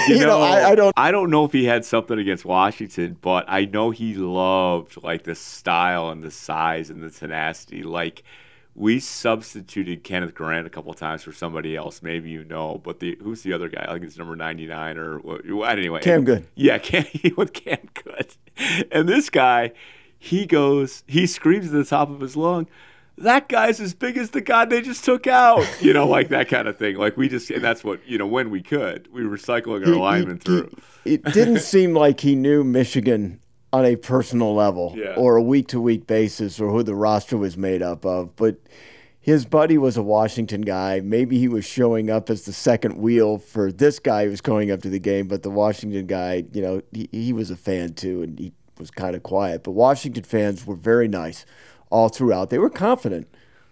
you, 0.08 0.26
know, 0.26 0.40
I, 0.40 0.70
I 0.70 0.74
don't. 0.74 0.92
I 0.96 1.10
don't 1.10 1.30
know 1.30 1.44
if 1.44 1.52
he 1.52 1.64
had 1.64 1.84
something 1.84 2.18
against 2.18 2.44
Washington, 2.44 3.16
but 3.20 3.44
I 3.48 3.64
know 3.64 3.90
he 3.90 4.14
loved 4.14 5.02
like 5.02 5.24
the 5.24 5.34
style 5.34 6.10
and 6.10 6.22
the 6.22 6.30
size 6.30 6.90
and 6.90 7.02
the 7.02 7.10
tenacity. 7.10 7.82
Like 7.82 8.22
we 8.74 8.98
substituted 8.98 10.02
Kenneth 10.02 10.34
Grant 10.34 10.66
a 10.66 10.70
couple 10.70 10.92
times 10.94 11.22
for 11.22 11.32
somebody 11.32 11.76
else. 11.76 12.02
Maybe 12.02 12.30
you 12.30 12.44
know, 12.44 12.80
but 12.82 13.00
the 13.00 13.16
who's 13.22 13.42
the 13.42 13.52
other 13.52 13.68
guy? 13.68 13.84
I 13.88 13.92
think 13.92 14.04
it's 14.04 14.18
number 14.18 14.36
ninety 14.36 14.66
nine 14.66 14.98
or 14.98 15.18
what? 15.18 15.78
Anyway, 15.78 16.00
Cam 16.00 16.24
Goode. 16.24 16.46
Yeah, 16.54 16.78
Cam 16.78 17.06
with 17.36 17.52
Cam 17.52 17.88
Goode. 17.94 18.36
And 18.90 19.08
this 19.08 19.30
guy, 19.30 19.72
he 20.18 20.46
goes, 20.46 21.04
he 21.06 21.26
screams 21.26 21.66
at 21.66 21.72
the 21.72 21.84
top 21.84 22.10
of 22.10 22.20
his 22.20 22.36
lung. 22.36 22.66
That 23.18 23.48
guy's 23.48 23.80
as 23.80 23.94
big 23.94 24.16
as 24.16 24.30
the 24.30 24.40
guy 24.40 24.64
they 24.64 24.82
just 24.82 25.04
took 25.04 25.26
out, 25.28 25.64
you 25.80 25.92
know, 25.92 26.06
like 26.08 26.28
that 26.30 26.48
kind 26.48 26.66
of 26.66 26.76
thing. 26.76 26.96
Like 26.96 27.16
we 27.16 27.28
just, 27.28 27.48
and 27.50 27.62
that's 27.62 27.84
what 27.84 28.00
you 28.08 28.18
know. 28.18 28.26
When 28.26 28.50
we 28.50 28.60
could, 28.60 29.08
we 29.12 29.24
were 29.26 29.36
cycling 29.36 29.84
our 29.84 29.94
linemen 29.94 30.38
through. 30.38 30.70
It 31.04 31.22
didn't 31.24 31.60
seem 31.60 31.94
like 31.94 32.20
he 32.20 32.34
knew 32.34 32.64
Michigan 32.64 33.40
on 33.72 33.84
a 33.84 33.96
personal 33.96 34.54
level 34.54 34.94
Yeah. 34.96 35.14
or 35.16 35.36
a 35.36 35.42
week 35.42 35.68
to 35.68 35.80
week 35.80 36.06
basis 36.06 36.58
or 36.60 36.70
who 36.70 36.82
the 36.82 36.94
roster 36.94 37.36
was 37.36 37.56
made 37.56 37.82
up 37.82 38.04
of. 38.04 38.34
But 38.36 38.56
his 39.20 39.46
buddy 39.46 39.78
was 39.78 39.96
a 39.96 40.02
Washington 40.02 40.60
guy. 40.62 41.00
Maybe 41.00 41.38
he 41.38 41.48
was 41.48 41.64
showing 41.64 42.10
up 42.10 42.30
as 42.30 42.44
the 42.44 42.52
second 42.52 42.96
wheel 42.98 43.38
for 43.38 43.72
this 43.72 43.98
guy 43.98 44.24
who 44.24 44.30
was 44.30 44.40
going 44.40 44.70
up 44.70 44.82
to 44.82 44.88
the 44.90 44.98
game. 45.00 45.28
But 45.28 45.42
the 45.44 45.50
Washington 45.50 46.06
guy, 46.06 46.44
you 46.52 46.62
know, 46.62 46.82
he, 46.92 47.08
he 47.12 47.32
was 47.32 47.50
a 47.50 47.56
fan 47.56 47.94
too, 47.94 48.22
and 48.22 48.38
he 48.38 48.52
was 48.78 48.90
kind 48.90 49.14
of 49.16 49.22
quiet. 49.22 49.62
But 49.62 49.72
Washington 49.72 50.24
fans 50.24 50.66
were 50.66 50.74
very 50.76 51.06
nice 51.08 51.46
all 51.94 52.08
throughout. 52.08 52.50
They 52.50 52.58
were 52.58 52.68
confident, 52.68 53.28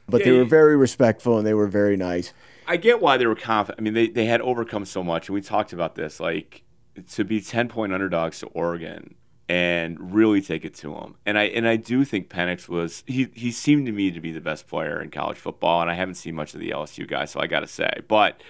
but 0.09 0.21
Yeah, 0.21 0.27
they 0.27 0.33
were 0.39 0.45
very 0.45 0.77
respectful 0.77 1.39
and 1.39 1.47
they 1.47 1.55
were 1.55 1.67
very 1.67 1.97
nice. 1.97 2.33
I 2.69 2.77
get 2.77 3.01
why 3.01 3.17
they 3.17 3.27
were 3.27 3.35
confident. 3.35 3.81
I 3.81 3.83
mean, 3.83 3.95
they, 3.95 4.07
they 4.07 4.27
had 4.27 4.41
overcome 4.41 4.85
so 4.85 5.03
much, 5.03 5.29
and 5.29 5.35
we 5.35 5.41
talked 5.41 5.73
about 5.73 5.97
this. 5.97 6.21
Like 6.21 6.63
to 7.11 7.25
be 7.25 7.41
ten 7.41 7.69
point 7.69 7.93
underdogs 7.93 8.39
to 8.39 8.47
Oregon 8.47 9.17
and 9.49 10.15
really 10.15 10.41
take 10.41 10.65
it 10.65 10.73
to 10.75 10.95
them. 10.95 11.17
And 11.27 11.37
I 11.37 11.45
and 11.45 11.67
I 11.67 11.75
do 11.75 12.05
think 12.05 12.29
Penix 12.29 12.69
was 12.69 13.03
he 13.09 13.29
he 13.35 13.51
seemed 13.51 13.87
to 13.87 13.93
me 13.93 14.13
to 14.13 14.21
be 14.21 14.31
the 14.31 14.41
best 14.41 14.69
player 14.69 15.03
in 15.03 15.11
college 15.11 15.39
football, 15.39 15.83
and 15.83 15.91
I 15.91 15.95
haven't 15.95 16.15
seen 16.15 16.37
much 16.37 16.55
of 16.55 16.61
the 16.61 16.71
LSU 16.71 17.09
guys, 17.09 17.33
so 17.33 17.41
I 17.41 17.47
got 17.49 17.61
to 17.61 17.67
say, 17.67 17.91
but. 18.09 18.41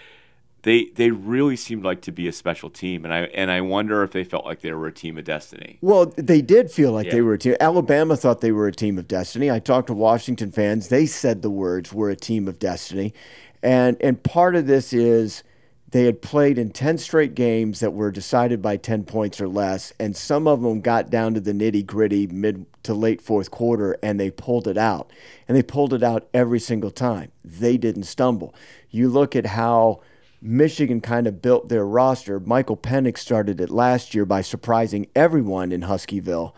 They, 0.63 0.85
they 0.95 1.11
really 1.11 1.57
seemed 1.57 1.85
like 1.85 2.03
to 2.03 2.13
be 2.13 2.29
a 2.29 2.33
special 2.33 2.71
team, 2.71 3.05
and 3.05 3.13
I 3.13 3.23
and 3.35 3.51
I 3.51 3.61
wonder 3.63 4.05
if 4.05 4.13
they 4.13 4.23
felt 4.23 4.45
like 4.45 4.61
they 4.61 4.73
were 4.73 4.87
a 4.87 4.93
team 4.93 5.19
of 5.19 5.25
destiny. 5.25 5.79
Well, 5.81 6.07
they 6.17 6.41
did 6.41 6.71
feel 6.71 6.93
like 6.93 7.11
they 7.11 7.21
were 7.21 7.35
a 7.35 7.39
team. 7.39 7.57
Alabama 7.59 8.17
thought 8.17 8.41
they 8.41 8.53
were 8.53 8.69
a 8.69 8.73
team 8.73 8.97
of 8.97 9.09
destiny. 9.09 9.51
I 9.51 9.59
talked 9.59 9.89
to 9.89 9.95
Washington 9.95 10.53
fans. 10.53 10.89
They 10.89 11.07
said 11.07 11.43
the 11.43 11.51
words 11.51 11.93
"we're 11.93 12.11
a 12.11 12.17
team 12.17 12.47
of 12.47 12.61
destiny," 12.61 13.13
and 13.61 13.97
and 14.01 14.23
part 14.23 14.55
of 14.55 14.69
this 14.69 14.93
is 14.93 15.43
they 15.91 16.05
had 16.05 16.23
played 16.23 16.59
in 16.59 16.71
ten 16.71 16.97
straight 16.97 17.35
games 17.35 17.81
that 17.81 17.91
were 17.93 18.13
decided 18.13 18.63
by 18.63 18.77
ten 18.77 19.03
points 19.03 19.41
or 19.41 19.49
less, 19.49 19.93
and 19.99 20.17
some 20.17 20.47
of 20.47 20.63
them 20.63 20.81
got 20.81 21.11
down 21.11 21.35
to 21.35 21.41
the 21.41 21.53
nitty 21.53 21.85
gritty 21.85 22.29
mid 22.29 22.67
to 22.85 22.95
late 22.95 23.21
fourth 23.21 23.51
quarter, 23.51 23.97
and 24.01 24.21
they 24.21 24.31
pulled 24.31 24.69
it 24.69 24.79
out, 24.79 25.13
and 25.49 25.57
they 25.57 25.63
pulled 25.65 25.93
it 25.93 26.05
out 26.05 26.29
every 26.33 26.61
single 26.61 26.93
time. 26.93 27.33
They 27.45 27.77
didn't 27.77 28.05
stumble. 28.05 28.55
You 28.91 29.09
look 29.09 29.35
at 29.35 29.47
how. 29.47 30.03
Michigan 30.45 31.01
kind 31.01 31.29
of 31.29 31.41
built 31.41 31.69
their 31.69 31.87
roster. 31.87 32.41
Michael 32.41 32.77
Penix 32.77 33.19
started 33.19 33.61
it 33.61 33.71
last 33.71 34.13
year 34.13 34.25
by 34.25 34.41
surprising 34.41 35.07
everyone 35.15 35.71
in 35.71 35.83
Huskyville 35.83 36.53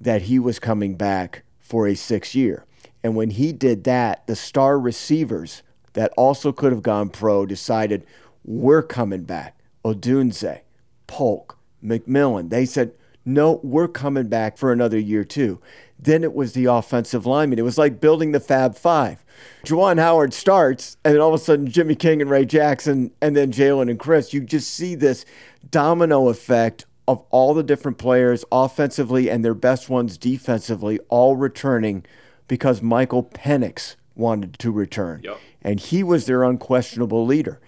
that 0.00 0.22
he 0.22 0.40
was 0.40 0.58
coming 0.58 0.96
back 0.96 1.44
for 1.60 1.86
a 1.86 1.94
six 1.94 2.34
year. 2.34 2.64
And 3.04 3.14
when 3.14 3.30
he 3.30 3.52
did 3.52 3.84
that, 3.84 4.26
the 4.26 4.34
star 4.34 4.78
receivers 4.78 5.62
that 5.92 6.12
also 6.16 6.50
could 6.50 6.72
have 6.72 6.82
gone 6.82 7.10
pro 7.10 7.46
decided, 7.46 8.04
we're 8.44 8.82
coming 8.82 9.22
back. 9.22 9.56
Odunze, 9.84 10.60
Polk, 11.06 11.58
McMillan. 11.82 12.50
They 12.50 12.66
said, 12.66 12.92
no, 13.24 13.60
we're 13.62 13.88
coming 13.88 14.28
back 14.28 14.56
for 14.58 14.72
another 14.72 14.98
year 14.98 15.22
too. 15.22 15.60
Then 15.98 16.22
it 16.22 16.32
was 16.32 16.52
the 16.52 16.66
offensive 16.66 17.26
lineman. 17.26 17.58
It 17.58 17.62
was 17.62 17.78
like 17.78 18.00
building 18.00 18.32
the 18.32 18.40
Fab 18.40 18.76
Five. 18.76 19.24
Juwan 19.64 19.98
Howard 19.98 20.32
starts, 20.32 20.96
and 21.04 21.14
then 21.14 21.20
all 21.20 21.34
of 21.34 21.40
a 21.40 21.42
sudden 21.42 21.66
Jimmy 21.66 21.94
King 21.94 22.20
and 22.22 22.30
Ray 22.30 22.44
Jackson, 22.44 23.10
and 23.20 23.36
then 23.36 23.50
Jalen 23.50 23.90
and 23.90 23.98
Chris. 23.98 24.32
You 24.32 24.40
just 24.40 24.70
see 24.70 24.94
this 24.94 25.24
domino 25.70 26.28
effect 26.28 26.86
of 27.08 27.24
all 27.30 27.54
the 27.54 27.62
different 27.62 27.98
players 27.98 28.44
offensively 28.52 29.30
and 29.30 29.44
their 29.44 29.54
best 29.54 29.88
ones 29.88 30.18
defensively 30.18 31.00
all 31.08 31.36
returning 31.36 32.04
because 32.48 32.82
Michael 32.82 33.24
Penix 33.24 33.96
wanted 34.14 34.58
to 34.58 34.70
return. 34.70 35.22
Yep. 35.24 35.38
And 35.62 35.80
he 35.80 36.02
was 36.02 36.26
their 36.26 36.44
unquestionable 36.44 37.24
leader. 37.24 37.60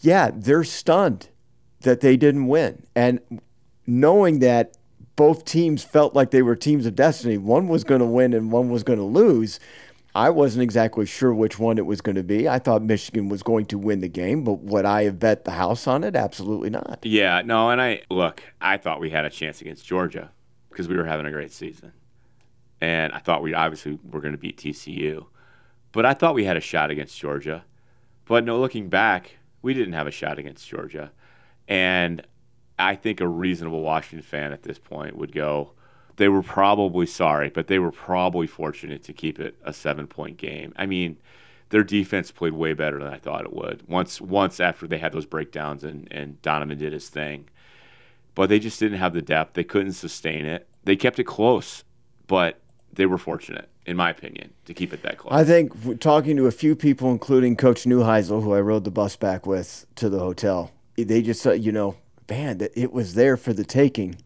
Yeah, 0.00 0.30
they're 0.34 0.64
stunned 0.64 1.28
that 1.80 2.00
they 2.00 2.16
didn't 2.16 2.46
win. 2.46 2.86
And 2.94 3.20
knowing 3.86 4.38
that 4.40 4.76
both 5.16 5.44
teams 5.44 5.82
felt 5.82 6.14
like 6.14 6.30
they 6.30 6.42
were 6.42 6.54
teams 6.54 6.86
of 6.86 6.94
destiny, 6.94 7.38
one 7.38 7.68
was 7.68 7.84
going 7.84 8.00
to 8.00 8.06
win 8.06 8.34
and 8.34 8.52
one 8.52 8.70
was 8.70 8.82
going 8.82 8.98
to 8.98 9.04
lose. 9.04 9.58
I 10.14 10.30
wasn't 10.30 10.62
exactly 10.62 11.04
sure 11.04 11.34
which 11.34 11.58
one 11.58 11.76
it 11.76 11.84
was 11.84 12.00
going 12.00 12.16
to 12.16 12.22
be. 12.22 12.48
I 12.48 12.58
thought 12.58 12.82
Michigan 12.82 13.28
was 13.28 13.42
going 13.42 13.66
to 13.66 13.78
win 13.78 14.00
the 14.00 14.08
game, 14.08 14.44
but 14.44 14.60
would 14.60 14.86
I 14.86 15.04
have 15.04 15.18
bet 15.18 15.44
the 15.44 15.50
house 15.50 15.86
on 15.86 16.04
it? 16.04 16.16
Absolutely 16.16 16.70
not. 16.70 17.00
Yeah, 17.02 17.42
no, 17.44 17.70
and 17.70 17.82
I 17.82 18.02
look, 18.08 18.42
I 18.60 18.78
thought 18.78 19.00
we 19.00 19.10
had 19.10 19.26
a 19.26 19.30
chance 19.30 19.60
against 19.60 19.84
Georgia 19.84 20.30
because 20.70 20.88
we 20.88 20.96
were 20.96 21.04
having 21.04 21.26
a 21.26 21.30
great 21.30 21.52
season. 21.52 21.92
And 22.80 23.12
I 23.12 23.18
thought 23.18 23.42
we 23.42 23.54
obviously 23.54 23.98
were 24.10 24.20
going 24.20 24.32
to 24.32 24.38
beat 24.38 24.58
TCU. 24.58 25.26
But 25.92 26.04
I 26.04 26.14
thought 26.14 26.34
we 26.34 26.44
had 26.44 26.56
a 26.56 26.60
shot 26.60 26.90
against 26.90 27.18
Georgia. 27.18 27.64
But 28.26 28.44
no, 28.44 28.58
looking 28.58 28.88
back, 28.88 29.36
we 29.62 29.72
didn't 29.72 29.94
have 29.94 30.06
a 30.06 30.10
shot 30.10 30.38
against 30.38 30.68
Georgia. 30.68 31.12
And 31.68 32.22
I 32.78 32.94
think 32.94 33.20
a 33.20 33.28
reasonable 33.28 33.80
Washington 33.80 34.22
fan 34.22 34.52
at 34.52 34.62
this 34.62 34.78
point 34.78 35.16
would 35.16 35.32
go, 35.32 35.72
they 36.16 36.28
were 36.28 36.42
probably 36.42 37.06
sorry, 37.06 37.50
but 37.50 37.66
they 37.66 37.78
were 37.78 37.92
probably 37.92 38.46
fortunate 38.46 39.02
to 39.04 39.12
keep 39.12 39.38
it 39.38 39.56
a 39.62 39.72
seven 39.72 40.06
point 40.06 40.36
game. 40.36 40.72
I 40.76 40.86
mean, 40.86 41.18
their 41.70 41.84
defense 41.84 42.30
played 42.30 42.52
way 42.52 42.72
better 42.72 42.98
than 42.98 43.12
I 43.12 43.18
thought 43.18 43.44
it 43.44 43.52
would. 43.52 43.88
Once 43.88 44.20
once 44.20 44.60
after 44.60 44.86
they 44.86 44.98
had 44.98 45.12
those 45.12 45.26
breakdowns 45.26 45.84
and, 45.84 46.08
and 46.10 46.40
Donovan 46.42 46.78
did 46.78 46.92
his 46.92 47.08
thing. 47.08 47.48
But 48.34 48.48
they 48.48 48.58
just 48.58 48.78
didn't 48.78 48.98
have 48.98 49.14
the 49.14 49.22
depth. 49.22 49.54
They 49.54 49.64
couldn't 49.64 49.94
sustain 49.94 50.44
it. 50.44 50.68
They 50.84 50.96
kept 50.96 51.18
it 51.18 51.24
close, 51.24 51.84
but 52.26 52.60
they 52.92 53.06
were 53.06 53.18
fortunate, 53.18 53.68
in 53.86 53.96
my 53.96 54.10
opinion, 54.10 54.52
to 54.66 54.74
keep 54.74 54.92
it 54.92 55.02
that 55.02 55.18
close. 55.18 55.32
I 55.32 55.44
think 55.44 56.00
talking 56.00 56.36
to 56.36 56.46
a 56.46 56.52
few 56.52 56.76
people, 56.76 57.10
including 57.10 57.56
Coach 57.56 57.84
Neuheisel, 57.84 58.42
who 58.42 58.52
I 58.52 58.60
rode 58.60 58.84
the 58.84 58.90
bus 58.90 59.16
back 59.16 59.46
with 59.46 59.86
to 59.96 60.08
the 60.08 60.18
hotel, 60.18 60.70
they 60.96 61.22
just 61.22 61.42
said, 61.42 61.64
you 61.64 61.72
know, 61.72 61.96
man, 62.28 62.58
that 62.58 62.72
it 62.74 62.92
was 62.92 63.14
there 63.14 63.36
for 63.36 63.52
the 63.52 63.64
taking. 63.64 64.16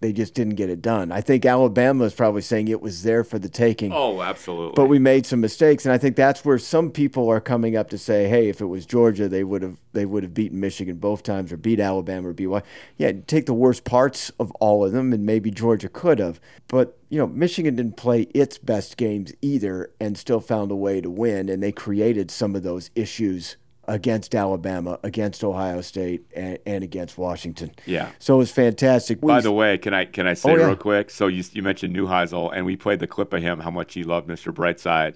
They 0.00 0.12
just 0.12 0.34
didn't 0.34 0.56
get 0.56 0.68
it 0.68 0.82
done. 0.82 1.10
I 1.10 1.22
think 1.22 1.46
Alabama 1.46 2.04
is 2.04 2.12
probably 2.12 2.42
saying 2.42 2.68
it 2.68 2.82
was 2.82 3.02
there 3.02 3.24
for 3.24 3.38
the 3.38 3.48
taking. 3.48 3.92
oh, 3.94 4.20
absolutely. 4.20 4.74
But 4.76 4.86
we 4.86 4.98
made 4.98 5.24
some 5.24 5.40
mistakes, 5.40 5.86
and 5.86 5.92
I 5.92 5.96
think 5.96 6.16
that's 6.16 6.44
where 6.44 6.58
some 6.58 6.90
people 6.90 7.30
are 7.30 7.40
coming 7.40 7.76
up 7.76 7.88
to 7.90 7.98
say, 7.98 8.28
"Hey, 8.28 8.50
if 8.50 8.60
it 8.60 8.66
was 8.66 8.84
Georgia, 8.84 9.26
they 9.26 9.42
would 9.42 9.62
have 9.62 9.80
they 9.94 10.04
would 10.04 10.22
have 10.22 10.34
beaten 10.34 10.60
Michigan 10.60 10.96
both 10.96 11.22
times, 11.22 11.50
or 11.50 11.56
beat 11.56 11.80
Alabama, 11.80 12.28
or 12.28 12.34
what? 12.50 12.66
Yeah, 12.98 13.12
take 13.26 13.46
the 13.46 13.54
worst 13.54 13.84
parts 13.84 14.30
of 14.38 14.50
all 14.60 14.84
of 14.84 14.92
them, 14.92 15.14
and 15.14 15.24
maybe 15.24 15.50
Georgia 15.50 15.88
could 15.88 16.18
have. 16.18 16.40
But 16.68 16.98
you 17.08 17.18
know, 17.18 17.26
Michigan 17.26 17.76
didn't 17.76 17.96
play 17.96 18.22
its 18.34 18.58
best 18.58 18.98
games 18.98 19.32
either, 19.40 19.90
and 19.98 20.18
still 20.18 20.40
found 20.40 20.70
a 20.70 20.76
way 20.76 21.00
to 21.00 21.08
win, 21.08 21.48
and 21.48 21.62
they 21.62 21.72
created 21.72 22.30
some 22.30 22.54
of 22.54 22.62
those 22.62 22.90
issues 22.94 23.56
against 23.88 24.34
Alabama, 24.34 24.98
against 25.02 25.44
Ohio 25.44 25.80
State, 25.80 26.26
and, 26.34 26.58
and, 26.66 26.84
against 26.84 27.18
Washington. 27.18 27.72
Yeah. 27.86 28.10
So 28.18 28.34
it 28.34 28.38
was 28.38 28.50
fantastic. 28.50 29.20
By 29.20 29.36
we, 29.36 29.42
the 29.42 29.52
way, 29.52 29.78
can 29.78 29.94
I 29.94 30.04
can 30.04 30.26
I 30.26 30.32
oh, 30.32 30.34
say 30.34 30.52
oh, 30.52 30.56
yeah. 30.56 30.66
real 30.66 30.76
quick? 30.76 31.10
So 31.10 31.26
you 31.26 31.44
you 31.52 31.62
mentioned 31.62 31.94
Neuheisel, 31.94 32.52
and 32.54 32.66
we 32.66 32.76
played 32.76 33.00
the 33.00 33.06
clip 33.06 33.32
of 33.32 33.42
him 33.42 33.60
how 33.60 33.70
much 33.70 33.94
he 33.94 34.04
loved 34.04 34.28
Mr. 34.28 34.52
Brightside. 34.52 35.14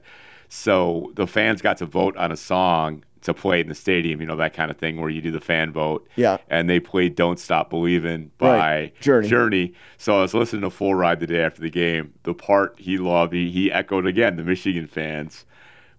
So 0.48 1.12
the 1.14 1.26
fans 1.26 1.62
got 1.62 1.76
to 1.78 1.86
vote 1.86 2.16
on 2.16 2.32
a 2.32 2.36
song 2.36 3.04
to 3.22 3.34
play 3.34 3.60
in 3.60 3.68
the 3.68 3.74
stadium, 3.74 4.20
you 4.20 4.26
know, 4.26 4.36
that 4.36 4.54
kind 4.54 4.70
of 4.70 4.78
thing 4.78 5.00
where 5.00 5.10
you 5.10 5.20
do 5.20 5.30
the 5.30 5.40
fan 5.40 5.72
vote. 5.72 6.08
Yeah. 6.16 6.38
And 6.48 6.70
they 6.70 6.80
played 6.80 7.14
Don't 7.14 7.38
Stop 7.38 7.70
Believing 7.70 8.30
by 8.38 8.56
right. 8.56 9.00
Journey. 9.00 9.28
Journey. 9.28 9.74
So 9.98 10.18
I 10.18 10.22
was 10.22 10.32
listening 10.32 10.62
to 10.62 10.70
Full 10.70 10.94
Ride 10.94 11.20
the 11.20 11.26
day 11.26 11.40
after 11.40 11.60
the 11.60 11.70
game. 11.70 12.14
The 12.22 12.34
part 12.34 12.76
he 12.78 12.96
loved, 12.96 13.34
he, 13.34 13.50
he 13.50 13.70
echoed 13.70 14.06
again 14.06 14.36
the 14.36 14.42
Michigan 14.42 14.86
fans 14.86 15.44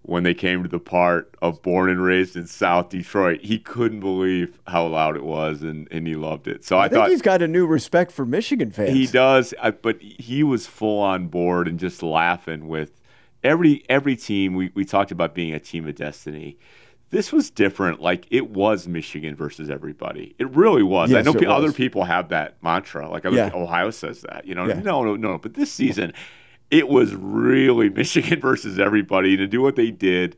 when 0.02 0.24
they 0.24 0.34
came 0.34 0.62
to 0.62 0.68
the 0.68 0.80
part 0.80 1.34
of 1.40 1.62
Born 1.62 1.88
and 1.88 2.02
Raised 2.02 2.36
in 2.36 2.46
South 2.46 2.88
Detroit. 2.88 3.40
He 3.42 3.58
couldn't 3.58 4.00
believe 4.00 4.58
how 4.66 4.86
loud 4.86 5.16
it 5.16 5.24
was, 5.24 5.62
and, 5.62 5.88
and 5.90 6.06
he 6.06 6.14
loved 6.14 6.48
it. 6.48 6.64
So 6.64 6.76
I, 6.76 6.84
I 6.84 6.88
think 6.88 6.94
thought 7.00 7.10
he's 7.10 7.22
got 7.22 7.42
a 7.42 7.48
new 7.48 7.66
respect 7.66 8.12
for 8.12 8.26
Michigan 8.26 8.70
fans. 8.70 8.90
He 8.90 9.06
does, 9.06 9.54
uh, 9.60 9.70
but 9.70 10.00
he 10.02 10.42
was 10.42 10.66
full 10.66 11.00
on 11.00 11.28
board 11.28 11.68
and 11.68 11.78
just 11.78 12.02
laughing 12.02 12.68
with 12.68 13.00
every 13.44 13.84
every 13.88 14.16
team. 14.16 14.54
We, 14.54 14.72
we 14.74 14.84
talked 14.84 15.12
about 15.12 15.34
being 15.34 15.54
a 15.54 15.60
team 15.60 15.86
of 15.86 15.94
destiny 15.94 16.58
this 17.12 17.30
was 17.30 17.50
different. 17.50 18.00
Like 18.00 18.26
it 18.30 18.50
was 18.50 18.88
Michigan 18.88 19.36
versus 19.36 19.70
everybody. 19.70 20.34
It 20.38 20.50
really 20.50 20.82
was. 20.82 21.10
Yes, 21.10 21.18
I 21.18 21.22
know 21.22 21.32
was. 21.32 21.44
other 21.46 21.72
people 21.72 22.04
have 22.04 22.30
that 22.30 22.60
mantra. 22.62 23.08
Like 23.08 23.24
yeah. 23.24 23.50
Ohio 23.54 23.90
says 23.90 24.22
that. 24.22 24.46
You 24.46 24.54
know, 24.54 24.66
yeah. 24.66 24.80
no, 24.80 25.04
no, 25.04 25.14
no. 25.16 25.38
But 25.38 25.52
this 25.52 25.70
season, 25.70 26.14
it 26.72 26.88
was 26.88 27.14
really 27.14 27.88
Michigan 27.90 28.40
versus 28.40 28.80
everybody. 28.80 29.36
To 29.36 29.46
do 29.46 29.60
what 29.60 29.76
they 29.76 29.92
did, 29.92 30.36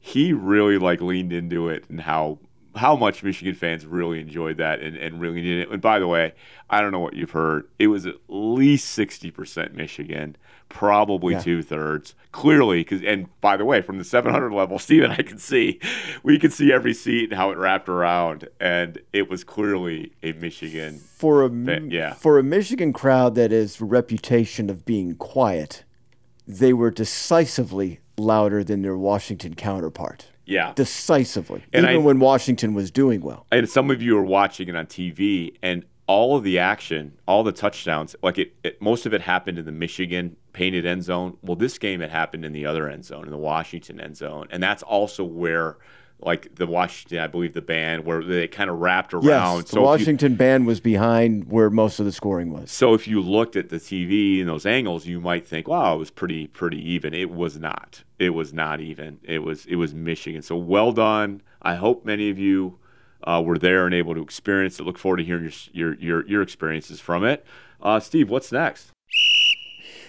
he 0.00 0.32
really 0.32 0.78
like 0.78 1.00
leaned 1.00 1.32
into 1.32 1.68
it 1.68 1.84
and 1.88 2.00
how 2.00 2.40
how 2.76 2.96
much 2.96 3.22
Michigan 3.22 3.54
fans 3.54 3.86
really 3.86 4.20
enjoyed 4.20 4.56
that 4.58 4.80
and, 4.80 4.96
and 4.96 5.20
really 5.20 5.40
needed 5.40 5.62
it. 5.62 5.70
And 5.70 5.80
by 5.80 5.98
the 5.98 6.06
way, 6.06 6.34
I 6.68 6.80
don't 6.80 6.92
know 6.92 7.00
what 7.00 7.14
you've 7.14 7.30
heard. 7.30 7.68
It 7.78 7.88
was 7.88 8.06
at 8.06 8.16
least 8.28 8.98
60% 8.98 9.74
Michigan, 9.74 10.36
probably 10.68 11.34
yeah. 11.34 11.40
two 11.40 11.62
thirds. 11.62 12.14
Clearly, 12.32 12.80
because 12.80 13.00
and 13.02 13.28
by 13.40 13.56
the 13.56 13.64
way, 13.64 13.80
from 13.80 13.98
the 13.98 14.04
700 14.04 14.52
level, 14.52 14.78
Steve 14.80 15.04
and 15.04 15.12
I 15.12 15.22
can 15.22 15.38
see, 15.38 15.78
we 16.22 16.38
could 16.38 16.52
see 16.52 16.72
every 16.72 16.94
seat 16.94 17.30
and 17.30 17.34
how 17.34 17.50
it 17.50 17.58
wrapped 17.58 17.88
around, 17.88 18.48
and 18.58 18.98
it 19.12 19.30
was 19.30 19.44
clearly 19.44 20.12
a 20.22 20.32
Michigan 20.32 20.98
for 20.98 21.44
a 21.44 21.48
fan, 21.48 21.90
yeah 21.90 22.14
for 22.14 22.38
a 22.38 22.42
Michigan 22.42 22.92
crowd 22.92 23.34
that 23.34 23.52
is 23.52 23.80
reputation 23.80 24.68
of 24.68 24.84
being 24.84 25.14
quiet. 25.14 25.84
They 26.46 26.72
were 26.72 26.90
decisively 26.90 28.00
louder 28.16 28.64
than 28.64 28.82
their 28.82 28.96
Washington 28.96 29.54
counterpart. 29.54 30.26
Yeah. 30.46 30.72
Decisively. 30.74 31.64
And 31.72 31.84
even 31.84 31.96
I- 31.96 32.04
when 32.04 32.20
Washington 32.20 32.74
was 32.74 32.90
doing 32.90 33.20
well. 33.20 33.46
and 33.50 33.68
some 33.68 33.90
of 33.90 34.02
you 34.02 34.16
are 34.18 34.22
watching 34.24 34.68
it 34.68 34.76
on 34.76 34.86
TV, 34.86 35.54
and 35.62 35.84
all 36.06 36.36
of 36.36 36.44
the 36.44 36.58
action, 36.58 37.12
all 37.26 37.42
the 37.42 37.52
touchdowns, 37.52 38.14
like 38.22 38.36
it, 38.38 38.54
it, 38.62 38.80
most 38.82 39.06
of 39.06 39.14
it 39.14 39.22
happened 39.22 39.58
in 39.58 39.64
the 39.64 39.72
Michigan 39.72 40.36
painted 40.52 40.84
end 40.84 41.02
zone. 41.02 41.38
Well, 41.42 41.56
this 41.56 41.78
game 41.78 42.02
it 42.02 42.10
happened 42.10 42.44
in 42.44 42.52
the 42.52 42.66
other 42.66 42.88
end 42.90 43.04
zone, 43.06 43.24
in 43.24 43.30
the 43.30 43.38
Washington 43.38 44.00
end 44.00 44.16
zone, 44.16 44.46
and 44.50 44.62
that's 44.62 44.82
also 44.82 45.24
where, 45.24 45.78
like 46.20 46.54
the 46.54 46.66
Washington, 46.66 47.18
I 47.18 47.26
believe 47.26 47.52
the 47.52 47.60
band 47.60 48.04
where 48.06 48.22
they 48.22 48.48
kind 48.48 48.70
of 48.70 48.78
wrapped 48.78 49.12
around. 49.12 49.24
Yes, 49.26 49.62
the 49.64 49.68
so 49.68 49.76
if 49.76 49.80
you- 49.80 49.82
Washington 49.82 50.34
band 50.36 50.66
was 50.66 50.80
behind 50.80 51.50
where 51.50 51.68
most 51.68 51.98
of 52.00 52.06
the 52.06 52.12
scoring 52.12 52.50
was. 52.50 52.70
so 52.70 52.94
if 52.94 53.06
you 53.06 53.20
looked 53.20 53.56
at 53.56 53.68
the 53.68 53.76
TV 53.76 54.40
and 54.40 54.48
those 54.48 54.64
angles, 54.64 55.06
you 55.06 55.20
might 55.20 55.46
think, 55.46 55.68
"Wow, 55.68 55.96
it 55.96 55.98
was 55.98 56.10
pretty 56.10 56.46
pretty 56.46 56.78
even." 56.92 57.12
It 57.14 57.30
was 57.30 57.58
not. 57.58 58.04
It 58.18 58.30
was 58.30 58.52
not 58.54 58.80
even. 58.80 59.18
It 59.22 59.42
was 59.42 59.66
it 59.66 59.76
was 59.76 59.94
Michigan. 59.94 60.40
So 60.42 60.56
well 60.56 60.92
done. 60.92 61.42
I 61.60 61.74
hope 61.74 62.04
many 62.04 62.30
of 62.30 62.38
you 62.38 62.78
uh, 63.26 63.42
were 63.44 63.58
there 63.58 63.84
and 63.86 63.94
able 63.94 64.14
to 64.14 64.22
experience 64.22 64.78
it. 64.78 64.84
Look 64.84 64.98
forward 64.98 65.18
to 65.18 65.24
hearing 65.24 65.44
your 65.44 65.52
your 65.72 65.94
your, 66.00 66.26
your 66.26 66.42
experiences 66.42 67.00
from 67.00 67.24
it. 67.24 67.44
Uh, 67.82 68.00
Steve, 68.00 68.30
what's 68.30 68.50
next? 68.52 68.90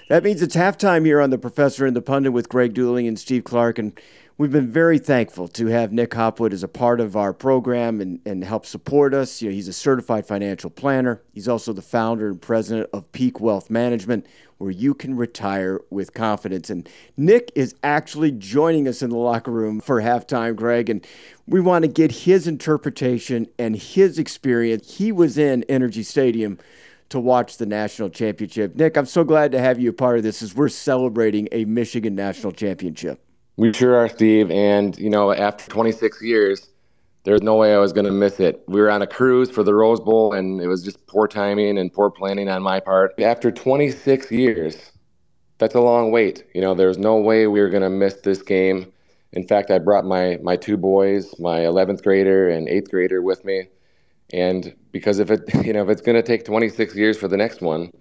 That 0.07 0.23
means 0.23 0.43
it's 0.43 0.55
halftime 0.55 1.03
here 1.03 1.19
on 1.19 1.31
The 1.31 1.39
Professor 1.39 1.83
and 1.83 1.95
the 1.95 2.01
Pundit 2.01 2.31
with 2.31 2.47
Greg 2.47 2.75
Dooley 2.75 3.07
and 3.07 3.17
Steve 3.17 3.43
Clarke. 3.43 3.79
And 3.79 3.99
we've 4.37 4.51
been 4.51 4.71
very 4.71 4.99
thankful 4.99 5.47
to 5.47 5.65
have 5.67 5.91
Nick 5.91 6.13
Hopwood 6.13 6.53
as 6.53 6.61
a 6.61 6.67
part 6.67 6.99
of 6.99 7.15
our 7.15 7.33
program 7.33 7.99
and, 7.99 8.19
and 8.23 8.43
help 8.43 8.67
support 8.67 9.15
us. 9.15 9.41
You 9.41 9.49
know, 9.49 9.55
he's 9.55 9.67
a 9.67 9.73
certified 9.73 10.27
financial 10.27 10.69
planner. 10.69 11.23
He's 11.33 11.47
also 11.47 11.73
the 11.73 11.81
founder 11.81 12.27
and 12.27 12.39
president 12.39 12.87
of 12.93 13.11
Peak 13.13 13.39
Wealth 13.39 13.71
Management, 13.71 14.27
where 14.59 14.69
you 14.69 14.93
can 14.93 15.17
retire 15.17 15.81
with 15.89 16.13
confidence. 16.13 16.69
And 16.69 16.87
Nick 17.17 17.51
is 17.55 17.73
actually 17.81 18.31
joining 18.31 18.87
us 18.87 19.01
in 19.01 19.09
the 19.09 19.17
locker 19.17 19.49
room 19.49 19.81
for 19.81 20.03
halftime, 20.03 20.55
Greg. 20.55 20.87
And 20.87 21.03
we 21.47 21.59
want 21.59 21.81
to 21.81 21.89
get 21.89 22.11
his 22.11 22.45
interpretation 22.45 23.47
and 23.57 23.75
his 23.75 24.19
experience. 24.19 24.97
He 24.97 25.11
was 25.11 25.39
in 25.39 25.65
NRG 25.67 26.05
Stadium 26.05 26.59
to 27.15 27.21
watch 27.21 27.57
the 27.57 27.65
national 27.65 28.09
championship. 28.09 28.75
Nick, 28.75 28.97
I'm 28.97 29.05
so 29.05 29.23
glad 29.23 29.53
to 29.53 29.59
have 29.59 29.79
you 29.79 29.89
a 29.89 29.93
part 29.93 30.17
of 30.17 30.23
this 30.23 30.41
as 30.41 30.53
we're 30.53 30.67
celebrating 30.67 31.47
a 31.53 31.63
Michigan 31.63 32.13
national 32.13 32.51
championship. 32.51 33.23
We 33.55 33.71
sure 33.71 33.95
are, 33.95 34.09
Steve. 34.09 34.51
And, 34.51 34.97
you 34.99 35.09
know, 35.09 35.31
after 35.31 35.65
26 35.69 36.21
years, 36.21 36.67
there's 37.23 37.41
no 37.41 37.55
way 37.55 37.73
I 37.73 37.77
was 37.77 37.93
going 37.93 38.05
to 38.05 38.11
miss 38.11 38.41
it. 38.41 38.61
We 38.67 38.81
were 38.81 38.91
on 38.91 39.01
a 39.01 39.07
cruise 39.07 39.49
for 39.49 39.63
the 39.63 39.73
Rose 39.73 40.01
Bowl, 40.01 40.33
and 40.33 40.59
it 40.59 40.67
was 40.67 40.83
just 40.83 41.07
poor 41.07 41.25
timing 41.25 41.77
and 41.77 41.91
poor 41.91 42.11
planning 42.11 42.49
on 42.49 42.61
my 42.61 42.81
part. 42.81 43.13
After 43.17 43.49
26 43.49 44.29
years, 44.29 44.91
that's 45.57 45.73
a 45.73 45.79
long 45.79 46.11
wait. 46.11 46.43
You 46.53 46.59
know, 46.59 46.73
there's 46.73 46.97
no 46.97 47.15
way 47.15 47.47
we 47.47 47.61
were 47.61 47.69
going 47.69 47.83
to 47.83 47.89
miss 47.89 48.15
this 48.15 48.41
game. 48.41 48.91
In 49.31 49.47
fact, 49.47 49.71
I 49.71 49.79
brought 49.79 50.03
my, 50.03 50.37
my 50.43 50.57
two 50.57 50.75
boys, 50.75 51.33
my 51.39 51.59
11th 51.59 52.03
grader 52.03 52.49
and 52.49 52.67
8th 52.67 52.89
grader, 52.89 53.21
with 53.21 53.45
me. 53.45 53.69
And 54.33 54.75
because 54.91 55.19
if 55.19 55.29
it, 55.31 55.41
you 55.65 55.73
know, 55.73 55.83
if 55.83 55.89
it's 55.89 56.01
going 56.01 56.15
to 56.15 56.23
take 56.23 56.45
26 56.45 56.95
years 56.95 57.17
for 57.17 57.27
the 57.27 57.37
next 57.37 57.61
one, 57.61 57.91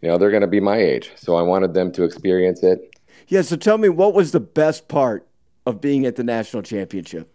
you 0.00 0.08
know, 0.08 0.18
they're 0.18 0.30
going 0.30 0.42
to 0.42 0.46
be 0.46 0.60
my 0.60 0.76
age. 0.76 1.12
So 1.16 1.36
I 1.36 1.42
wanted 1.42 1.74
them 1.74 1.90
to 1.92 2.04
experience 2.04 2.62
it. 2.62 2.94
Yeah, 3.28 3.42
so 3.42 3.56
tell 3.56 3.78
me 3.78 3.88
what 3.88 4.14
was 4.14 4.32
the 4.32 4.40
best 4.40 4.88
part 4.88 5.26
of 5.66 5.80
being 5.80 6.04
at 6.04 6.16
the 6.16 6.24
national 6.24 6.62
championship? 6.62 7.34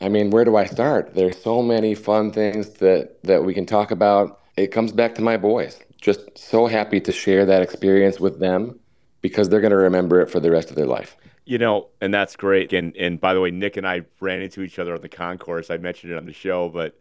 I 0.00 0.08
mean, 0.08 0.30
where 0.30 0.44
do 0.44 0.56
I 0.56 0.66
start? 0.66 1.14
There's 1.14 1.36
so 1.38 1.62
many 1.62 1.94
fun 1.94 2.30
things 2.30 2.70
that 2.74 3.22
that 3.24 3.44
we 3.44 3.54
can 3.54 3.66
talk 3.66 3.90
about. 3.90 4.40
It 4.56 4.68
comes 4.68 4.92
back 4.92 5.14
to 5.16 5.22
my 5.22 5.36
boys. 5.36 5.78
Just 6.00 6.38
so 6.38 6.66
happy 6.66 7.00
to 7.00 7.12
share 7.12 7.46
that 7.46 7.62
experience 7.62 8.20
with 8.20 8.38
them 8.38 8.78
because 9.22 9.48
they're 9.48 9.60
going 9.60 9.70
to 9.70 9.76
remember 9.76 10.20
it 10.20 10.30
for 10.30 10.38
the 10.38 10.50
rest 10.50 10.70
of 10.70 10.76
their 10.76 10.86
life. 10.86 11.16
You 11.46 11.58
know, 11.58 11.88
and 12.00 12.12
that's 12.12 12.36
great. 12.36 12.72
And 12.72 12.94
and 12.96 13.20
by 13.20 13.32
the 13.32 13.40
way, 13.40 13.50
Nick 13.50 13.76
and 13.76 13.88
I 13.88 14.02
ran 14.20 14.42
into 14.42 14.62
each 14.62 14.78
other 14.78 14.94
on 14.94 15.00
the 15.00 15.08
concourse. 15.08 15.70
I 15.70 15.78
mentioned 15.78 16.12
it 16.12 16.18
on 16.18 16.26
the 16.26 16.32
show, 16.32 16.68
but 16.68 16.98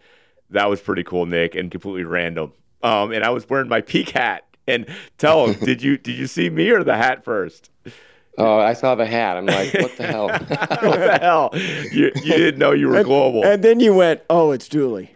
that 0.51 0.69
was 0.69 0.81
pretty 0.81 1.03
cool, 1.03 1.25
Nick, 1.25 1.55
and 1.55 1.71
completely 1.71 2.03
random. 2.03 2.53
Um, 2.83 3.11
and 3.11 3.23
I 3.23 3.29
was 3.29 3.49
wearing 3.49 3.67
my 3.69 3.81
peak 3.81 4.09
hat. 4.09 4.43
And 4.67 4.87
tell 5.19 5.45
him, 5.45 5.63
did 5.63 5.83
you 5.83 5.97
did 5.97 6.17
you 6.17 6.25
see 6.25 6.49
me 6.49 6.71
or 6.71 6.83
the 6.83 6.97
hat 6.97 7.23
first? 7.23 7.69
Oh, 8.37 8.59
I 8.59 8.73
saw 8.73 8.95
the 8.95 9.05
hat. 9.05 9.37
I'm 9.37 9.45
like, 9.45 9.73
what 9.75 9.95
the 9.95 10.07
hell? 10.07 10.27
what 10.27 10.47
the 10.49 11.19
hell? 11.21 11.49
You, 11.53 12.11
you 12.15 12.33
didn't 12.35 12.57
know 12.59 12.71
you 12.71 12.89
were 12.89 13.03
global. 13.03 13.45
And 13.45 13.63
then 13.63 13.79
you 13.79 13.93
went, 13.93 14.21
oh, 14.29 14.51
it's 14.51 14.67
Dooley. 14.67 15.13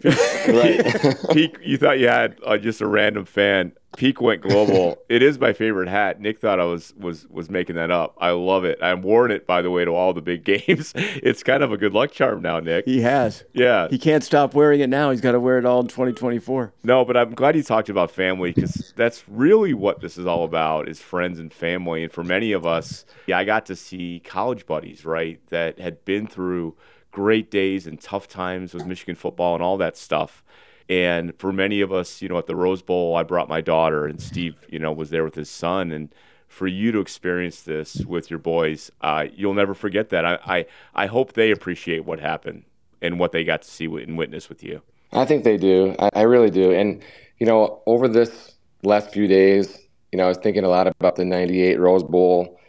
right. 0.47 1.17
Peak, 1.33 1.57
you 1.61 1.77
thought 1.77 1.99
you 1.99 2.07
had 2.07 2.37
uh, 2.45 2.57
just 2.57 2.79
a 2.79 2.87
random 2.87 3.25
fan. 3.25 3.73
Peak 3.97 4.21
went 4.21 4.41
global. 4.41 4.97
it 5.09 5.21
is 5.21 5.39
my 5.39 5.51
favorite 5.53 5.89
hat. 5.89 6.21
Nick 6.21 6.39
thought 6.39 6.59
I 6.59 6.65
was 6.65 6.93
was 6.97 7.27
was 7.29 7.49
making 7.49 7.75
that 7.75 7.91
up. 7.91 8.15
I 8.19 8.31
love 8.31 8.63
it. 8.63 8.77
I'm 8.81 9.01
worn 9.01 9.31
it 9.31 9.47
by 9.47 9.61
the 9.61 9.71
way 9.71 9.83
to 9.85 9.91
all 9.91 10.13
the 10.13 10.21
big 10.21 10.43
games. 10.45 10.93
It's 10.95 11.43
kind 11.43 11.63
of 11.63 11.71
a 11.71 11.77
good 11.77 11.93
luck 11.93 12.11
charm 12.11 12.41
now, 12.41 12.59
Nick. 12.59 12.85
He 12.85 13.01
has. 13.01 13.43
Yeah. 13.53 13.87
He 13.89 13.97
can't 13.97 14.23
stop 14.23 14.53
wearing 14.53 14.79
it 14.79 14.89
now. 14.89 15.11
He's 15.11 15.21
got 15.21 15.31
to 15.31 15.39
wear 15.39 15.57
it 15.57 15.65
all 15.65 15.81
in 15.81 15.87
2024. 15.87 16.73
No, 16.83 17.03
but 17.03 17.17
I'm 17.17 17.33
glad 17.33 17.55
you 17.55 17.63
talked 17.63 17.89
about 17.89 18.11
family 18.11 18.51
because 18.51 18.93
that's 18.95 19.23
really 19.27 19.73
what 19.73 20.01
this 20.01 20.17
is 20.17 20.25
all 20.25 20.43
about 20.43 20.87
is 20.87 21.01
friends 21.01 21.39
and 21.39 21.53
family. 21.53 22.03
And 22.03 22.11
for 22.11 22.23
many 22.23 22.51
of 22.51 22.65
us, 22.65 23.05
yeah, 23.27 23.37
I 23.37 23.43
got 23.43 23.65
to 23.67 23.75
see 23.75 24.21
college 24.23 24.65
buddies, 24.65 25.05
right, 25.05 25.39
that 25.47 25.79
had 25.79 26.05
been 26.05 26.27
through 26.27 26.75
great 27.11 27.49
days 27.49 27.87
and 27.87 27.99
tough 27.99 28.27
times 28.27 28.73
with 28.73 28.85
Michigan 28.85 29.15
football 29.15 29.55
and 29.55 29.63
all 29.63 29.77
that 29.77 29.97
stuff. 29.97 30.43
And 30.89 31.37
for 31.37 31.53
many 31.53 31.81
of 31.81 31.93
us, 31.93 32.21
you 32.21 32.29
know, 32.29 32.37
at 32.39 32.47
the 32.47 32.55
Rose 32.55 32.81
Bowl, 32.81 33.15
I 33.15 33.23
brought 33.23 33.47
my 33.47 33.61
daughter, 33.61 34.07
and 34.07 34.19
Steve, 34.19 34.55
you 34.69 34.79
know, 34.79 34.91
was 34.91 35.11
there 35.11 35.23
with 35.23 35.35
his 35.35 35.49
son. 35.49 35.91
And 35.91 36.13
for 36.47 36.65
you 36.65 36.91
to 36.91 36.99
experience 36.99 37.61
this 37.61 38.03
with 38.05 38.31
your 38.31 38.39
boys, 38.39 38.91
uh, 39.01 39.27
you'll 39.35 39.53
never 39.53 39.75
forget 39.75 40.09
that. 40.09 40.25
I, 40.25 40.39
I, 40.45 40.65
I 40.95 41.05
hope 41.05 41.33
they 41.33 41.51
appreciate 41.51 42.05
what 42.05 42.19
happened 42.19 42.63
and 43.01 43.19
what 43.19 43.31
they 43.31 43.43
got 43.43 43.61
to 43.61 43.69
see 43.69 43.85
and 43.85 44.17
witness 44.17 44.49
with 44.49 44.63
you. 44.63 44.81
I 45.13 45.25
think 45.25 45.43
they 45.43 45.57
do. 45.57 45.95
I, 45.99 46.09
I 46.15 46.21
really 46.23 46.49
do. 46.49 46.71
And, 46.71 47.03
you 47.37 47.45
know, 47.45 47.83
over 47.85 48.07
this 48.07 48.55
last 48.81 49.11
few 49.11 49.27
days, 49.27 49.77
you 50.11 50.17
know, 50.17 50.25
I 50.25 50.27
was 50.27 50.37
thinking 50.37 50.63
a 50.63 50.69
lot 50.69 50.87
about 50.87 51.15
the 51.15 51.25
98 51.25 51.79
Rose 51.79 52.03
Bowl 52.03 52.59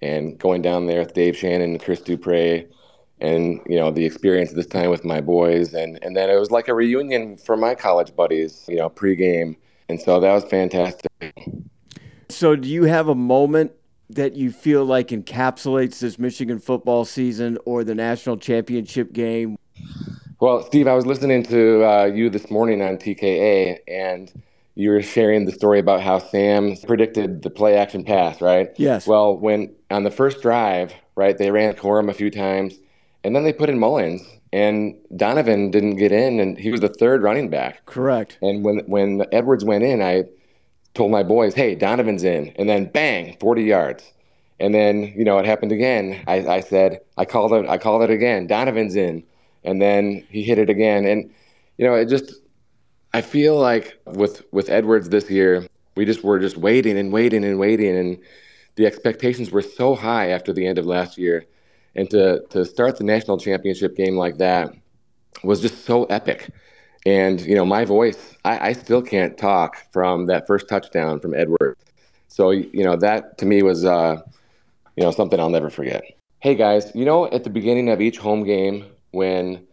and 0.00 0.38
going 0.38 0.62
down 0.62 0.86
there 0.86 1.00
with 1.00 1.12
Dave 1.12 1.36
Shannon 1.36 1.72
and 1.72 1.82
Chris 1.82 2.00
Dupre 2.00 2.66
and, 3.20 3.60
you 3.66 3.76
know, 3.76 3.90
the 3.90 4.04
experience 4.04 4.52
this 4.52 4.66
time 4.66 4.90
with 4.90 5.04
my 5.04 5.20
boys. 5.20 5.74
And, 5.74 5.98
and 6.02 6.16
then 6.16 6.30
it 6.30 6.38
was 6.38 6.50
like 6.50 6.68
a 6.68 6.74
reunion 6.74 7.36
for 7.36 7.56
my 7.56 7.74
college 7.74 8.14
buddies, 8.14 8.64
you 8.68 8.76
know, 8.76 8.90
pregame. 8.90 9.56
And 9.88 10.00
so 10.00 10.20
that 10.20 10.32
was 10.32 10.44
fantastic. 10.44 11.10
So, 12.28 12.56
do 12.56 12.68
you 12.68 12.84
have 12.84 13.08
a 13.08 13.14
moment 13.14 13.72
that 14.10 14.34
you 14.34 14.50
feel 14.50 14.84
like 14.84 15.08
encapsulates 15.08 16.00
this 16.00 16.18
Michigan 16.18 16.58
football 16.58 17.04
season 17.04 17.58
or 17.64 17.84
the 17.84 17.94
national 17.94 18.36
championship 18.36 19.12
game? 19.12 19.56
Well, 20.40 20.62
Steve, 20.64 20.86
I 20.86 20.94
was 20.94 21.06
listening 21.06 21.44
to 21.44 21.84
uh, 21.84 22.04
you 22.04 22.28
this 22.28 22.50
morning 22.50 22.82
on 22.82 22.98
TKA, 22.98 23.78
and 23.88 24.30
you 24.74 24.90
were 24.90 25.02
sharing 25.02 25.46
the 25.46 25.52
story 25.52 25.78
about 25.78 26.02
how 26.02 26.18
Sam 26.18 26.76
predicted 26.86 27.42
the 27.42 27.50
play 27.50 27.76
action 27.76 28.04
pass, 28.04 28.40
right? 28.40 28.68
Yes. 28.76 29.06
Well, 29.06 29.36
when 29.36 29.74
on 29.90 30.04
the 30.04 30.10
first 30.10 30.42
drive, 30.42 30.92
right, 31.14 31.36
they 31.38 31.50
ran 31.50 31.72
Corum 31.74 32.10
a 32.10 32.14
few 32.14 32.30
times, 32.30 32.74
and 33.26 33.34
then 33.34 33.42
they 33.42 33.52
put 33.52 33.68
in 33.68 33.76
Mullings, 33.76 34.22
and 34.52 34.94
Donovan 35.16 35.72
didn't 35.72 35.96
get 35.96 36.12
in, 36.12 36.38
and 36.38 36.56
he 36.56 36.70
was 36.70 36.80
the 36.80 36.88
third 36.88 37.24
running 37.24 37.50
back. 37.50 37.84
Correct. 37.84 38.38
And 38.40 38.64
when 38.64 38.78
when 38.86 39.26
Edwards 39.32 39.64
went 39.64 39.82
in, 39.82 40.00
I 40.00 40.24
told 40.94 41.10
my 41.10 41.24
boys, 41.24 41.52
"Hey, 41.52 41.74
Donovan's 41.74 42.22
in," 42.22 42.52
and 42.54 42.68
then 42.68 42.84
bang, 42.86 43.36
40 43.40 43.64
yards. 43.64 44.12
And 44.60 44.72
then 44.72 45.12
you 45.16 45.24
know 45.24 45.38
it 45.38 45.44
happened 45.44 45.72
again. 45.72 46.22
I, 46.28 46.46
I 46.46 46.60
said, 46.60 47.00
I 47.16 47.24
called 47.24 47.52
it. 47.52 47.68
I 47.68 47.78
called 47.78 48.02
it 48.02 48.10
again. 48.10 48.46
Donovan's 48.46 48.94
in, 48.94 49.24
and 49.64 49.82
then 49.82 50.24
he 50.30 50.44
hit 50.44 50.58
it 50.58 50.70
again. 50.70 51.04
And 51.04 51.28
you 51.78 51.84
know, 51.84 51.94
it 51.94 52.06
just 52.06 52.32
I 53.12 53.22
feel 53.22 53.58
like 53.58 53.98
with 54.06 54.44
with 54.52 54.70
Edwards 54.70 55.08
this 55.08 55.28
year, 55.28 55.66
we 55.96 56.04
just 56.04 56.22
were 56.22 56.38
just 56.38 56.56
waiting 56.56 56.96
and 56.96 57.12
waiting 57.12 57.44
and 57.44 57.58
waiting, 57.58 57.96
and 57.96 58.18
the 58.76 58.86
expectations 58.86 59.50
were 59.50 59.62
so 59.62 59.96
high 59.96 60.28
after 60.28 60.52
the 60.52 60.64
end 60.64 60.78
of 60.78 60.86
last 60.86 61.18
year, 61.18 61.44
and 61.96 62.08
to 62.10 62.42
to 62.50 62.64
start 62.64 62.96
the 62.98 63.04
national 63.04 63.38
championship 63.38 63.96
game 63.96 64.16
like 64.16 64.38
that 64.38 64.72
was 65.42 65.60
just 65.60 65.84
so 65.84 66.04
epic. 66.04 66.50
And 67.04 67.40
you 67.40 67.54
know, 67.54 67.64
my 67.64 67.84
voice, 67.84 68.36
I, 68.44 68.68
I 68.68 68.72
still 68.72 69.02
can't 69.02 69.36
talk 69.38 69.76
from 69.92 70.26
that 70.26 70.46
first 70.46 70.68
touchdown 70.68 71.20
from 71.20 71.34
Edwards. 71.34 71.82
So 72.28 72.50
you 72.50 72.84
know, 72.84 72.96
that 72.96 73.38
to 73.38 73.46
me 73.46 73.62
was 73.62 73.84
uh, 73.84 74.20
you 74.96 75.04
know 75.04 75.10
something 75.10 75.40
I'll 75.40 75.50
never 75.50 75.70
forget. 75.70 76.04
Hey 76.40 76.54
guys, 76.54 76.92
you 76.94 77.04
know, 77.04 77.26
at 77.30 77.44
the 77.44 77.50
beginning 77.50 77.88
of 77.88 78.00
each 78.00 78.18
home 78.18 78.44
game 78.44 78.84
when 79.12 79.66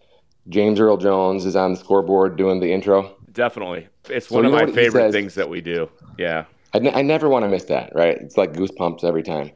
James 0.49 0.79
Earl 0.79 0.97
Jones 0.97 1.45
is 1.45 1.55
on 1.55 1.73
the 1.73 1.77
scoreboard 1.77 2.35
doing 2.37 2.59
the 2.59 2.71
intro. 2.71 3.15
Definitely. 3.33 3.87
It's 4.09 4.27
So 4.27 4.35
one 4.35 4.45
of 4.45 4.51
my 4.51 4.65
favorite 4.67 5.01
says? 5.07 5.13
things 5.13 5.35
that 5.35 5.49
we 5.49 5.61
do. 5.61 5.89
Yeah. 6.17 6.45
I, 6.73 6.79
I 6.89 7.01
never 7.01 7.29
want 7.29 7.43
to 7.43 7.49
miss 7.49 7.65
that, 7.65 7.93
right? 7.95 8.17
It's 8.17 8.37
like 8.37 8.53
goosebumps 8.53 9.03
every 9.03 9.23
time. 9.23 9.51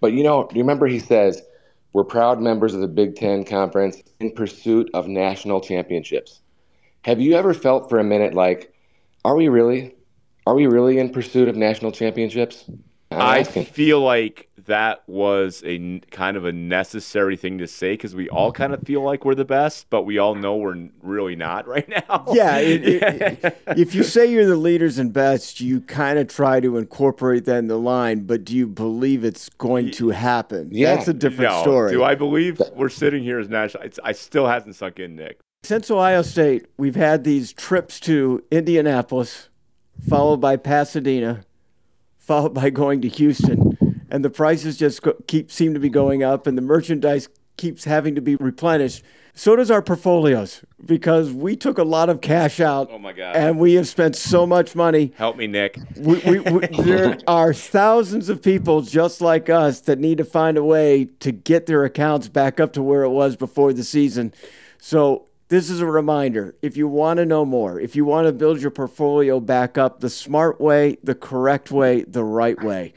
But 0.00 0.12
you 0.12 0.22
know, 0.22 0.48
you 0.52 0.60
remember 0.60 0.86
he 0.86 0.98
says, 0.98 1.42
"We're 1.92 2.04
proud 2.04 2.40
members 2.40 2.74
of 2.74 2.80
the 2.80 2.88
Big 2.88 3.16
Ten 3.16 3.44
Conference 3.44 4.02
in 4.20 4.32
pursuit 4.32 4.90
of 4.94 5.08
national 5.08 5.60
championships." 5.60 6.40
Have 7.02 7.20
you 7.20 7.34
ever 7.34 7.52
felt 7.52 7.90
for 7.90 7.98
a 7.98 8.04
minute 8.04 8.32
like, 8.34 8.72
are 9.24 9.36
we 9.36 9.48
really? 9.48 9.94
Are 10.46 10.54
we 10.54 10.66
really 10.66 10.98
in 10.98 11.10
pursuit 11.10 11.48
of 11.48 11.56
national 11.56 11.92
championships? 11.92 12.68
I'm 13.14 13.40
asking. 13.40 13.64
feel 13.66 14.00
like 14.00 14.48
that 14.66 15.02
was 15.08 15.62
a 15.66 15.98
kind 16.12 16.36
of 16.36 16.44
a 16.44 16.52
necessary 16.52 17.36
thing 17.36 17.58
to 17.58 17.66
say 17.66 17.94
because 17.94 18.14
we 18.14 18.28
all 18.28 18.52
kind 18.52 18.72
of 18.72 18.80
feel 18.82 19.02
like 19.02 19.24
we're 19.24 19.34
the 19.34 19.44
best, 19.44 19.90
but 19.90 20.02
we 20.02 20.18
all 20.18 20.34
know 20.36 20.56
we're 20.56 20.88
really 21.02 21.34
not 21.34 21.66
right 21.74 21.88
now. 21.88 22.26
Yeah, 22.32 22.58
it- 22.58 22.84
it- 22.84 23.62
if 23.76 23.94
you 23.94 24.02
say 24.04 24.26
you're 24.30 24.46
the 24.46 24.56
leaders 24.56 24.98
and 24.98 25.12
best, 25.12 25.60
you 25.60 25.80
kind 25.80 26.18
of 26.18 26.28
try 26.28 26.60
to 26.60 26.76
incorporate 26.76 27.44
that 27.46 27.58
in 27.58 27.66
the 27.66 27.78
line, 27.78 28.20
but 28.20 28.44
do 28.44 28.54
you 28.56 28.66
believe 28.66 29.24
it's 29.24 29.48
going 29.50 29.90
to 29.92 30.10
happen? 30.10 30.68
Yeah. 30.70 30.94
That's 30.94 31.08
a 31.08 31.14
different 31.14 31.50
no. 31.50 31.62
story. 31.62 31.90
Do 31.92 32.04
I 32.04 32.14
believe 32.14 32.60
we're 32.74 32.88
sitting 32.88 33.22
here 33.24 33.38
as 33.40 33.48
national? 33.48 33.82
It's, 33.84 33.98
I 34.04 34.12
still 34.12 34.46
hasn't 34.46 34.76
sunk 34.76 35.00
in, 35.00 35.16
Nick. 35.16 35.38
Since 35.64 35.90
Ohio 35.90 36.22
State, 36.22 36.66
we've 36.76 36.96
had 36.96 37.24
these 37.24 37.52
trips 37.52 38.00
to 38.00 38.42
Indianapolis, 38.50 39.48
followed 40.08 40.38
by 40.40 40.56
Pasadena, 40.56 41.44
followed 42.32 42.54
by 42.54 42.70
going 42.70 43.02
to 43.02 43.08
Houston, 43.08 43.76
and 44.08 44.24
the 44.24 44.30
prices 44.30 44.78
just 44.78 45.02
keep 45.26 45.50
seem 45.50 45.74
to 45.74 45.80
be 45.80 45.90
going 45.90 46.22
up, 46.22 46.46
and 46.46 46.56
the 46.56 46.62
merchandise 46.62 47.28
keeps 47.58 47.84
having 47.84 48.14
to 48.14 48.22
be 48.22 48.36
replenished. 48.36 49.04
So 49.34 49.54
does 49.54 49.70
our 49.70 49.82
portfolios 49.82 50.64
because 50.82 51.30
we 51.30 51.56
took 51.56 51.76
a 51.76 51.82
lot 51.82 52.08
of 52.08 52.22
cash 52.22 52.58
out. 52.58 52.88
Oh 52.90 52.98
my 52.98 53.12
God. 53.12 53.36
And 53.36 53.58
we 53.58 53.74
have 53.74 53.86
spent 53.86 54.16
so 54.16 54.46
much 54.46 54.74
money. 54.74 55.12
Help 55.18 55.36
me, 55.36 55.46
Nick. 55.46 55.78
We, 55.94 56.20
we, 56.20 56.38
we, 56.38 56.66
there 56.68 57.18
are 57.26 57.52
thousands 57.52 58.30
of 58.30 58.40
people 58.42 58.80
just 58.80 59.20
like 59.20 59.50
us 59.50 59.80
that 59.80 59.98
need 59.98 60.16
to 60.16 60.24
find 60.24 60.56
a 60.56 60.64
way 60.64 61.10
to 61.20 61.32
get 61.32 61.66
their 61.66 61.84
accounts 61.84 62.28
back 62.28 62.60
up 62.60 62.72
to 62.72 62.82
where 62.82 63.02
it 63.02 63.10
was 63.10 63.36
before 63.36 63.74
the 63.74 63.84
season. 63.84 64.32
So, 64.78 65.26
this 65.52 65.68
is 65.68 65.80
a 65.82 65.86
reminder 65.86 66.56
if 66.62 66.78
you 66.78 66.88
want 66.88 67.18
to 67.18 67.26
know 67.26 67.44
more, 67.44 67.78
if 67.78 67.94
you 67.94 68.06
want 68.06 68.26
to 68.26 68.32
build 68.32 68.62
your 68.62 68.70
portfolio 68.70 69.38
back 69.38 69.76
up 69.76 70.00
the 70.00 70.08
smart 70.08 70.58
way, 70.62 70.96
the 71.04 71.14
correct 71.14 71.70
way, 71.70 72.04
the 72.04 72.24
right 72.24 72.64
way, 72.64 72.94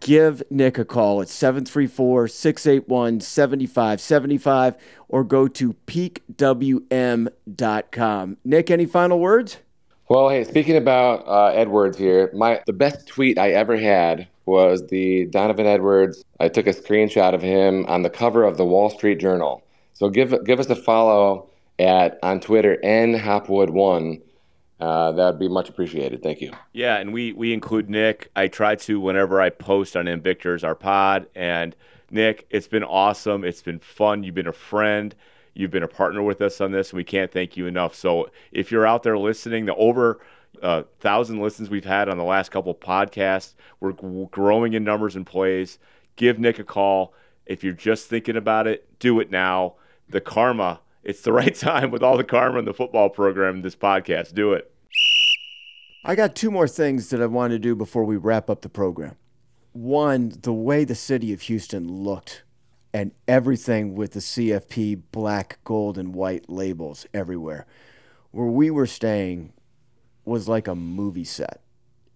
give 0.00 0.42
Nick 0.50 0.76
a 0.76 0.84
call 0.84 1.22
at 1.22 1.28
734 1.28 2.26
681 2.26 3.20
7575 3.20 4.74
or 5.08 5.22
go 5.22 5.46
to 5.46 5.74
peakwm.com. 5.86 7.26
Nick, 8.44 8.70
any 8.72 8.86
final 8.86 9.20
words? 9.20 9.58
Well, 10.08 10.30
hey, 10.30 10.42
speaking 10.42 10.76
about 10.76 11.28
uh, 11.28 11.52
Edwards 11.54 11.96
here, 11.96 12.32
my 12.34 12.60
the 12.66 12.72
best 12.72 13.06
tweet 13.06 13.38
I 13.38 13.50
ever 13.50 13.76
had 13.76 14.26
was 14.46 14.84
the 14.88 15.26
Donovan 15.26 15.66
Edwards. 15.66 16.24
I 16.40 16.48
took 16.48 16.66
a 16.66 16.72
screenshot 16.72 17.34
of 17.34 17.42
him 17.42 17.86
on 17.86 18.02
the 18.02 18.10
cover 18.10 18.42
of 18.42 18.56
the 18.56 18.64
Wall 18.64 18.90
Street 18.90 19.20
Journal. 19.20 19.62
So 19.92 20.08
give 20.08 20.44
give 20.44 20.58
us 20.58 20.70
a 20.70 20.76
follow 20.76 21.47
at 21.78 22.18
on 22.22 22.40
Twitter 22.40 22.78
n 22.82 23.14
Hopwood 23.14 23.70
one. 23.70 24.22
Uh, 24.80 25.10
that 25.12 25.30
would 25.30 25.38
be 25.40 25.48
much 25.48 25.68
appreciated. 25.68 26.22
Thank 26.22 26.40
you. 26.40 26.52
Yeah, 26.72 26.98
and 26.98 27.12
we 27.12 27.32
we 27.32 27.52
include 27.52 27.90
Nick. 27.90 28.30
I 28.36 28.46
try 28.48 28.76
to 28.76 29.00
whenever 29.00 29.40
I 29.40 29.50
post 29.50 29.96
on 29.96 30.04
MVictors, 30.06 30.62
our 30.62 30.74
pod. 30.74 31.26
And 31.34 31.74
Nick, 32.10 32.46
it's 32.50 32.68
been 32.68 32.84
awesome. 32.84 33.44
It's 33.44 33.62
been 33.62 33.80
fun. 33.80 34.22
You've 34.22 34.36
been 34.36 34.46
a 34.46 34.52
friend. 34.52 35.14
You've 35.54 35.72
been 35.72 35.82
a 35.82 35.88
partner 35.88 36.22
with 36.22 36.40
us 36.40 36.60
on 36.60 36.70
this, 36.70 36.90
and 36.90 36.96
we 36.96 37.04
can't 37.04 37.32
thank 37.32 37.56
you 37.56 37.66
enough. 37.66 37.94
So 37.94 38.30
if 38.52 38.70
you're 38.70 38.86
out 38.86 39.02
there 39.02 39.18
listening, 39.18 39.66
the 39.66 39.74
over 39.74 40.20
uh, 40.62 40.84
thousand 41.00 41.40
listens 41.40 41.68
we've 41.68 41.84
had 41.84 42.08
on 42.08 42.16
the 42.16 42.24
last 42.24 42.50
couple 42.52 42.72
podcasts, 42.74 43.54
we're 43.80 43.92
g- 43.92 44.28
growing 44.30 44.74
in 44.74 44.84
numbers 44.84 45.16
and 45.16 45.26
plays. 45.26 45.80
Give 46.14 46.38
Nick 46.38 46.60
a 46.60 46.64
call. 46.64 47.12
If 47.46 47.64
you're 47.64 47.72
just 47.72 48.06
thinking 48.06 48.36
about 48.36 48.68
it, 48.68 48.98
do 49.00 49.18
it 49.18 49.30
now. 49.32 49.74
The 50.08 50.20
karma, 50.20 50.80
it's 51.02 51.22
the 51.22 51.32
right 51.40 51.54
time 51.54 51.90
with 51.90 52.02
all 52.02 52.16
the 52.16 52.24
karma 52.24 52.58
in 52.58 52.64
the 52.64 52.74
football 52.74 53.08
program 53.08 53.62
this 53.62 53.76
podcast. 53.76 54.34
Do 54.34 54.52
it. 54.52 54.72
I 56.04 56.14
got 56.14 56.34
two 56.34 56.50
more 56.50 56.68
things 56.68 57.10
that 57.10 57.20
I 57.20 57.26
want 57.26 57.50
to 57.50 57.58
do 57.58 57.74
before 57.74 58.04
we 58.04 58.16
wrap 58.16 58.48
up 58.48 58.62
the 58.62 58.68
program. 58.68 59.16
One, 59.72 60.32
the 60.42 60.52
way 60.52 60.84
the 60.84 60.94
city 60.94 61.32
of 61.32 61.42
Houston 61.42 61.86
looked 61.88 62.44
and 62.92 63.12
everything 63.26 63.94
with 63.94 64.12
the 64.12 64.20
CFP 64.20 65.02
black, 65.12 65.58
gold, 65.64 65.98
and 65.98 66.14
white 66.14 66.48
labels 66.48 67.06
everywhere. 67.12 67.66
Where 68.30 68.46
we 68.46 68.70
were 68.70 68.86
staying 68.86 69.52
was 70.24 70.48
like 70.48 70.68
a 70.68 70.74
movie 70.74 71.24
set. 71.24 71.60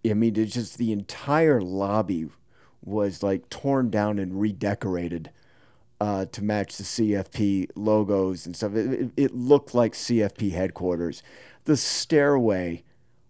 I 0.08 0.14
mean, 0.14 0.36
it's 0.36 0.54
just 0.54 0.78
the 0.78 0.92
entire 0.92 1.60
lobby 1.60 2.28
was 2.82 3.22
like 3.22 3.48
torn 3.48 3.90
down 3.90 4.18
and 4.18 4.40
redecorated 4.40 5.30
uh, 6.02 6.24
to 6.26 6.42
match 6.42 6.78
the 6.78 6.82
CFP 6.82 7.68
logos 7.76 8.44
and 8.44 8.56
stuff. 8.56 8.74
It, 8.74 8.92
it, 8.92 9.10
it 9.16 9.34
looked 9.36 9.72
like 9.72 9.92
CFP 9.92 10.50
headquarters. 10.50 11.22
The 11.62 11.76
stairway 11.76 12.82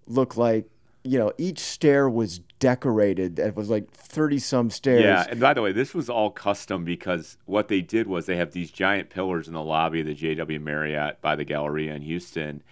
looked 0.06 0.38
like 0.38 0.70
you 1.04 1.18
know 1.18 1.34
each 1.36 1.58
stair 1.58 2.08
was 2.08 2.38
decorated. 2.60 3.38
It 3.38 3.54
was 3.54 3.68
like 3.68 3.90
thirty 3.90 4.38
some 4.38 4.70
stairs. 4.70 5.02
Yeah, 5.02 5.26
and 5.28 5.38
by 5.38 5.52
the 5.52 5.60
way, 5.60 5.72
this 5.72 5.92
was 5.92 6.08
all 6.08 6.30
custom 6.30 6.82
because 6.82 7.36
what 7.44 7.68
they 7.68 7.82
did 7.82 8.06
was 8.06 8.24
they 8.24 8.36
have 8.36 8.52
these 8.52 8.70
giant 8.70 9.10
pillars 9.10 9.48
in 9.48 9.52
the 9.52 9.62
lobby 9.62 10.00
of 10.00 10.06
the 10.06 10.14
JW 10.14 10.58
Marriott 10.62 11.20
by 11.20 11.36
the 11.36 11.44
Galleria 11.44 11.92
in 11.92 12.00
Houston, 12.00 12.62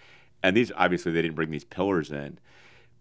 and 0.41 0.57
these 0.57 0.71
obviously 0.75 1.11
they 1.11 1.21
didn't 1.21 1.35
bring 1.35 1.51
these 1.51 1.63
pillars 1.63 2.11
in, 2.11 2.39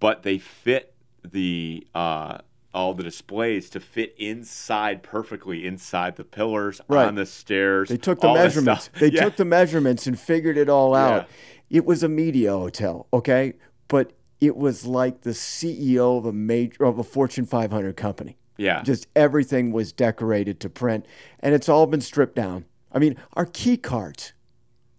but 0.01 0.23
they 0.23 0.37
fit 0.37 0.93
the 1.25 1.87
uh, 1.95 2.39
all 2.73 2.95
the 2.95 3.03
displays 3.03 3.69
to 3.71 3.81
fit 3.81 4.15
inside 4.17 5.03
perfectly 5.03 5.67
inside 5.67 6.17
the 6.17 6.25
pillars 6.25 6.81
Right. 6.89 7.07
on 7.07 7.17
the 7.17 7.27
stairs. 7.27 7.89
They 7.89 7.97
took 7.97 8.21
the 8.21 8.33
measurements. 8.33 8.91
They 9.01 9.11
Yeah. 9.11 9.25
took 9.25 9.37
the 9.37 9.45
measurements 9.45 10.07
and 10.07 10.19
figured 10.19 10.57
it 10.57 10.69
all 10.69 10.95
out. 10.95 11.29
Yeah. 11.69 11.79
It 11.79 11.85
was 11.85 12.03
a 12.03 12.09
media 12.09 12.53
hotel, 12.53 13.07
okay, 13.13 13.55
but 13.89 14.13
it 14.41 14.57
was 14.57 14.87
like 14.87 15.23
the 15.23 15.35
CEO 15.35 16.17
of 16.19 16.25
a 16.27 16.33
major 16.33 16.85
of 16.85 16.99
a 16.99 17.05
Fortune 17.05 17.45
500 17.45 17.97
company. 17.97 18.37
Yeah. 18.57 18.83
Just 18.83 19.07
everything 19.17 19.73
was 19.73 19.93
decorated 19.93 20.61
to 20.61 20.69
print, 20.69 21.07
and 21.41 21.55
it's 21.55 21.69
all 21.69 21.87
been 21.87 22.01
stripped 22.01 22.37
down. 22.37 22.67
I 22.93 22.99
mean, 22.99 23.17
our 23.35 23.47
key 23.47 23.77
cards 23.77 24.33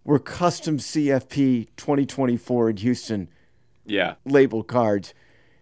were 0.03 0.19
custom 0.19 0.77
CFP 0.77 1.69
2024 1.77 2.69
in 2.71 2.77
Houston 2.77 3.29
yeah. 3.85 4.15
labeled 4.25 4.67
cards. 4.67 5.13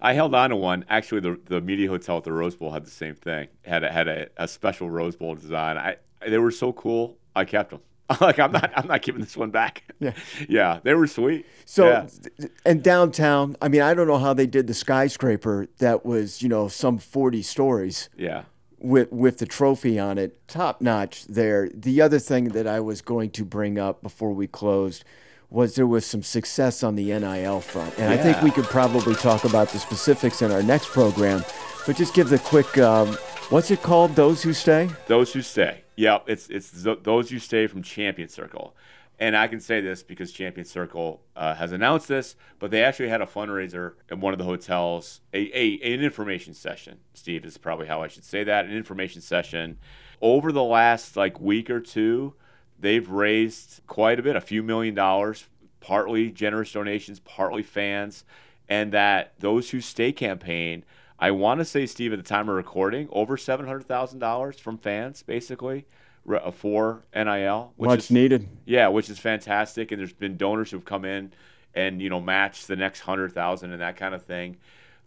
I 0.02 0.14
held 0.14 0.34
on 0.34 0.50
to 0.52 0.56
one. 0.56 0.86
Actually, 0.90 1.22
the 1.22 1.40
the 1.46 1.62
media 1.62 1.90
hotel 1.90 2.18
at 2.18 2.24
the 2.24 2.32
Rose 2.34 2.56
Bowl 2.56 2.72
had 2.72 2.86
the 2.86 2.92
same 2.92 3.16
thing. 3.16 3.48
Had 3.66 3.84
a, 3.84 3.92
had 3.92 4.08
a, 4.08 4.28
a 4.38 4.48
special 4.48 4.90
Rose 4.90 5.16
Bowl 5.16 5.36
design. 5.36 5.78
I 5.78 5.98
they 6.28 6.38
were 6.38 6.52
so 6.52 6.72
cool. 6.74 7.18
I 7.36 7.46
kept 7.46 7.72
them. 7.72 7.82
like 8.22 8.40
I'm 8.40 8.52
not 8.52 8.72
I'm 8.76 8.88
not 8.88 9.02
giving 9.02 9.22
this 9.22 9.38
one 9.38 9.52
back. 9.52 9.84
Yeah. 10.00 10.14
yeah, 10.50 10.80
they 10.84 10.94
were 10.96 11.06
sweet. 11.08 11.46
So, 11.66 11.88
Yeah. 11.90 12.48
and 12.66 12.82
downtown, 12.84 13.56
I 13.62 13.68
mean, 13.68 13.82
I 13.82 13.94
don't 13.94 14.08
know 14.08 14.18
how 14.18 14.34
they 14.34 14.48
did 14.48 14.66
the 14.68 14.74
skyscraper 14.74 15.68
that 15.78 16.06
was, 16.06 16.42
you 16.42 16.50
know, 16.50 16.68
some 16.68 16.98
40 16.98 17.42
stories. 17.44 18.10
yeah, 18.18 18.44
with 18.80 19.12
with 19.12 19.38
the 19.38 19.46
trophy 19.46 20.00
on 20.00 20.18
it, 20.18 20.48
top 20.48 20.82
notch 20.82 21.26
there. 21.26 21.70
The 21.74 22.02
other 22.02 22.18
thing 22.18 22.46
that 22.50 22.66
I 22.66 22.80
was 22.80 23.02
going 23.02 23.30
to 23.32 23.46
bring 23.46 23.78
up 23.78 24.02
before 24.02 24.32
we 24.34 24.48
closed 24.48 25.04
was 25.50 25.76
there 25.76 25.88
was 25.88 26.06
some 26.06 26.22
success 26.22 26.84
on 26.84 26.96
the 26.96 27.06
NIL 27.06 27.62
front, 27.62 27.98
and 27.98 28.14
yeah. 28.14 28.20
I 28.20 28.24
think 28.24 28.42
we 28.42 28.52
could 28.52 28.66
probably 28.66 29.16
talk 29.16 29.44
about 29.44 29.70
the 29.70 29.80
specifics 29.80 30.42
in 30.42 30.52
our 30.52 30.62
next 30.62 30.90
program. 30.90 31.44
But 31.88 31.96
just 31.96 32.14
give 32.14 32.30
the 32.30 32.40
quick, 32.40 32.78
um, 32.78 33.08
what's 33.50 33.72
it 33.72 33.82
called? 33.82 34.16
Those 34.16 34.44
who 34.44 34.54
stay. 34.54 34.90
Those 35.08 35.34
who 35.34 35.42
stay. 35.42 35.84
Yep, 35.96 36.26
it's 36.28 36.50
it's 36.50 36.72
those 36.72 37.30
who 37.30 37.40
stay 37.40 37.68
from 37.68 37.82
Champion 37.82 38.30
Circle. 38.30 38.76
And 39.22 39.36
I 39.36 39.48
can 39.48 39.60
say 39.60 39.82
this 39.82 40.02
because 40.02 40.32
Champion 40.32 40.66
Circle 40.66 41.22
uh, 41.36 41.54
has 41.56 41.74
announced 41.74 42.08
this, 42.08 42.38
but 42.58 42.72
they 42.72 42.84
actually 42.84 43.10
had 43.10 43.22
a 43.22 43.26
fundraiser 43.26 43.96
at 44.10 44.18
one 44.18 44.34
of 44.34 44.40
the 44.40 44.46
hotels, 44.46 45.20
a, 45.34 45.40
a, 45.54 45.94
an 45.94 46.02
information 46.02 46.54
session. 46.54 47.00
Steve 47.14 47.44
is 47.44 47.58
probably 47.58 47.88
how 47.88 48.02
I 48.02 48.08
should 48.08 48.24
say 48.24 48.46
that, 48.46 48.64
an 48.64 48.72
information 48.72 49.22
session. 49.22 49.78
Over 50.22 50.54
the 50.54 50.64
last 50.64 51.18
like 51.18 51.42
week 51.42 51.70
or 51.70 51.82
two, 51.82 52.34
they've 52.80 53.10
raised 53.10 53.82
quite 53.88 54.20
a 54.20 54.24
bit, 54.24 54.36
a 54.36 54.42
few 54.42 54.64
million 54.64 54.96
dollars, 54.96 55.48
partly 55.80 56.30
generous 56.30 56.72
donations, 56.72 57.20
partly 57.20 57.64
fans, 57.64 58.24
and 58.68 58.92
that 58.92 59.34
those 59.40 59.72
who 59.72 59.82
stay 59.82 60.12
campaign. 60.12 60.84
I 61.22 61.32
want 61.32 61.60
to 61.60 61.66
say, 61.66 61.86
Steve, 61.86 62.14
at 62.14 62.18
the 62.18 62.24
time 62.24 62.48
of 62.48 62.56
recording, 62.56 63.10
over 63.12 63.36
seven 63.38 63.68
hundred 63.68 63.86
thousand 63.86 64.20
dollars 64.20 64.60
from 64.60 64.78
fans, 64.78 65.24
basically. 65.24 65.86
Uh, 66.30 66.52
for 66.52 67.02
NIL, 67.16 67.74
which 67.76 67.88
much 67.88 68.00
is, 68.00 68.12
needed. 68.12 68.48
Yeah, 68.64 68.90
which 68.90 69.10
is 69.10 69.18
fantastic. 69.18 69.92
And 69.92 70.00
there's 70.00 70.14
been 70.14 70.38
donors 70.38 70.70
who've 70.70 70.86
come 70.86 71.04
in 71.04 71.32
and 71.74 72.02
you 72.02 72.10
know 72.10 72.22
match 72.22 72.68
the 72.68 72.76
next 72.76 73.00
hundred 73.00 73.32
thousand 73.32 73.72
and 73.72 73.82
that 73.82 73.96
kind 73.96 74.14
of 74.14 74.24
thing. 74.24 74.58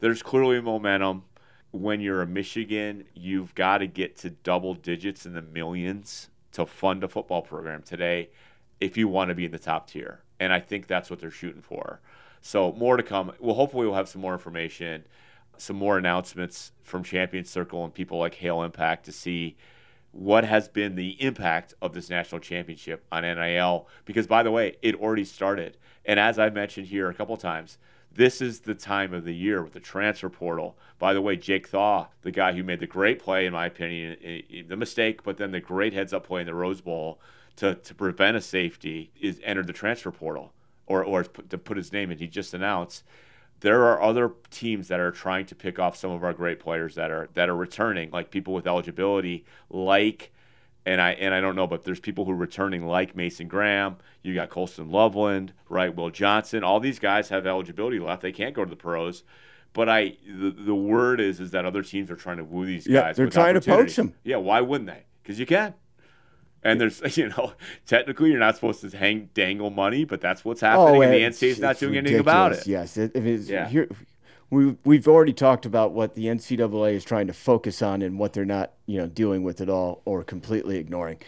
There's 0.01 0.23
clearly 0.23 0.61
momentum. 0.61 1.25
When 1.70 2.01
you're 2.01 2.23
a 2.23 2.27
Michigan, 2.27 3.05
you've 3.14 3.55
got 3.55 3.79
to 3.79 3.87
get 3.87 4.16
to 4.18 4.31
double 4.31 4.75
digits 4.75 5.25
in 5.25 5.33
the 5.33 5.43
millions 5.43 6.29
to 6.53 6.66
fund 6.66 7.03
a 7.05 7.09
football 7.09 7.42
program 7.42 7.82
today 7.82 8.30
if 8.80 8.96
you 8.96 9.09
want 9.09 9.28
to 9.28 9.34
be 9.34 9.44
in 9.44 9.53
the 9.53 9.59
top 9.59 9.88
tier. 9.88 10.20
And 10.40 10.53
I 10.53 10.61
think 10.61 10.86
that's 10.86 11.11
what 11.11 11.20
they're 11.20 11.30
shooting 11.30 11.62
for. 11.62 12.00
So 12.40 12.72
more 12.72 12.96
to 12.96 13.03
come. 13.03 13.32
Well, 13.38 13.55
hopefully 13.55 13.86
we'll 13.86 13.94
have 13.94 14.09
some 14.09 14.20
more 14.20 14.32
information, 14.32 15.05
some 15.57 15.76
more 15.76 15.96
announcements 15.96 16.72
from 16.82 17.05
Champion 17.05 17.44
Circle 17.44 17.84
and 17.84 17.94
people 17.94 18.18
like 18.18 18.34
Hail 18.34 18.62
Impact 18.62 19.05
to 19.05 19.12
see 19.12 19.57
what 20.11 20.44
has 20.44 20.68
been 20.68 20.94
the 20.94 21.11
impact 21.22 21.74
of 21.80 21.94
this 21.94 22.11
national 22.11 22.40
championship 22.40 23.05
on 23.11 23.22
NIL. 23.22 23.88
Because, 24.05 24.26
by 24.26 24.42
the 24.42 24.50
way, 24.50 24.76
it 24.82 24.96
already 24.96 25.24
started. 25.24 25.76
And 26.05 26.18
as 26.18 26.38
I 26.38 26.50
mentioned 26.50 26.88
here 26.88 27.09
a 27.09 27.14
couple 27.14 27.36
times, 27.36 27.78
this 28.14 28.40
is 28.40 28.60
the 28.60 28.74
time 28.74 29.14
of 29.14 29.24
the 29.24 29.34
year 29.34 29.62
with 29.62 29.72
the 29.72 29.80
transfer 29.80 30.28
portal. 30.28 30.76
By 30.98 31.14
the 31.14 31.22
way, 31.22 31.36
Jake 31.36 31.68
Thaw, 31.68 32.08
the 32.22 32.30
guy 32.30 32.52
who 32.52 32.62
made 32.62 32.80
the 32.80 32.86
great 32.86 33.18
play, 33.18 33.46
in 33.46 33.52
my 33.52 33.66
opinion, 33.66 34.16
the 34.68 34.76
mistake, 34.76 35.22
but 35.22 35.36
then 35.36 35.50
the 35.50 35.60
great 35.60 35.92
heads 35.92 36.12
up 36.12 36.26
play 36.26 36.40
in 36.40 36.46
the 36.46 36.54
Rose 36.54 36.80
Bowl 36.80 37.18
to, 37.56 37.74
to 37.74 37.94
prevent 37.94 38.36
a 38.36 38.40
safety, 38.40 39.10
is 39.20 39.40
entered 39.44 39.66
the 39.66 39.72
transfer 39.72 40.10
portal 40.10 40.52
or, 40.86 41.04
or 41.04 41.24
to 41.24 41.58
put 41.58 41.76
his 41.76 41.92
name 41.92 42.10
in. 42.10 42.18
He 42.18 42.26
just 42.26 42.54
announced 42.54 43.04
there 43.60 43.84
are 43.84 44.02
other 44.02 44.32
teams 44.50 44.88
that 44.88 45.00
are 45.00 45.10
trying 45.10 45.46
to 45.46 45.54
pick 45.54 45.78
off 45.78 45.96
some 45.96 46.10
of 46.10 46.24
our 46.24 46.32
great 46.32 46.60
players 46.60 46.96
that 46.96 47.10
are 47.10 47.28
that 47.34 47.48
are 47.48 47.56
returning, 47.56 48.10
like 48.10 48.30
people 48.30 48.52
with 48.52 48.66
eligibility, 48.66 49.44
like 49.70 50.32
and 50.85 51.01
I 51.01 51.12
and 51.12 51.35
I 51.35 51.41
don't 51.41 51.57
know, 51.57 51.66
but 51.66 51.85
there's 51.85 52.01
people 52.01 52.24
who 52.24 52.33
are 52.33 52.37
returning 52.37 52.87
like 52.87 53.14
Mason 53.16 53.49
Graham. 53.49 53.97
You 54.22 54.35
got 54.35 54.51
Colston 54.51 54.91
Loveland, 54.91 55.53
right? 55.68 55.95
Will 55.95 56.11
Johnson. 56.11 56.64
All 56.64 56.80
these 56.80 56.99
guys 56.99 57.28
have 57.28 57.47
eligibility 57.47 57.99
left. 57.99 58.22
They 58.22 58.33
can't 58.33 58.55
go 58.55 58.64
to 58.64 58.70
the 58.70 58.76
pros. 58.76 59.22
But 59.72 59.89
I 59.89 60.16
the, 60.26 60.51
the 60.51 60.74
word 60.74 61.20
is 61.20 61.41
is 61.41 61.53
that 61.53 61.64
other 61.64 61.83
teams 61.83 62.11
are 62.11 62.16
trying 62.16 62.39
to 62.39 62.45
woo 62.45 62.66
these 62.66 62.87
guys. 62.87 62.93
Yeah, 62.93 63.12
they're 63.12 63.28
trying 63.28 63.55
to 63.55 63.61
poach 63.61 63.97
them. 63.97 64.14
Yeah, 64.24 64.37
why 64.37 64.61
wouldn't 64.61 64.89
they? 64.89 65.05
Because 65.22 65.39
you 65.39 65.47
can. 65.47 65.74
And 66.64 66.80
there's, 66.80 67.16
you 67.16 67.28
know, 67.28 67.55
technically 67.87 68.30
you're 68.30 68.39
not 68.39 68.55
supposed 68.55 68.89
to 68.89 68.97
hang 68.97 69.30
dangle 69.35 69.70
money, 69.70 70.05
but 70.05 70.20
that's 70.20 70.45
what's 70.45 70.62
oh, 70.62 70.66
happening, 70.66 70.97
oh, 70.97 71.03
and 71.03 71.12
the 71.12 71.18
NCAA 71.18 71.49
is 71.49 71.61
not 71.61 71.78
doing 71.78 71.97
anything 71.97 72.20
about 72.20 72.53
it. 72.53 72.66
Yes, 72.66 72.97
it, 72.97 73.12
it 73.14 73.26
is. 73.26 73.49
Yeah. 73.49 73.68
Here, 73.68 73.89
we 74.53 74.76
we've 74.84 75.09
already 75.09 75.32
talked 75.32 75.64
about 75.64 75.92
what 75.92 76.14
the 76.14 76.26
NCAA 76.26 76.92
is 76.92 77.05
trying 77.05 77.26
to 77.26 77.32
focus 77.32 77.80
on 77.80 78.03
and 78.03 78.18
what 78.18 78.34
they're 78.34 78.44
not, 78.44 78.72
you 78.84 78.98
know, 78.98 79.07
dealing 79.07 79.42
with 79.42 79.62
at 79.62 79.70
all 79.70 80.03
or 80.05 80.22
completely 80.22 80.76
ignoring. 80.76 81.18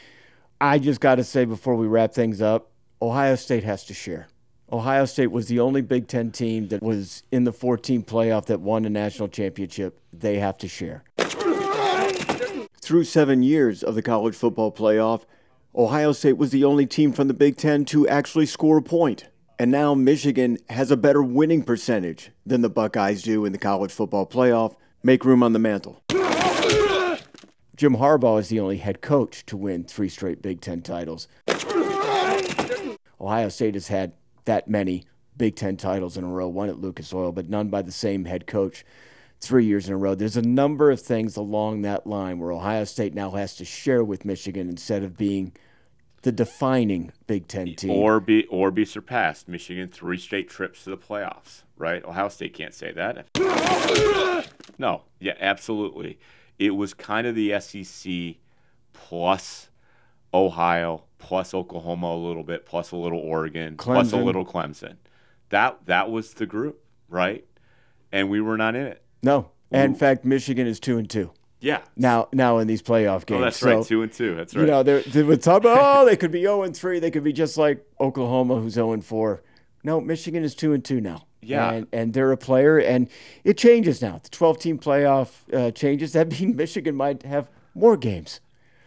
I 0.61 0.79
just 0.79 1.01
got 1.01 1.15
to 1.15 1.25
say 1.25 1.47
before 1.47 1.75
we 1.75 1.87
wrap 1.87 2.13
things 2.13 2.43
up, 2.43 2.71
Ohio 3.01 3.35
State 3.37 3.65
has 3.65 3.83
to 3.87 3.95
share. 3.95 4.29
Ohio 4.71 5.07
State 5.07 5.29
was 5.29 5.49
the 5.49 5.59
only 5.59 5.81
Big 5.81 6.07
Ten 6.07 6.33
team 6.33 6.69
that 6.69 6.83
was 6.83 7.23
in 7.33 7.45
the 7.45 7.53
14 7.53 8.03
playoff 8.03 8.45
that 8.47 8.61
won 8.61 8.85
a 8.85 8.91
national 8.91 9.29
championship. 9.29 9.99
They 10.13 10.39
have 10.39 10.59
to 10.59 10.69
share. 10.69 11.03
Through 12.83 13.05
seven 13.05 13.43
years 13.43 13.83
of 13.83 13.95
the 13.95 14.03
college 14.03 14.35
football 14.35 14.71
playoff, 14.71 15.23
Ohio 15.75 16.13
State 16.13 16.37
was 16.37 16.51
the 16.51 16.65
only 16.65 16.85
team 16.85 17.11
from 17.11 17.29
the 17.29 17.35
Big 17.35 17.57
Ten 17.57 17.87
to 17.87 18.07
actually 18.07 18.45
score 18.45 18.79
a 18.79 18.83
point. 18.83 19.29
And 19.59 19.71
now 19.71 19.95
Michigan 19.95 20.59
has 20.69 20.91
a 20.91 20.97
better 20.97 21.23
winning 21.23 21.63
percentage 21.63 22.31
than 22.45 22.61
the 22.61 22.69
Buckeyes 22.69 23.23
do 23.23 23.45
in 23.45 23.53
the 23.53 23.59
college 23.59 23.93
football 23.93 24.27
playoff. 24.27 24.75
Make 25.03 25.25
room 25.25 25.43
on 25.43 25.53
the 25.53 25.59
mantle. 25.61 26.03
Jim 27.77 27.97
Harbaugh 27.97 28.41
is 28.41 28.49
the 28.49 28.59
only 28.61 28.79
head 28.79 29.01
coach 29.01 29.47
to 29.47 29.57
win 29.57 29.85
three 29.85 30.09
straight 30.09 30.43
Big 30.43 30.61
Ten 30.61 30.81
titles. 30.83 31.29
Ohio 33.21 33.49
State 33.49 33.75
has 33.75 33.89
had 33.89 34.13
that 34.45 34.69
many 34.69 35.05
Big 35.37 35.57
Ten 35.57 35.77
titles 35.77 36.17
in 36.17 36.25
a 36.25 36.29
row, 36.29 36.49
one 36.49 36.69
at 36.69 36.81
Lucas 36.81 37.13
Oil, 37.15 37.33
but 37.33 37.49
none 37.49 37.69
by 37.69 37.83
the 37.83 37.93
same 37.93 38.25
head 38.25 38.47
coach 38.47 38.85
three 39.41 39.65
years 39.65 39.89
in 39.89 39.95
a 39.95 39.97
row. 39.97 40.15
There's 40.15 40.37
a 40.37 40.43
number 40.43 40.91
of 40.91 41.01
things 41.01 41.37
along 41.37 41.83
that 41.83 42.07
line 42.07 42.39
where 42.39 42.53
Ohio 42.53 42.85
State 42.85 43.15
now 43.15 43.31
has 43.33 43.55
to 43.57 43.65
share 43.65 44.03
with 44.03 44.25
Michigan 44.25 44.69
instead 44.69 45.03
of 45.03 45.17
being 45.17 45.53
the 46.25 46.33
defining 46.33 47.13
Big 47.27 47.47
Ten 47.47 47.75
team, 47.77 47.91
or 47.91 48.19
be 48.19 48.47
or 48.47 48.71
be 48.71 48.85
surpassed. 48.85 49.47
Michigan 49.47 49.89
three 49.89 50.19
straight 50.19 50.49
trips 50.49 50.85
to 50.85 50.91
the 50.91 50.97
playoffs. 50.97 51.63
Right? 51.77 52.05
Ohio 52.05 52.29
State 52.29 52.55
can't 52.55 52.75
say 52.75 52.93
that. 52.93 53.27
No, 54.79 55.03
yeah, 55.21 55.35
absolutely. 55.39 56.19
It 56.59 56.71
was 56.71 56.95
kind 56.95 57.27
of 57.27 57.35
the 57.35 57.59
SEC 57.61 58.37
plus 58.93 59.69
Ohio 60.33 61.05
plus 61.19 61.55
Oklahoma 61.55 62.09
a 62.09 62.17
little 62.17 62.43
bit 62.43 62.67
plus 62.67 62.91
a 62.91 62.97
little 62.97 63.19
Oregon 63.19 63.77
Clemson. 63.77 63.95
plus 63.95 64.13
a 64.13 64.17
little 64.17 64.45
Clemson. 64.45 64.97
That 65.51 65.87
that 65.87 66.11
was 66.11 66.35
the 66.35 66.47
group, 66.47 66.83
right? 67.09 67.45
And 68.11 68.31
we 68.31 68.41
were 68.41 68.57
not 68.57 68.75
in 68.75 68.87
it. 68.87 69.03
No. 69.23 69.51
And 69.71 69.93
in 69.93 69.99
fact, 69.99 70.25
Michigan 70.25 70.67
is 70.67 70.81
two 70.81 70.99
and 70.99 71.09
two. 71.09 71.33
Yeah. 71.65 71.81
Now, 71.97 72.29
now 72.31 72.59
in 72.59 72.67
these 72.67 72.83
playoff 72.83 73.25
games. 73.25 73.41
Oh, 73.41 73.45
that's 73.45 73.57
so, 73.57 73.79
right. 73.79 73.87
Two 73.87 74.03
and 74.03 74.13
two. 74.13 74.35
That's 74.35 74.55
right. 74.55 74.61
You 74.61 74.67
know, 74.67 74.83
there, 74.83 75.01
there 75.01 75.25
was 75.25 75.39
talk 75.39 75.63
about, 75.63 75.79
oh, 75.81 76.05
they 76.05 76.15
could 76.15 76.31
be 76.31 76.43
zero 76.43 76.63
and 76.63 76.77
three. 76.77 76.99
They 76.99 77.11
could 77.11 77.25
be 77.25 77.33
just 77.33 77.57
like 77.57 77.83
Oklahoma, 77.99 78.61
who's 78.61 78.75
zero 78.75 78.93
and 78.93 79.03
four. 79.03 79.43
No, 79.83 79.99
Michigan 79.99 80.45
is 80.45 80.55
two 80.55 80.75
and 80.75 80.85
two 80.85 81.01
now. 81.01 81.27
Yeah. 81.41 81.73
And, 81.73 81.87
and 81.91 82.13
they're 82.13 82.33
a 82.33 82.37
player, 82.37 82.79
and 82.79 83.09
it 83.45 83.57
changes 83.57 84.03
now. 84.03 84.21
The 84.23 84.29
12 84.29 84.59
team 84.59 84.79
playoff 84.79 85.31
uh, 85.55 85.71
changes. 85.71 86.13
That 86.13 86.31
means 86.39 86.55
Michigan 86.55 86.95
might 86.95 87.23
have 87.23 87.49
more 87.75 87.97
games. 87.97 88.41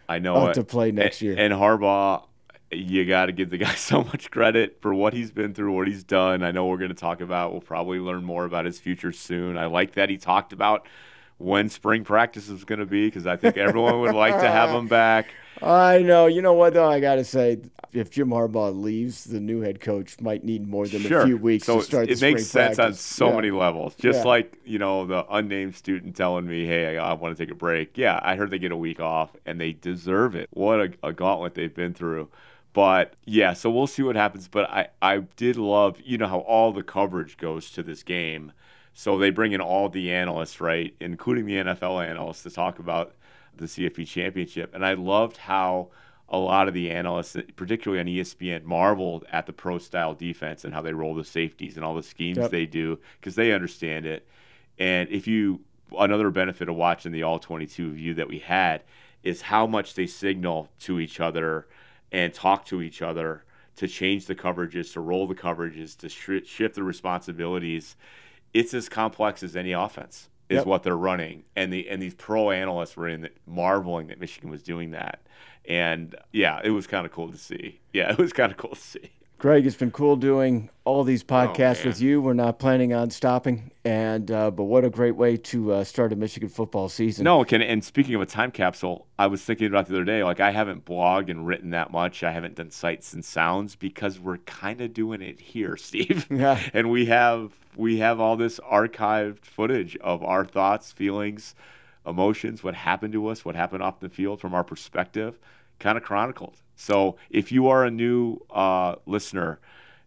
I 0.08 0.20
know 0.20 0.52
to 0.52 0.62
play 0.62 0.92
next 0.92 1.20
and, 1.20 1.30
year. 1.30 1.36
And 1.36 1.52
Harbaugh, 1.52 2.26
you 2.70 3.04
got 3.06 3.26
to 3.26 3.32
give 3.32 3.50
the 3.50 3.58
guy 3.58 3.74
so 3.74 4.04
much 4.04 4.30
credit 4.30 4.78
for 4.80 4.94
what 4.94 5.14
he's 5.14 5.32
been 5.32 5.52
through, 5.52 5.74
what 5.74 5.88
he's 5.88 6.04
done. 6.04 6.44
I 6.44 6.52
know 6.52 6.66
we're 6.66 6.78
going 6.78 6.90
to 6.90 6.94
talk 6.94 7.20
about, 7.20 7.50
we'll 7.50 7.60
probably 7.60 7.98
learn 7.98 8.22
more 8.22 8.44
about 8.44 8.66
his 8.66 8.78
future 8.78 9.10
soon. 9.10 9.58
I 9.58 9.66
like 9.66 9.94
that 9.94 10.10
he 10.10 10.16
talked 10.16 10.52
about 10.52 10.86
when 11.38 11.70
spring 11.70 12.04
practice 12.04 12.48
is 12.48 12.64
going 12.64 12.80
to 12.80 12.86
be 12.86 13.06
because 13.06 13.26
I 13.26 13.36
think 13.36 13.56
everyone 13.56 14.00
would 14.00 14.14
like 14.14 14.34
to 14.40 14.48
have 14.48 14.70
him 14.74 14.88
back. 14.88 15.28
I 15.62 16.02
know. 16.02 16.26
You 16.26 16.42
know 16.42 16.52
what, 16.52 16.74
though? 16.74 16.88
I 16.88 17.00
got 17.00 17.16
to 17.16 17.24
say, 17.24 17.58
if 17.92 18.10
Jim 18.10 18.28
Harbaugh 18.28 18.80
leaves, 18.80 19.24
the 19.24 19.40
new 19.40 19.60
head 19.60 19.80
coach 19.80 20.20
might 20.20 20.44
need 20.44 20.68
more 20.68 20.86
than 20.86 21.02
sure. 21.02 21.22
a 21.22 21.26
few 21.26 21.36
weeks 21.36 21.66
so 21.66 21.78
to 21.78 21.84
start 21.84 22.10
It 22.10 22.20
makes 22.20 22.46
sense 22.46 22.76
practice. 22.76 22.78
on 22.78 22.94
so 22.94 23.28
yeah. 23.30 23.36
many 23.36 23.50
levels. 23.50 23.94
Just 23.94 24.20
yeah. 24.20 24.24
like, 24.24 24.58
you 24.64 24.78
know, 24.78 25.06
the 25.06 25.26
unnamed 25.30 25.74
student 25.74 26.14
telling 26.16 26.46
me, 26.46 26.66
hey, 26.66 26.98
I, 26.98 27.10
I, 27.10 27.12
want 27.14 27.36
to 27.36 27.42
take 27.42 27.52
a 27.52 27.56
break. 27.56 27.96
Yeah, 27.96 28.20
I 28.22 28.36
heard 28.36 28.50
they 28.50 28.58
get 28.58 28.72
a 28.72 28.76
week 28.76 29.00
off, 29.00 29.30
and 29.46 29.60
they 29.60 29.72
deserve 29.72 30.34
it. 30.34 30.48
What 30.52 30.80
a, 30.80 30.92
a 31.02 31.12
gauntlet 31.12 31.54
they've 31.54 31.74
been 31.74 31.94
through. 31.94 32.28
But 32.72 33.14
yeah, 33.24 33.54
so 33.54 33.70
we'll 33.70 33.86
see 33.86 34.02
what 34.02 34.14
happens. 34.14 34.46
But 34.46 34.70
I, 34.70 34.88
I 35.02 35.18
did 35.36 35.56
love, 35.56 36.00
you 36.04 36.18
know, 36.18 36.28
how 36.28 36.40
all 36.40 36.72
the 36.72 36.82
coverage 36.82 37.36
goes 37.36 37.70
to 37.72 37.82
this 37.82 38.02
game. 38.02 38.52
So 38.98 39.16
they 39.16 39.30
bring 39.30 39.52
in 39.52 39.60
all 39.60 39.88
the 39.88 40.10
analysts, 40.10 40.60
right, 40.60 40.92
including 40.98 41.46
the 41.46 41.54
NFL 41.54 42.04
analysts, 42.04 42.42
to 42.42 42.50
talk 42.50 42.80
about 42.80 43.14
the 43.56 43.66
CFP 43.66 44.08
championship. 44.08 44.74
And 44.74 44.84
I 44.84 44.94
loved 44.94 45.36
how 45.36 45.90
a 46.28 46.36
lot 46.36 46.66
of 46.66 46.74
the 46.74 46.90
analysts, 46.90 47.36
particularly 47.54 48.00
on 48.00 48.06
ESPN, 48.06 48.64
marveled 48.64 49.24
at 49.30 49.46
the 49.46 49.52
pro 49.52 49.78
style 49.78 50.14
defense 50.14 50.64
and 50.64 50.74
how 50.74 50.82
they 50.82 50.92
roll 50.92 51.14
the 51.14 51.22
safeties 51.22 51.76
and 51.76 51.84
all 51.84 51.94
the 51.94 52.02
schemes 52.02 52.38
yep. 52.38 52.50
they 52.50 52.66
do 52.66 52.98
because 53.20 53.36
they 53.36 53.52
understand 53.52 54.04
it. 54.04 54.26
And 54.80 55.08
if 55.10 55.28
you, 55.28 55.60
another 55.96 56.32
benefit 56.32 56.68
of 56.68 56.74
watching 56.74 57.12
the 57.12 57.22
All 57.22 57.38
22 57.38 57.92
view 57.92 58.14
that 58.14 58.26
we 58.26 58.40
had 58.40 58.82
is 59.22 59.42
how 59.42 59.64
much 59.64 59.94
they 59.94 60.08
signal 60.08 60.70
to 60.80 60.98
each 60.98 61.20
other 61.20 61.68
and 62.10 62.34
talk 62.34 62.64
to 62.64 62.82
each 62.82 63.00
other 63.00 63.44
to 63.76 63.86
change 63.86 64.26
the 64.26 64.34
coverages, 64.34 64.92
to 64.94 65.00
roll 65.00 65.28
the 65.28 65.36
coverages, 65.36 65.96
to 65.98 66.08
sh- 66.08 66.44
shift 66.48 66.74
the 66.74 66.82
responsibilities. 66.82 67.94
It's 68.54 68.72
as 68.74 68.88
complex 68.88 69.42
as 69.42 69.56
any 69.56 69.72
offense. 69.72 70.28
is 70.48 70.56
Yep. 70.58 70.66
what 70.66 70.82
they're 70.82 70.96
running, 70.96 71.44
and 71.54 71.70
the 71.70 71.88
and 71.90 72.00
these 72.00 72.14
pro 72.14 72.50
analysts 72.50 72.96
were 72.96 73.06
in 73.06 73.28
marveling 73.46 74.06
that 74.06 74.18
Michigan 74.18 74.48
was 74.50 74.62
doing 74.62 74.92
that, 74.92 75.20
and 75.66 76.14
yeah, 76.32 76.58
it 76.64 76.70
was 76.70 76.86
kind 76.86 77.04
of 77.04 77.12
cool 77.12 77.30
to 77.30 77.36
see. 77.36 77.80
Yeah, 77.92 78.10
it 78.12 78.16
was 78.18 78.32
kind 78.32 78.50
of 78.50 78.56
cool 78.56 78.70
to 78.74 78.80
see. 78.80 79.10
Greg, 79.38 79.66
it's 79.66 79.76
been 79.76 79.92
cool 79.92 80.16
doing 80.16 80.68
all 80.84 81.04
these 81.04 81.22
podcasts 81.22 81.84
Oh, 81.84 81.90
with 81.90 82.00
you. 82.00 82.20
We're 82.20 82.32
not 82.32 82.58
planning 82.58 82.92
on 82.92 83.10
stopping, 83.10 83.70
and 83.84 84.28
uh, 84.32 84.50
but 84.50 84.64
what 84.64 84.84
a 84.84 84.90
great 84.90 85.14
way 85.14 85.36
to 85.36 85.74
uh, 85.74 85.84
start 85.84 86.12
a 86.12 86.16
Michigan 86.16 86.48
football 86.48 86.88
season. 86.88 87.22
No, 87.22 87.44
can 87.44 87.62
and 87.62 87.84
speaking 87.84 88.16
of 88.16 88.20
a 88.20 88.26
time 88.26 88.50
capsule, 88.50 89.06
I 89.16 89.28
was 89.28 89.44
thinking 89.44 89.68
about 89.68 89.86
the 89.86 89.94
other 89.94 90.04
day. 90.04 90.24
Like 90.24 90.40
I 90.40 90.50
haven't 90.50 90.84
blogged 90.84 91.30
and 91.30 91.46
written 91.46 91.70
that 91.70 91.92
much. 91.92 92.24
I 92.24 92.32
haven't 92.32 92.56
done 92.56 92.72
sights 92.72 93.12
and 93.14 93.24
sounds 93.24 93.76
because 93.76 94.18
we're 94.18 94.38
kind 94.38 94.80
of 94.80 94.92
doing 94.92 95.22
it 95.22 95.38
here, 95.40 95.76
Steve. 95.88 96.26
Yeah. 96.38 96.60
and 96.72 96.90
we 96.90 97.06
have 97.06 97.52
we 97.76 97.98
have 97.98 98.18
all 98.18 98.36
this 98.36 98.58
archived 98.60 99.44
footage 99.44 99.96
of 99.98 100.24
our 100.24 100.44
thoughts, 100.44 100.90
feelings, 100.90 101.54
emotions, 102.04 102.64
what 102.64 102.74
happened 102.74 103.12
to 103.12 103.28
us, 103.28 103.44
what 103.44 103.54
happened 103.54 103.84
off 103.84 104.00
the 104.00 104.08
field 104.08 104.40
from 104.40 104.52
our 104.52 104.64
perspective, 104.64 105.38
kind 105.78 105.96
of 105.96 106.02
chronicled. 106.02 106.56
So 106.78 107.16
if 107.28 107.50
you 107.50 107.68
are 107.68 107.84
a 107.84 107.90
new 107.90 108.38
uh, 108.50 108.94
listener, 109.04 109.58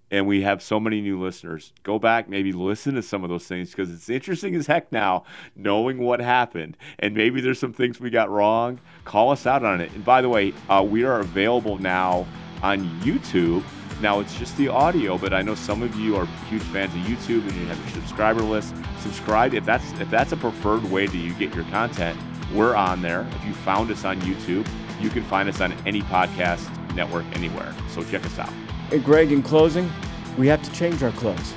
and 0.09 0.28
we 0.28 0.41
have 0.41 0.61
so 0.61 0.78
many 0.78 0.99
new 0.99 1.22
listeners. 1.22 1.72
Go 1.84 1.97
back, 1.97 2.28
maybe 2.28 2.51
listen 2.51 2.95
to 2.95 3.01
some 3.01 3.24
of 3.24 3.30
those 3.30 3.45
things 3.45 3.72
because 3.72 3.89
it's 3.89 4.09
interesting 4.09 4.55
as 4.55 4.67
heck 4.67 4.91
now 4.91 5.24
knowing 5.55 5.99
what 5.99 6.19
happened. 6.19 6.76
And 6.99 7.15
maybe 7.15 7.39
there's 7.39 7.59
some 7.59 7.72
things 7.72 7.99
we 7.99 8.09
got 8.09 8.30
wrong. 8.30 8.80
Call 9.05 9.32
us 9.32 9.45
out 9.45 9.63
on 9.63 9.80
it. 9.80 9.89
And 9.93 10.03
by 10.03 10.22
the 10.22 10.28
way, 10.28 10.53
uh, 10.69 10.86
we 10.88 11.05
are 11.05 11.22
available 11.22 11.78
now 11.78 12.28
on 12.61 12.89
YouTube. 13.01 13.63
Now 14.01 14.19
it's 14.19 14.38
just 14.38 14.57
the 14.57 14.67
audio, 14.67 15.17
but 15.17 15.34
I 15.34 15.41
know 15.41 15.55
some 15.55 15.82
of 15.82 15.95
you 15.95 16.17
are 16.17 16.26
huge 16.49 16.63
fans 16.63 16.93
of 16.93 17.01
YouTube 17.01 17.47
and 17.47 17.55
you 17.55 17.65
have 17.67 17.80
your 17.80 18.01
subscriber 18.01 18.41
list. 18.41 18.76
Subscribe 18.99 19.53
if 19.53 19.63
that's 19.65 19.89
if 19.93 20.09
that's 20.09 20.34
a 20.34 20.38
preferred 20.38 20.84
way 20.91 21.07
that 21.07 21.17
you 21.17 21.34
get 21.36 21.55
your 21.55 21.65
content. 21.65 22.19
We're 22.53 22.76
on 22.76 23.01
there. 23.01 23.26
If 23.36 23.45
you 23.45 23.53
found 23.53 23.89
us 23.91 24.03
on 24.03 24.19
YouTube, 24.22 24.67
you 25.02 25.10
can 25.10 25.24
find 25.24 25.49
us 25.49 25.62
on 25.62 25.74
any 25.86 26.02
podcast 26.04 26.70
network 26.95 27.26
anywhere. 27.36 27.74
So 27.89 28.04
check 28.04 28.26
us 28.26 28.39
out. 28.39 28.52
Hey, 28.89 28.99
Greg, 28.99 29.32
in 29.32 29.41
closing, 29.41 29.89
we 30.38 30.47
have 30.47 30.62
to 30.64 30.72
change 30.74 31.04
our 31.04 31.12
clothes 31.12 31.54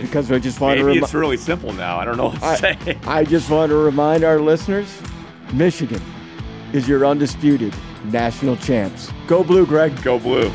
because 0.00 0.30
I 0.30 0.38
just 0.38 0.60
want 0.60 0.78
to. 0.78 0.84
Maybe 0.84 0.96
remi- 0.98 1.04
it's 1.04 1.14
really 1.14 1.36
simple 1.36 1.72
now. 1.72 1.98
I 1.98 2.04
don't 2.04 2.16
know 2.16 2.28
what 2.28 2.40
to 2.40 2.46
I, 2.46 2.56
say. 2.56 2.98
I 3.06 3.24
just 3.24 3.50
want 3.50 3.70
to 3.70 3.76
remind 3.76 4.24
our 4.24 4.38
listeners, 4.40 5.00
Michigan 5.52 6.02
is 6.72 6.88
your 6.88 7.06
undisputed 7.06 7.74
national 8.04 8.56
champs. 8.56 9.10
Go 9.26 9.42
blue, 9.42 9.66
Greg. 9.66 10.02
Go 10.02 10.18
blue. 10.18 10.50